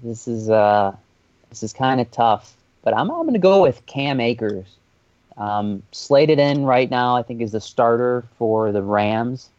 this 0.04 0.28
is 0.28 0.50
uh, 0.50 0.96
this 1.52 1.62
is 1.62 1.74
kind 1.74 2.02
of 2.02 2.10
tough. 2.10 2.56
But 2.82 2.96
I'm 2.96 3.12
I'm 3.12 3.22
going 3.22 3.34
to 3.34 3.40
go 3.40 3.62
with 3.62 3.86
Cam 3.86 4.20
Akers. 4.20 4.66
Um, 5.38 5.84
slated 5.92 6.40
in 6.40 6.66
right 6.66 6.90
now, 6.90 7.16
I 7.16 7.24
think 7.24 7.42
is 7.42 7.52
the 7.52 7.62
starter 7.62 8.26
for 8.38 8.72
the 8.72 8.82
Rams, 8.82 9.50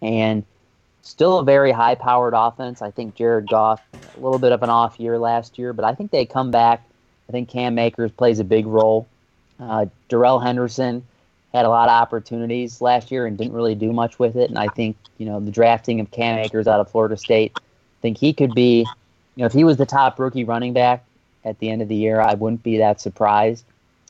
and 0.00 0.44
still 1.02 1.38
a 1.38 1.44
very 1.44 1.70
high-powered 1.70 2.34
offense. 2.34 2.80
I 2.82 2.90
think 2.90 3.14
Jared 3.14 3.48
Goff 3.48 3.82
a 4.16 4.20
little 4.20 4.38
bit 4.38 4.52
of 4.52 4.62
an 4.62 4.70
off 4.70 4.98
year 4.98 5.18
last 5.18 5.58
year, 5.58 5.72
but 5.72 5.84
I 5.84 5.94
think 5.94 6.10
they 6.10 6.24
come 6.24 6.50
back. 6.50 6.82
I 7.28 7.32
think 7.32 7.48
Cam 7.48 7.78
Akers 7.78 8.10
plays 8.12 8.38
a 8.38 8.44
big 8.44 8.66
role. 8.66 9.06
Uh, 9.60 9.86
Darrell 10.08 10.38
Henderson 10.38 11.04
had 11.52 11.64
a 11.64 11.68
lot 11.68 11.88
of 11.88 11.92
opportunities 11.92 12.80
last 12.80 13.10
year 13.10 13.26
and 13.26 13.36
didn't 13.36 13.52
really 13.52 13.74
do 13.74 13.92
much 13.92 14.18
with 14.18 14.36
it. 14.36 14.48
And 14.48 14.58
I 14.58 14.68
think 14.68 14.96
you 15.18 15.26
know 15.26 15.40
the 15.40 15.50
drafting 15.50 16.00
of 16.00 16.10
Cam 16.10 16.38
Akers 16.38 16.66
out 16.66 16.80
of 16.80 16.90
Florida 16.90 17.16
State, 17.16 17.52
I 17.56 18.00
think 18.00 18.18
he 18.18 18.32
could 18.32 18.54
be, 18.54 18.80
you 18.80 19.42
know, 19.42 19.46
if 19.46 19.52
he 19.52 19.64
was 19.64 19.76
the 19.76 19.86
top 19.86 20.18
rookie 20.18 20.44
running 20.44 20.72
back 20.72 21.04
at 21.48 21.58
the 21.58 21.70
end 21.70 21.82
of 21.82 21.88
the 21.88 21.94
year, 21.94 22.20
I 22.20 22.34
wouldn't 22.34 22.62
be 22.62 22.78
that 22.78 23.00
surprised. 23.00 23.64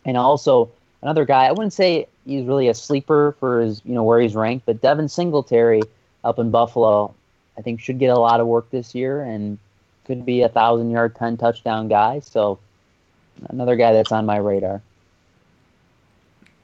And 0.05 0.17
also 0.17 0.71
another 1.03 1.25
guy, 1.25 1.45
I 1.45 1.53
wouldn't 1.53 1.73
say 1.73 2.07
he's 2.27 2.45
really 2.45 2.69
a 2.69 2.75
sleeper 2.75 3.35
for 3.39 3.61
his 3.61 3.83
you 3.85 3.95
know 3.95 4.05
where 4.05 4.21
he's 4.21 4.35
ranked, 4.35 4.67
but 4.67 4.81
Devin 4.81 5.09
Singletary 5.09 5.83
up 6.25 6.39
in 6.39 6.51
Buffalo, 6.51 7.15
I 7.57 7.63
think 7.63 7.81
should 7.81 7.99
get 7.99 8.09
a 8.09 8.19
lot 8.19 8.41
of 8.41 8.47
work 8.47 8.71
this 8.71 8.95
year 8.95 9.23
and 9.23 9.59
could 10.05 10.25
be 10.25 10.43
a 10.43 10.49
thousand 10.49 10.91
yard, 10.91 11.15
ten 11.17 11.37
touchdown 11.37 11.89
guy. 11.89 12.21
So 12.21 12.59
another 13.49 13.77
guy 13.77 13.93
that's 13.93 14.13
on 14.13 14.27
my 14.27 14.39
radar. 14.39 14.83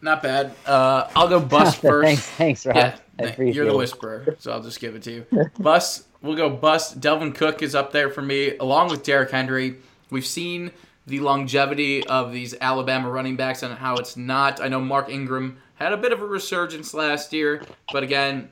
Not 0.02 0.22
bad. 0.22 0.52
Uh, 0.66 1.08
I'll 1.16 1.28
go 1.28 1.40
bust 1.40 1.78
first. 1.78 2.06
thanks, 2.06 2.62
thanks, 2.62 2.66
Rob. 2.66 2.76
Yeah, 2.76 3.34
you're 3.38 3.64
the 3.64 3.72
it. 3.72 3.76
whisperer, 3.76 4.37
so 4.38 4.52
I'll 4.52 4.62
just 4.62 4.80
give 4.80 4.94
it 4.94 5.02
to 5.04 5.12
you. 5.12 5.50
Bust, 5.58 6.06
we'll 6.20 6.37
go 6.37 6.50
bust. 6.50 7.00
Dalvin 7.00 7.34
Cook 7.34 7.62
is 7.62 7.74
up 7.74 7.92
there 7.92 8.10
for 8.10 8.20
me, 8.20 8.56
along 8.58 8.90
with 8.90 9.02
Derrick 9.02 9.30
Henry. 9.30 9.76
We've 10.10 10.26
seen 10.26 10.70
the 11.06 11.20
longevity 11.20 12.06
of 12.06 12.32
these 12.32 12.54
Alabama 12.60 13.10
running 13.10 13.36
backs 13.36 13.62
and 13.62 13.74
how 13.74 13.96
it's 13.96 14.16
not. 14.16 14.60
I 14.60 14.68
know 14.68 14.80
Mark 14.80 15.08
Ingram 15.10 15.58
had 15.74 15.92
a 15.92 15.96
bit 15.96 16.12
of 16.12 16.22
a 16.22 16.26
resurgence 16.26 16.94
last 16.94 17.32
year, 17.32 17.62
but 17.92 18.02
again, 18.02 18.50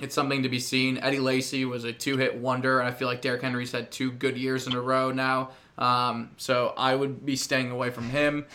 it's 0.00 0.14
something 0.14 0.42
to 0.44 0.48
be 0.48 0.60
seen. 0.60 0.98
Eddie 0.98 1.18
Lacy 1.18 1.64
was 1.64 1.84
a 1.84 1.92
two-hit 1.92 2.36
wonder, 2.36 2.78
and 2.78 2.88
I 2.88 2.92
feel 2.92 3.08
like 3.08 3.20
Derrick 3.22 3.42
Henry's 3.42 3.72
had 3.72 3.90
two 3.90 4.12
good 4.12 4.38
years 4.38 4.66
in 4.66 4.74
a 4.74 4.80
row 4.80 5.10
now. 5.10 5.50
Um, 5.78 6.30
so 6.36 6.74
I 6.76 6.94
would 6.94 7.24
be 7.26 7.36
staying 7.36 7.70
away 7.70 7.90
from 7.90 8.10
him. 8.10 8.46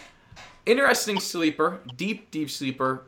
Interesting 0.66 1.20
sleeper, 1.20 1.82
deep, 1.98 2.32
deep 2.32 2.50
sleeper, 2.50 3.04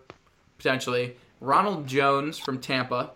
potentially. 0.58 1.16
Ronald 1.40 1.88
Jones 1.88 2.38
from 2.38 2.60
Tampa, 2.60 3.12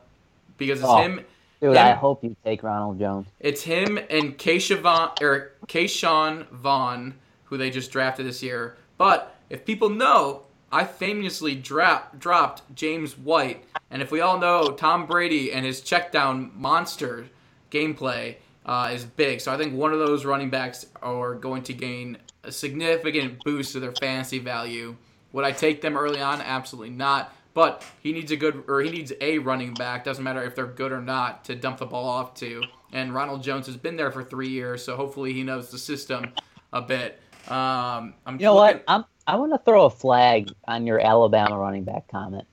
because 0.58 0.80
it's 0.80 0.88
Oh. 0.88 0.98
him. 1.02 1.26
Dude, 1.62 1.78
I 1.78 1.92
hope 1.94 2.24
you 2.24 2.36
take 2.44 2.64
Ronald 2.64 2.98
Jones. 2.98 3.28
It's 3.40 3.62
him 3.62 4.00
and 4.10 4.36
Ke'Shawn 4.38 5.22
or 5.22 5.52
Ke'Shawn 5.68 6.48
Vaughn, 6.50 7.14
who 7.46 7.58
they 7.58 7.70
just 7.70 7.92
drafted 7.92 8.26
this 8.26 8.42
year. 8.42 8.76
But 8.98 9.36
if 9.50 9.64
people 9.64 9.90
know, 9.90 10.44
I 10.72 10.86
famously 10.86 11.54
dra- 11.54 12.08
dropped 12.18 12.74
James 12.74 13.16
White, 13.16 13.64
and 13.92 14.02
if 14.02 14.12
we 14.12 14.22
all 14.22 14.40
know 14.40 14.72
Tom 14.72 15.06
Brady 15.06 15.52
and 15.52 15.66
his 15.66 15.82
check 15.82 16.12
down 16.12 16.52
monster 16.56 17.28
gameplay 17.70 18.38
uh, 18.66 18.92
is 18.94 19.04
big, 19.04 19.40
so 19.42 19.54
I 19.54 19.58
think 19.58 19.76
one 19.76 19.94
of 19.94 20.00
those 20.00 20.26
running 20.26 20.50
backs 20.50 20.88
are 21.04 21.36
going 21.36 21.62
to 21.64 21.74
gain 21.74 22.18
a 22.44 22.52
significant 22.52 23.44
boost 23.44 23.74
to 23.74 23.80
their 23.80 23.92
fantasy 23.92 24.40
value. 24.40 24.96
Would 25.34 25.46
I 25.46 25.52
take 25.52 25.82
them 25.82 25.96
early 25.96 26.22
on? 26.22 26.42
Absolutely 26.42 26.90
not. 26.90 27.34
But 27.54 27.84
he 28.02 28.14
needs 28.14 28.32
a 28.32 28.38
good, 28.38 28.64
or 28.68 28.82
he 28.82 28.90
needs 28.90 29.12
a 29.20 29.38
running 29.40 29.74
back. 29.74 30.04
Doesn't 30.06 30.24
matter 30.24 30.42
if 30.44 30.56
they're 30.56 30.66
good 30.68 30.92
or 30.92 31.02
not 31.02 31.44
to 31.46 31.56
dump 31.56 31.80
the 31.80 31.86
ball 31.86 32.08
off 32.08 32.34
to. 32.36 32.64
And 32.94 33.14
Ronald 33.14 33.44
Jones 33.44 33.66
has 33.68 33.76
been 33.78 33.96
there 33.98 34.12
for 34.12 34.24
three 34.24 34.48
years, 34.50 34.84
so 34.84 34.96
hopefully 34.96 35.34
he 35.34 35.44
knows 35.44 35.70
the 35.70 35.78
system 35.78 36.32
a 36.72 36.82
bit. 36.82 37.20
Um, 37.50 38.14
I'm 38.26 38.36
You 38.40 38.46
know 38.46 38.56
looking- 38.56 38.78
what? 38.78 38.84
I'm 38.88 39.06
I 39.28 39.36
want 39.36 39.52
to 39.54 39.60
throw 39.60 39.86
a 39.86 39.90
flag 39.90 40.50
on 40.68 40.88
your 40.88 41.00
Alabama 41.00 41.58
running 41.58 41.84
back 41.84 42.08
comment 42.08 42.46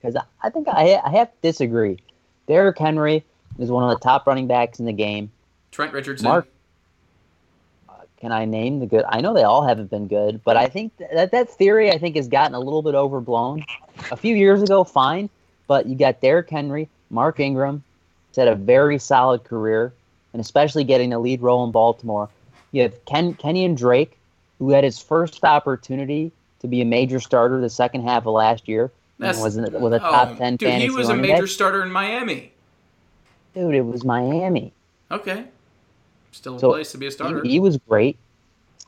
because 0.00 0.16
I, 0.16 0.22
I 0.42 0.50
think 0.50 0.66
I 0.68 1.00
I 1.04 1.10
have 1.10 1.28
to 1.30 1.36
disagree. 1.42 1.98
Derrick 2.48 2.78
Henry 2.78 3.24
is 3.58 3.70
one 3.70 3.84
of 3.84 3.90
the 3.90 4.02
top 4.02 4.26
running 4.26 4.46
backs 4.46 4.78
in 4.80 4.86
the 4.86 4.92
game. 4.92 5.30
Trent 5.72 5.92
Richardson. 5.92 6.24
Mark, 6.28 6.48
can 8.20 8.32
I 8.32 8.44
name 8.44 8.80
the 8.80 8.86
good? 8.86 9.04
I 9.08 9.20
know 9.20 9.34
they 9.34 9.42
all 9.42 9.62
haven't 9.66 9.90
been 9.90 10.08
good, 10.08 10.42
but 10.44 10.56
I 10.56 10.66
think 10.66 10.92
that 10.98 11.30
that 11.32 11.48
theory 11.50 11.90
I 11.90 11.98
think 11.98 12.16
has 12.16 12.28
gotten 12.28 12.54
a 12.54 12.60
little 12.60 12.82
bit 12.82 12.94
overblown. 12.94 13.64
A 14.10 14.16
few 14.16 14.34
years 14.34 14.62
ago, 14.62 14.84
fine, 14.84 15.28
but 15.66 15.86
you 15.86 15.94
got 15.96 16.20
Derrick 16.20 16.48
Henry, 16.50 16.88
Mark 17.10 17.40
Ingram, 17.40 17.82
has 18.30 18.36
had 18.36 18.48
a 18.48 18.54
very 18.54 18.98
solid 18.98 19.44
career, 19.44 19.92
and 20.32 20.40
especially 20.40 20.84
getting 20.84 21.12
a 21.12 21.18
lead 21.18 21.40
role 21.42 21.64
in 21.64 21.72
Baltimore. 21.72 22.28
You 22.72 22.82
have 22.82 23.04
Ken, 23.04 23.34
Kenyan 23.34 23.76
Drake, 23.76 24.16
who 24.58 24.70
had 24.70 24.84
his 24.84 24.98
first 24.98 25.44
opportunity 25.44 26.32
to 26.60 26.66
be 26.68 26.80
a 26.80 26.84
major 26.84 27.20
starter 27.20 27.60
the 27.60 27.70
second 27.70 28.02
half 28.02 28.26
of 28.26 28.32
last 28.34 28.66
year. 28.68 28.90
and 29.20 29.38
was, 29.40 29.56
in- 29.56 29.72
was 29.80 29.92
a 29.92 29.96
Oh, 29.96 30.10
top 30.10 30.36
ten 30.38 30.56
dude, 30.56 30.72
he 30.74 30.90
was 30.90 31.08
a 31.08 31.14
major 31.16 31.42
back. 31.42 31.48
starter 31.48 31.82
in 31.82 31.90
Miami. 31.90 32.52
Dude, 33.54 33.74
it 33.74 33.80
was 33.86 34.04
Miami. 34.04 34.72
Okay. 35.10 35.44
Still 36.36 36.56
a 36.56 36.60
So, 36.60 36.72
place 36.72 36.92
to 36.92 36.98
be 36.98 37.06
a 37.06 37.10
starter. 37.10 37.42
He, 37.42 37.52
he 37.52 37.60
was 37.60 37.78
great. 37.78 38.18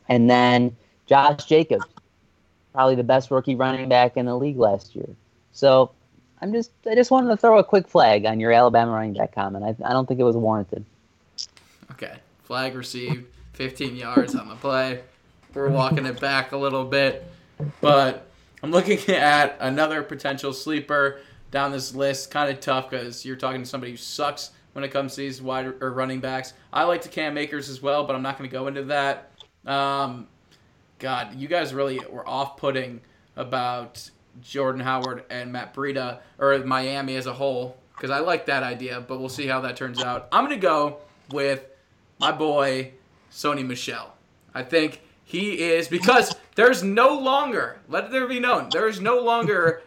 And 0.09 0.28
then 0.28 0.76
Josh 1.07 1.44
Jacobs, 1.44 1.86
probably 2.72 2.94
the 2.94 3.05
best 3.05 3.30
rookie 3.30 3.55
running 3.55 3.88
back 3.88 4.16
in 4.16 4.26
the 4.26 4.36
league 4.36 4.59
last 4.59 4.94
year. 4.94 5.09
So 5.53 5.90
I'm 6.42 6.53
just 6.53 6.70
I 6.86 6.94
just 6.94 7.11
wanted 7.11 7.28
to 7.28 7.36
throw 7.36 7.59
a 7.59 7.64
quick 7.64 7.88
flag 7.88 8.26
on 8.26 8.38
your 8.38 8.53
Alabama 8.53 8.92
running 8.92 9.14
back 9.14 9.34
comment. 9.34 9.64
I, 9.64 9.88
I 9.88 9.92
don't 9.92 10.07
think 10.07 10.20
it 10.20 10.24
was 10.24 10.36
warranted. 10.36 10.84
Okay. 11.92 12.16
Flag 12.44 12.74
received. 12.74 13.26
15 13.55 13.96
yards 13.96 14.36
on 14.36 14.49
the 14.49 14.55
play. 14.55 15.01
We're 15.53 15.68
walking 15.68 16.07
it 16.07 16.20
back 16.20 16.53
a 16.53 16.57
little 16.57 16.84
bit. 16.84 17.28
But 17.80 18.28
I'm 18.62 18.70
looking 18.70 18.99
at 19.14 19.57
another 19.59 20.03
potential 20.03 20.53
sleeper 20.53 21.20
down 21.51 21.72
this 21.72 21.94
list. 21.94 22.30
Kind 22.30 22.51
of 22.51 22.61
tough 22.61 22.90
because 22.90 23.24
you're 23.24 23.36
talking 23.36 23.62
to 23.62 23.66
somebody 23.66 23.92
who 23.92 23.96
sucks 23.96 24.51
when 24.79 24.85
it 24.85 24.93
comes 24.93 25.16
to 25.16 25.22
these 25.22 25.43
wide 25.43 25.66
or 25.81 25.93
running 25.93 26.20
backs. 26.20 26.53
I 26.72 26.85
like 26.85 27.03
to 27.03 27.09
Cam 27.09 27.37
Akers 27.37 27.68
as 27.68 27.83
well, 27.83 28.05
but 28.05 28.14
I'm 28.14 28.22
not 28.22 28.39
going 28.39 28.49
to 28.49 28.55
go 28.55 28.68
into 28.68 28.85
that. 28.85 29.33
Um, 29.66 30.29
God, 31.01 31.35
you 31.35 31.49
guys 31.49 31.74
really 31.74 32.01
were 32.09 32.26
off-putting 32.29 33.01
about 33.35 34.09
Jordan 34.41 34.81
Howard 34.81 35.24
and 35.31 35.51
Matt 35.53 35.74
Breida 35.74 36.20
or 36.39 36.57
Miami 36.59 37.16
as 37.16 37.26
a 37.26 37.33
whole 37.33 37.76
because 37.97 38.11
I 38.11 38.20
like 38.20 38.47
that 38.47 38.62
idea, 38.62 39.01
but 39.01 39.18
we'll 39.18 39.29
see 39.29 39.49
how 39.49 39.61
that 39.62 39.76
turns 39.76 40.01
out. 40.01 40.29
I'm 40.31 40.45
going 40.45 40.57
to 40.57 40.64
go 40.64 40.99
with 41.33 41.64
my 42.20 42.31
boy 42.31 42.93
Sony 43.33 43.66
Michel. 43.66 44.14
I 44.55 44.62
think 44.62 45.01
he 45.24 45.59
is 45.61 45.89
because 45.89 46.37
there's 46.55 46.85
no 46.85 47.18
longer, 47.18 47.81
let 47.89 48.12
there 48.12 48.29
be 48.29 48.39
known, 48.39 48.68
there 48.70 48.87
is 48.87 49.01
no 49.01 49.18
longer 49.18 49.83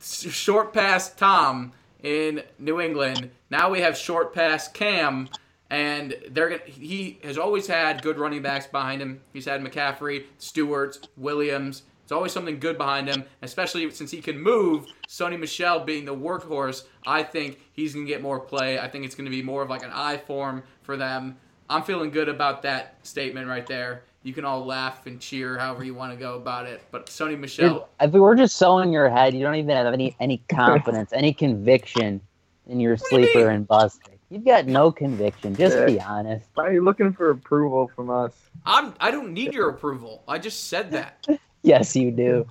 short 0.00 0.72
pass 0.72 1.14
Tom 1.14 1.72
in 2.02 2.42
New 2.58 2.80
England. 2.80 3.30
Now 3.50 3.70
we 3.70 3.80
have 3.80 3.96
short 3.96 4.34
pass 4.34 4.68
Cam, 4.68 5.28
and 5.70 6.14
they're 6.30 6.58
he 6.66 7.18
has 7.24 7.38
always 7.38 7.66
had 7.66 8.02
good 8.02 8.18
running 8.18 8.42
backs 8.42 8.66
behind 8.66 9.02
him. 9.02 9.20
He's 9.32 9.46
had 9.46 9.62
McCaffrey, 9.62 10.24
Stewart, 10.38 11.08
Williams. 11.16 11.82
It's 12.02 12.12
always 12.12 12.32
something 12.32 12.58
good 12.58 12.78
behind 12.78 13.06
him, 13.06 13.24
especially 13.42 13.90
since 13.90 14.10
he 14.10 14.22
can 14.22 14.40
move. 14.40 14.86
Sony 15.06 15.38
Michel 15.38 15.80
being 15.80 16.06
the 16.06 16.14
workhorse, 16.14 16.84
I 17.06 17.22
think 17.22 17.60
he's 17.72 17.92
gonna 17.92 18.06
get 18.06 18.22
more 18.22 18.40
play. 18.40 18.78
I 18.78 18.88
think 18.88 19.04
it's 19.04 19.14
gonna 19.14 19.28
be 19.28 19.42
more 19.42 19.62
of 19.62 19.68
like 19.68 19.82
an 19.82 19.90
I 19.92 20.16
form 20.16 20.62
for 20.82 20.96
them. 20.96 21.36
I'm 21.68 21.82
feeling 21.82 22.10
good 22.10 22.30
about 22.30 22.62
that 22.62 22.94
statement 23.02 23.46
right 23.46 23.66
there. 23.66 24.04
You 24.22 24.32
can 24.32 24.44
all 24.44 24.64
laugh 24.64 25.06
and 25.06 25.20
cheer 25.20 25.58
however 25.58 25.84
you 25.84 25.94
want 25.94 26.12
to 26.12 26.18
go 26.18 26.34
about 26.34 26.66
it. 26.66 26.82
But 26.90 27.06
Sony 27.06 27.38
Michel, 27.38 27.88
if 28.00 28.10
we 28.10 28.20
were 28.20 28.34
just 28.34 28.56
so 28.56 28.78
in 28.78 28.92
your 28.92 29.08
head, 29.08 29.34
you 29.34 29.40
don't 29.40 29.54
even 29.54 29.74
have 29.74 29.92
any 29.92 30.16
any 30.18 30.42
confidence, 30.48 31.12
any 31.12 31.32
conviction 31.32 32.20
in 32.66 32.80
your 32.80 32.96
do 32.96 33.02
you 33.04 33.08
sleeper 33.08 33.48
and 33.48 33.66
bust. 33.66 34.00
You've 34.30 34.44
got 34.44 34.66
no 34.66 34.90
conviction. 34.92 35.56
Just 35.56 35.86
be 35.86 36.00
honest. 36.00 36.46
Why 36.54 36.66
are 36.66 36.72
you 36.72 36.84
looking 36.84 37.12
for 37.12 37.30
approval 37.30 37.90
from 37.94 38.10
us? 38.10 38.34
I'm 38.66 38.94
I 39.00 39.10
don't 39.10 39.32
need 39.32 39.54
your 39.54 39.70
approval. 39.70 40.22
I 40.28 40.38
just 40.38 40.68
said 40.68 40.90
that. 40.92 41.26
Yes, 41.62 41.96
you 41.96 42.12
do. 42.12 42.46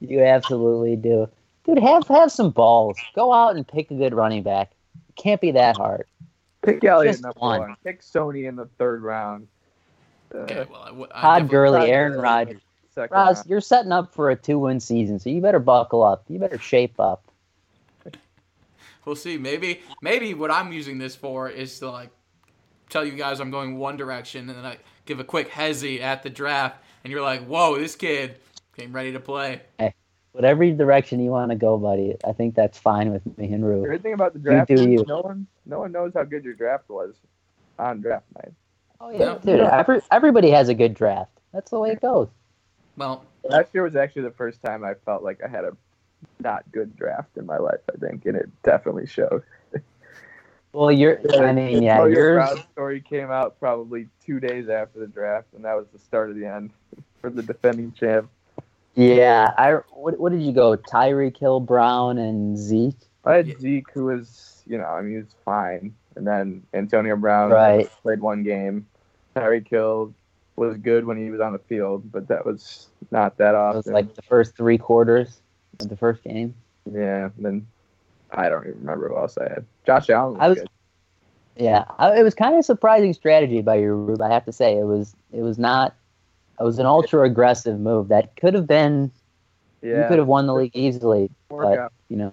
You 0.00 0.22
absolutely 0.22 0.96
do. 0.96 1.28
Dude, 1.64 1.78
have 1.78 2.08
have 2.08 2.32
some 2.32 2.50
balls. 2.50 2.98
Go 3.14 3.32
out 3.32 3.54
and 3.54 3.68
pick 3.68 3.90
a 3.90 3.94
good 3.94 4.14
running 4.14 4.42
back. 4.42 4.72
It 5.10 5.16
can't 5.16 5.40
be 5.42 5.50
that 5.52 5.76
hard. 5.76 6.06
Pick 6.62 6.82
Elliott 6.82 7.12
Just 7.12 7.22
number 7.22 7.38
one. 7.38 7.60
one. 7.60 7.76
Pick 7.84 8.00
Sony 8.02 8.48
in 8.48 8.56
the 8.56 8.64
third 8.78 9.02
round. 9.02 9.46
Uh, 10.34 10.38
Okay, 10.38 10.66
well, 10.70 10.82
I, 10.82 10.88
w- 10.88 11.06
I 11.14 11.20
Todd 11.20 11.48
Gurley, 11.48 11.80
Todd 11.80 11.88
Aaron 11.88 12.18
Rodgers. 12.18 12.60
second 12.94 13.14
Ross, 13.14 13.36
round. 13.36 13.46
you're 13.48 13.60
setting 13.60 13.92
up 13.92 14.12
for 14.14 14.30
a 14.30 14.36
two-win 14.36 14.80
season, 14.80 15.18
so 15.18 15.30
you 15.30 15.40
better 15.40 15.58
buckle 15.60 16.02
up. 16.02 16.24
You 16.28 16.38
better 16.38 16.58
shape 16.58 16.98
up. 17.00 17.22
We'll 19.04 19.14
see. 19.16 19.38
Maybe 19.38 19.82
maybe 20.02 20.34
what 20.34 20.50
I'm 20.50 20.72
using 20.72 20.98
this 20.98 21.14
for 21.14 21.48
is 21.48 21.78
to 21.78 21.90
like 21.90 22.10
tell 22.90 23.04
you 23.04 23.12
guys 23.12 23.38
I'm 23.40 23.52
going 23.52 23.78
one 23.78 23.96
direction, 23.96 24.48
and 24.48 24.58
then 24.58 24.64
I 24.66 24.78
give 25.04 25.20
a 25.20 25.24
quick 25.24 25.48
hezzy 25.48 26.00
at 26.00 26.24
the 26.24 26.30
draft, 26.30 26.82
and 27.04 27.12
you're 27.12 27.22
like, 27.22 27.46
"Whoa, 27.46 27.78
this 27.78 27.94
kid 27.94 28.34
came 28.76 28.92
ready 28.92 29.12
to 29.12 29.20
play." 29.20 29.62
Hey, 29.78 29.94
Whatever 30.32 30.68
direction 30.72 31.20
you 31.20 31.30
want 31.30 31.50
to 31.52 31.56
go, 31.56 31.78
buddy. 31.78 32.16
I 32.26 32.32
think 32.32 32.56
that's 32.56 32.78
fine 32.78 33.10
with 33.12 33.22
me 33.38 33.52
and 33.52 33.62
The 33.62 33.68
Rue. 33.68 33.82
great 33.86 34.02
thing 34.02 34.12
about 34.12 34.32
the 34.32 34.38
draft 34.40 34.68
do 34.74 34.90
you. 34.90 35.04
no 35.06 35.20
one 35.20 35.46
no 35.66 35.78
one 35.78 35.92
knows 35.92 36.12
how 36.12 36.24
good 36.24 36.44
your 36.44 36.54
draft 36.54 36.88
was 36.90 37.14
on 37.78 38.00
draft 38.00 38.24
night. 38.34 38.52
Oh 39.00 39.10
yeah. 39.10 39.38
dude. 39.44 39.60
Every, 39.60 40.00
everybody 40.10 40.50
has 40.50 40.68
a 40.68 40.74
good 40.74 40.94
draft. 40.94 41.30
That's 41.52 41.70
the 41.70 41.78
way 41.78 41.90
it 41.90 42.00
goes. 42.00 42.28
Well, 42.96 43.24
Last 43.48 43.70
year 43.74 43.82
was 43.82 43.96
actually 43.96 44.22
the 44.22 44.30
first 44.32 44.62
time 44.62 44.84
I 44.84 44.94
felt 45.04 45.22
like 45.22 45.40
I 45.44 45.48
had 45.48 45.64
a 45.64 45.76
not 46.40 46.64
good 46.72 46.96
draft 46.96 47.36
in 47.36 47.46
my 47.46 47.58
life, 47.58 47.80
I 47.92 47.96
think, 47.98 48.26
and 48.26 48.36
it 48.36 48.48
definitely 48.62 49.06
showed. 49.06 49.42
Well, 50.72 50.92
you're. 50.92 51.20
I 51.42 51.52
mean, 51.52 51.82
yeah, 51.82 52.00
oh, 52.00 52.06
Antonio 52.06 52.18
yours. 52.18 52.60
Story 52.72 53.00
came 53.00 53.30
out 53.30 53.58
probably 53.58 54.08
two 54.24 54.40
days 54.40 54.68
after 54.68 54.98
the 54.98 55.06
draft, 55.06 55.48
and 55.54 55.64
that 55.64 55.74
was 55.74 55.86
the 55.92 55.98
start 55.98 56.30
of 56.30 56.36
the 56.36 56.46
end 56.46 56.70
for 57.20 57.30
the 57.30 57.42
defending 57.42 57.92
champ. 57.92 58.28
Yeah, 58.94 59.52
I. 59.56 59.72
What, 59.92 60.18
what 60.18 60.32
did 60.32 60.42
you 60.42 60.52
go? 60.52 60.76
Tyreek 60.76 61.38
Hill, 61.38 61.60
Brown, 61.60 62.18
and 62.18 62.58
Zeke. 62.58 62.96
I 63.24 63.36
had 63.36 63.48
Yeah. 63.48 63.58
Zeke, 63.58 63.90
who 63.92 64.04
was, 64.06 64.62
you 64.66 64.78
know, 64.78 64.84
I 64.84 65.02
mean, 65.02 65.12
he 65.12 65.16
was 65.18 65.34
fine, 65.44 65.94
and 66.16 66.26
then 66.26 66.62
Antonio 66.74 67.16
Brown 67.16 67.50
Right. 67.50 67.88
played 68.02 68.20
one 68.20 68.42
game. 68.42 68.86
Tyreek 69.34 69.68
Hill 69.68 70.12
was 70.56 70.76
good 70.78 71.04
when 71.04 71.16
he 71.18 71.30
was 71.30 71.40
on 71.40 71.52
the 71.52 71.58
field, 71.58 72.10
but 72.10 72.26
that 72.28 72.44
was 72.46 72.88
not 73.10 73.36
that 73.38 73.50
It 73.50 73.54
often. 73.54 73.76
was 73.78 73.86
like 73.88 74.14
the 74.14 74.22
first 74.22 74.56
three 74.56 74.78
quarters 74.78 75.40
of 75.80 75.88
the 75.88 75.96
first 75.96 76.22
game. 76.24 76.54
yeah, 76.90 77.28
then 77.38 77.66
I 78.30 78.48
don't 78.48 78.66
even 78.66 78.78
remember 78.80 79.08
who 79.10 79.16
else 79.18 79.36
I 79.38 79.44
had. 79.48 79.64
Josh 79.84 80.08
Allen 80.10 80.34
was, 80.34 80.40
I 80.42 80.48
was- 80.48 80.58
good. 80.60 80.68
Yeah, 81.58 81.84
I, 81.98 82.18
it 82.18 82.22
was 82.22 82.34
kind 82.34 82.54
of 82.56 82.64
surprising 82.66 83.14
strategy 83.14 83.62
by 83.62 83.76
your 83.76 83.96
Rube. 83.96 84.20
I 84.20 84.28
have 84.30 84.44
to 84.44 84.52
say, 84.52 84.76
it 84.76 84.84
was. 84.84 85.14
It 85.32 85.40
was 85.40 85.58
not. 85.58 85.94
It 86.60 86.64
was 86.64 86.78
an 86.78 86.84
ultra 86.84 87.22
aggressive 87.22 87.80
move 87.80 88.08
that 88.08 88.36
could 88.36 88.52
have 88.52 88.66
been. 88.66 89.10
Yeah, 89.80 90.02
You 90.02 90.08
could 90.08 90.18
have 90.18 90.26
won 90.26 90.46
the 90.46 90.52
league 90.54 90.74
easily, 90.76 91.30
but 91.48 91.78
out. 91.78 91.92
you 92.08 92.16
know. 92.18 92.32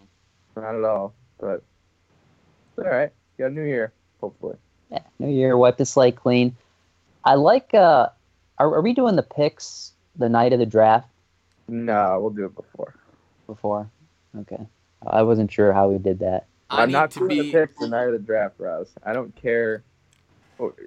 Not 0.57 0.75
at 0.75 0.83
all, 0.83 1.13
but 1.39 1.61
it's 2.77 2.79
all 2.79 2.83
right. 2.91 3.11
Got 3.37 3.45
a 3.47 3.49
new 3.49 3.63
year, 3.63 3.91
hopefully. 4.21 4.55
Yeah, 4.91 4.99
New 5.19 5.29
Year, 5.29 5.57
wipe 5.57 5.77
the 5.77 5.85
slate 5.85 6.15
clean. 6.15 6.55
I 7.25 7.33
like. 7.35 7.73
uh 7.73 8.09
Are, 8.59 8.75
are 8.75 8.81
we 8.81 8.93
doing 8.93 9.15
the 9.15 9.23
picks 9.23 9.93
the 10.17 10.29
night 10.29 10.53
of 10.53 10.59
the 10.59 10.65
draft 10.65 11.07
No, 11.67 12.19
we'll 12.21 12.29
do 12.29 12.45
it 12.45 12.55
before. 12.55 12.93
before? 13.47 13.89
Okay, 14.41 14.65
I 15.07 15.23
wasn't 15.23 15.51
sure 15.51 15.73
how 15.73 15.89
we 15.89 15.97
did 15.97 16.19
that. 16.19 16.45
I 16.69 16.83
I'm 16.83 16.91
not 16.91 17.11
to 17.11 17.19
doing 17.19 17.29
be. 17.29 17.41
the 17.41 17.51
picks 17.51 17.75
the 17.79 17.87
night 17.87 18.05
of 18.05 18.13
the 18.13 18.19
draft, 18.19 18.55
Ross. 18.59 18.89
I 19.03 19.13
don't 19.13 19.35
care. 19.35 19.83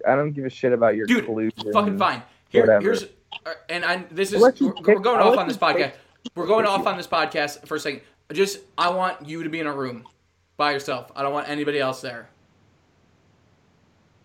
I 0.07 0.15
don't 0.15 0.33
give 0.33 0.45
a 0.45 0.51
shit 0.51 0.73
about 0.73 0.95
your 0.97 1.07
Dude, 1.07 1.25
collusion. 1.27 1.73
Fucking 1.73 1.99
fine. 1.99 2.23
Here, 2.49 2.63
Whatever. 2.63 2.83
here's, 2.83 3.03
uh, 3.45 3.55
and 3.69 3.85
I. 3.85 4.05
This 4.11 4.29
is 4.31 4.37
I'll 4.37 4.43
let 4.43 4.61
you 4.61 4.69
we're, 4.69 4.75
pick- 4.75 4.87
we're 4.87 4.99
going 5.01 5.21
off 5.21 5.37
on 5.37 5.49
this 5.49 5.59
you 5.61 5.67
pick- 5.67 5.77
podcast. 5.77 5.93
We're 6.37 6.47
going 6.47 6.67
off 6.67 6.87
on 6.87 6.97
this 6.97 7.07
podcast 7.07 7.67
for 7.67 7.75
a 7.77 7.81
second. 7.81 8.01
Just, 8.33 8.59
I 8.79 8.91
want 8.91 9.29
you 9.29 9.43
to 9.45 9.49
be 9.49 9.61
in 9.61 9.67
a 9.69 9.73
room 9.73 10.07
by 10.57 10.73
yourself. 10.73 11.11
I 11.15 11.23
don't 11.23 11.33
want 11.33 11.49
anybody 11.49 11.79
else 11.79 12.01
there. 12.01 12.29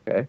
Okay. 0.07 0.27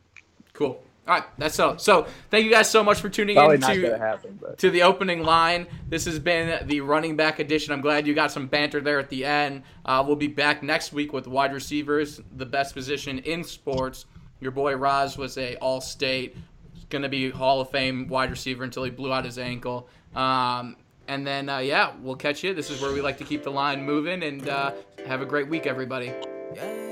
Cool. 0.53 0.83
All 1.09 1.15
right, 1.15 1.25
that's 1.37 1.57
so. 1.57 1.77
So, 1.79 2.07
thank 2.31 2.45
you 2.45 2.51
guys 2.51 2.71
so 2.71 2.85
much 2.85 3.01
for 3.01 3.09
tuning 3.09 3.35
Probably 3.35 3.57
in 3.57 3.61
to 3.61 3.99
happen, 3.99 4.39
to 4.57 4.71
the 4.71 4.85
opening 4.85 5.25
line. 5.25 5.67
This 5.89 6.05
has 6.05 6.21
been 6.21 6.65
the 6.69 6.81
running 6.81 7.17
back 7.17 7.41
edition. 7.41 7.73
I'm 7.73 7.81
glad 7.81 8.07
you 8.07 8.15
got 8.15 8.31
some 8.31 8.47
banter 8.47 8.81
there 8.81 9.01
at 9.01 9.09
the 9.09 9.25
end. 9.25 9.65
Uh, 9.85 10.05
we'll 10.07 10.15
be 10.15 10.29
back 10.29 10.63
next 10.63 10.93
week 10.93 11.13
with 11.13 11.27
wide 11.27 11.53
receivers, 11.53 12.21
the 12.37 12.47
best 12.47 12.73
position 12.73 13.19
in 13.21 13.43
sports. 13.43 14.07
Your 14.41 14.53
boy 14.53 14.77
Roz 14.77 15.19
was 15.19 15.37
a 15.39 15.57
All-State, 15.57 16.37
going 16.89 17.03
to 17.03 17.09
be 17.09 17.31
Hall 17.31 17.61
of 17.61 17.71
Fame 17.71 18.07
wide 18.07 18.31
receiver 18.31 18.63
until 18.63 18.85
he 18.85 18.91
blew 18.91 19.13
out 19.13 19.25
his 19.25 19.39
ankle. 19.39 19.89
Um, 20.15 20.77
and 21.09 21.27
then, 21.27 21.49
uh, 21.49 21.59
yeah, 21.59 21.95
we'll 22.01 22.15
catch 22.15 22.45
you. 22.45 22.55
This 22.55 22.71
is 22.71 22.81
where 22.81 22.93
we 22.93 23.01
like 23.01 23.19
to 23.19 23.25
keep 23.25 23.43
the 23.43 23.51
line 23.51 23.85
moving. 23.85 24.23
And 24.23 24.49
uh, 24.49 24.73
have 25.07 25.21
a 25.21 25.27
great 25.27 25.49
week, 25.49 25.67
everybody. 25.67 26.13
to 26.55 26.92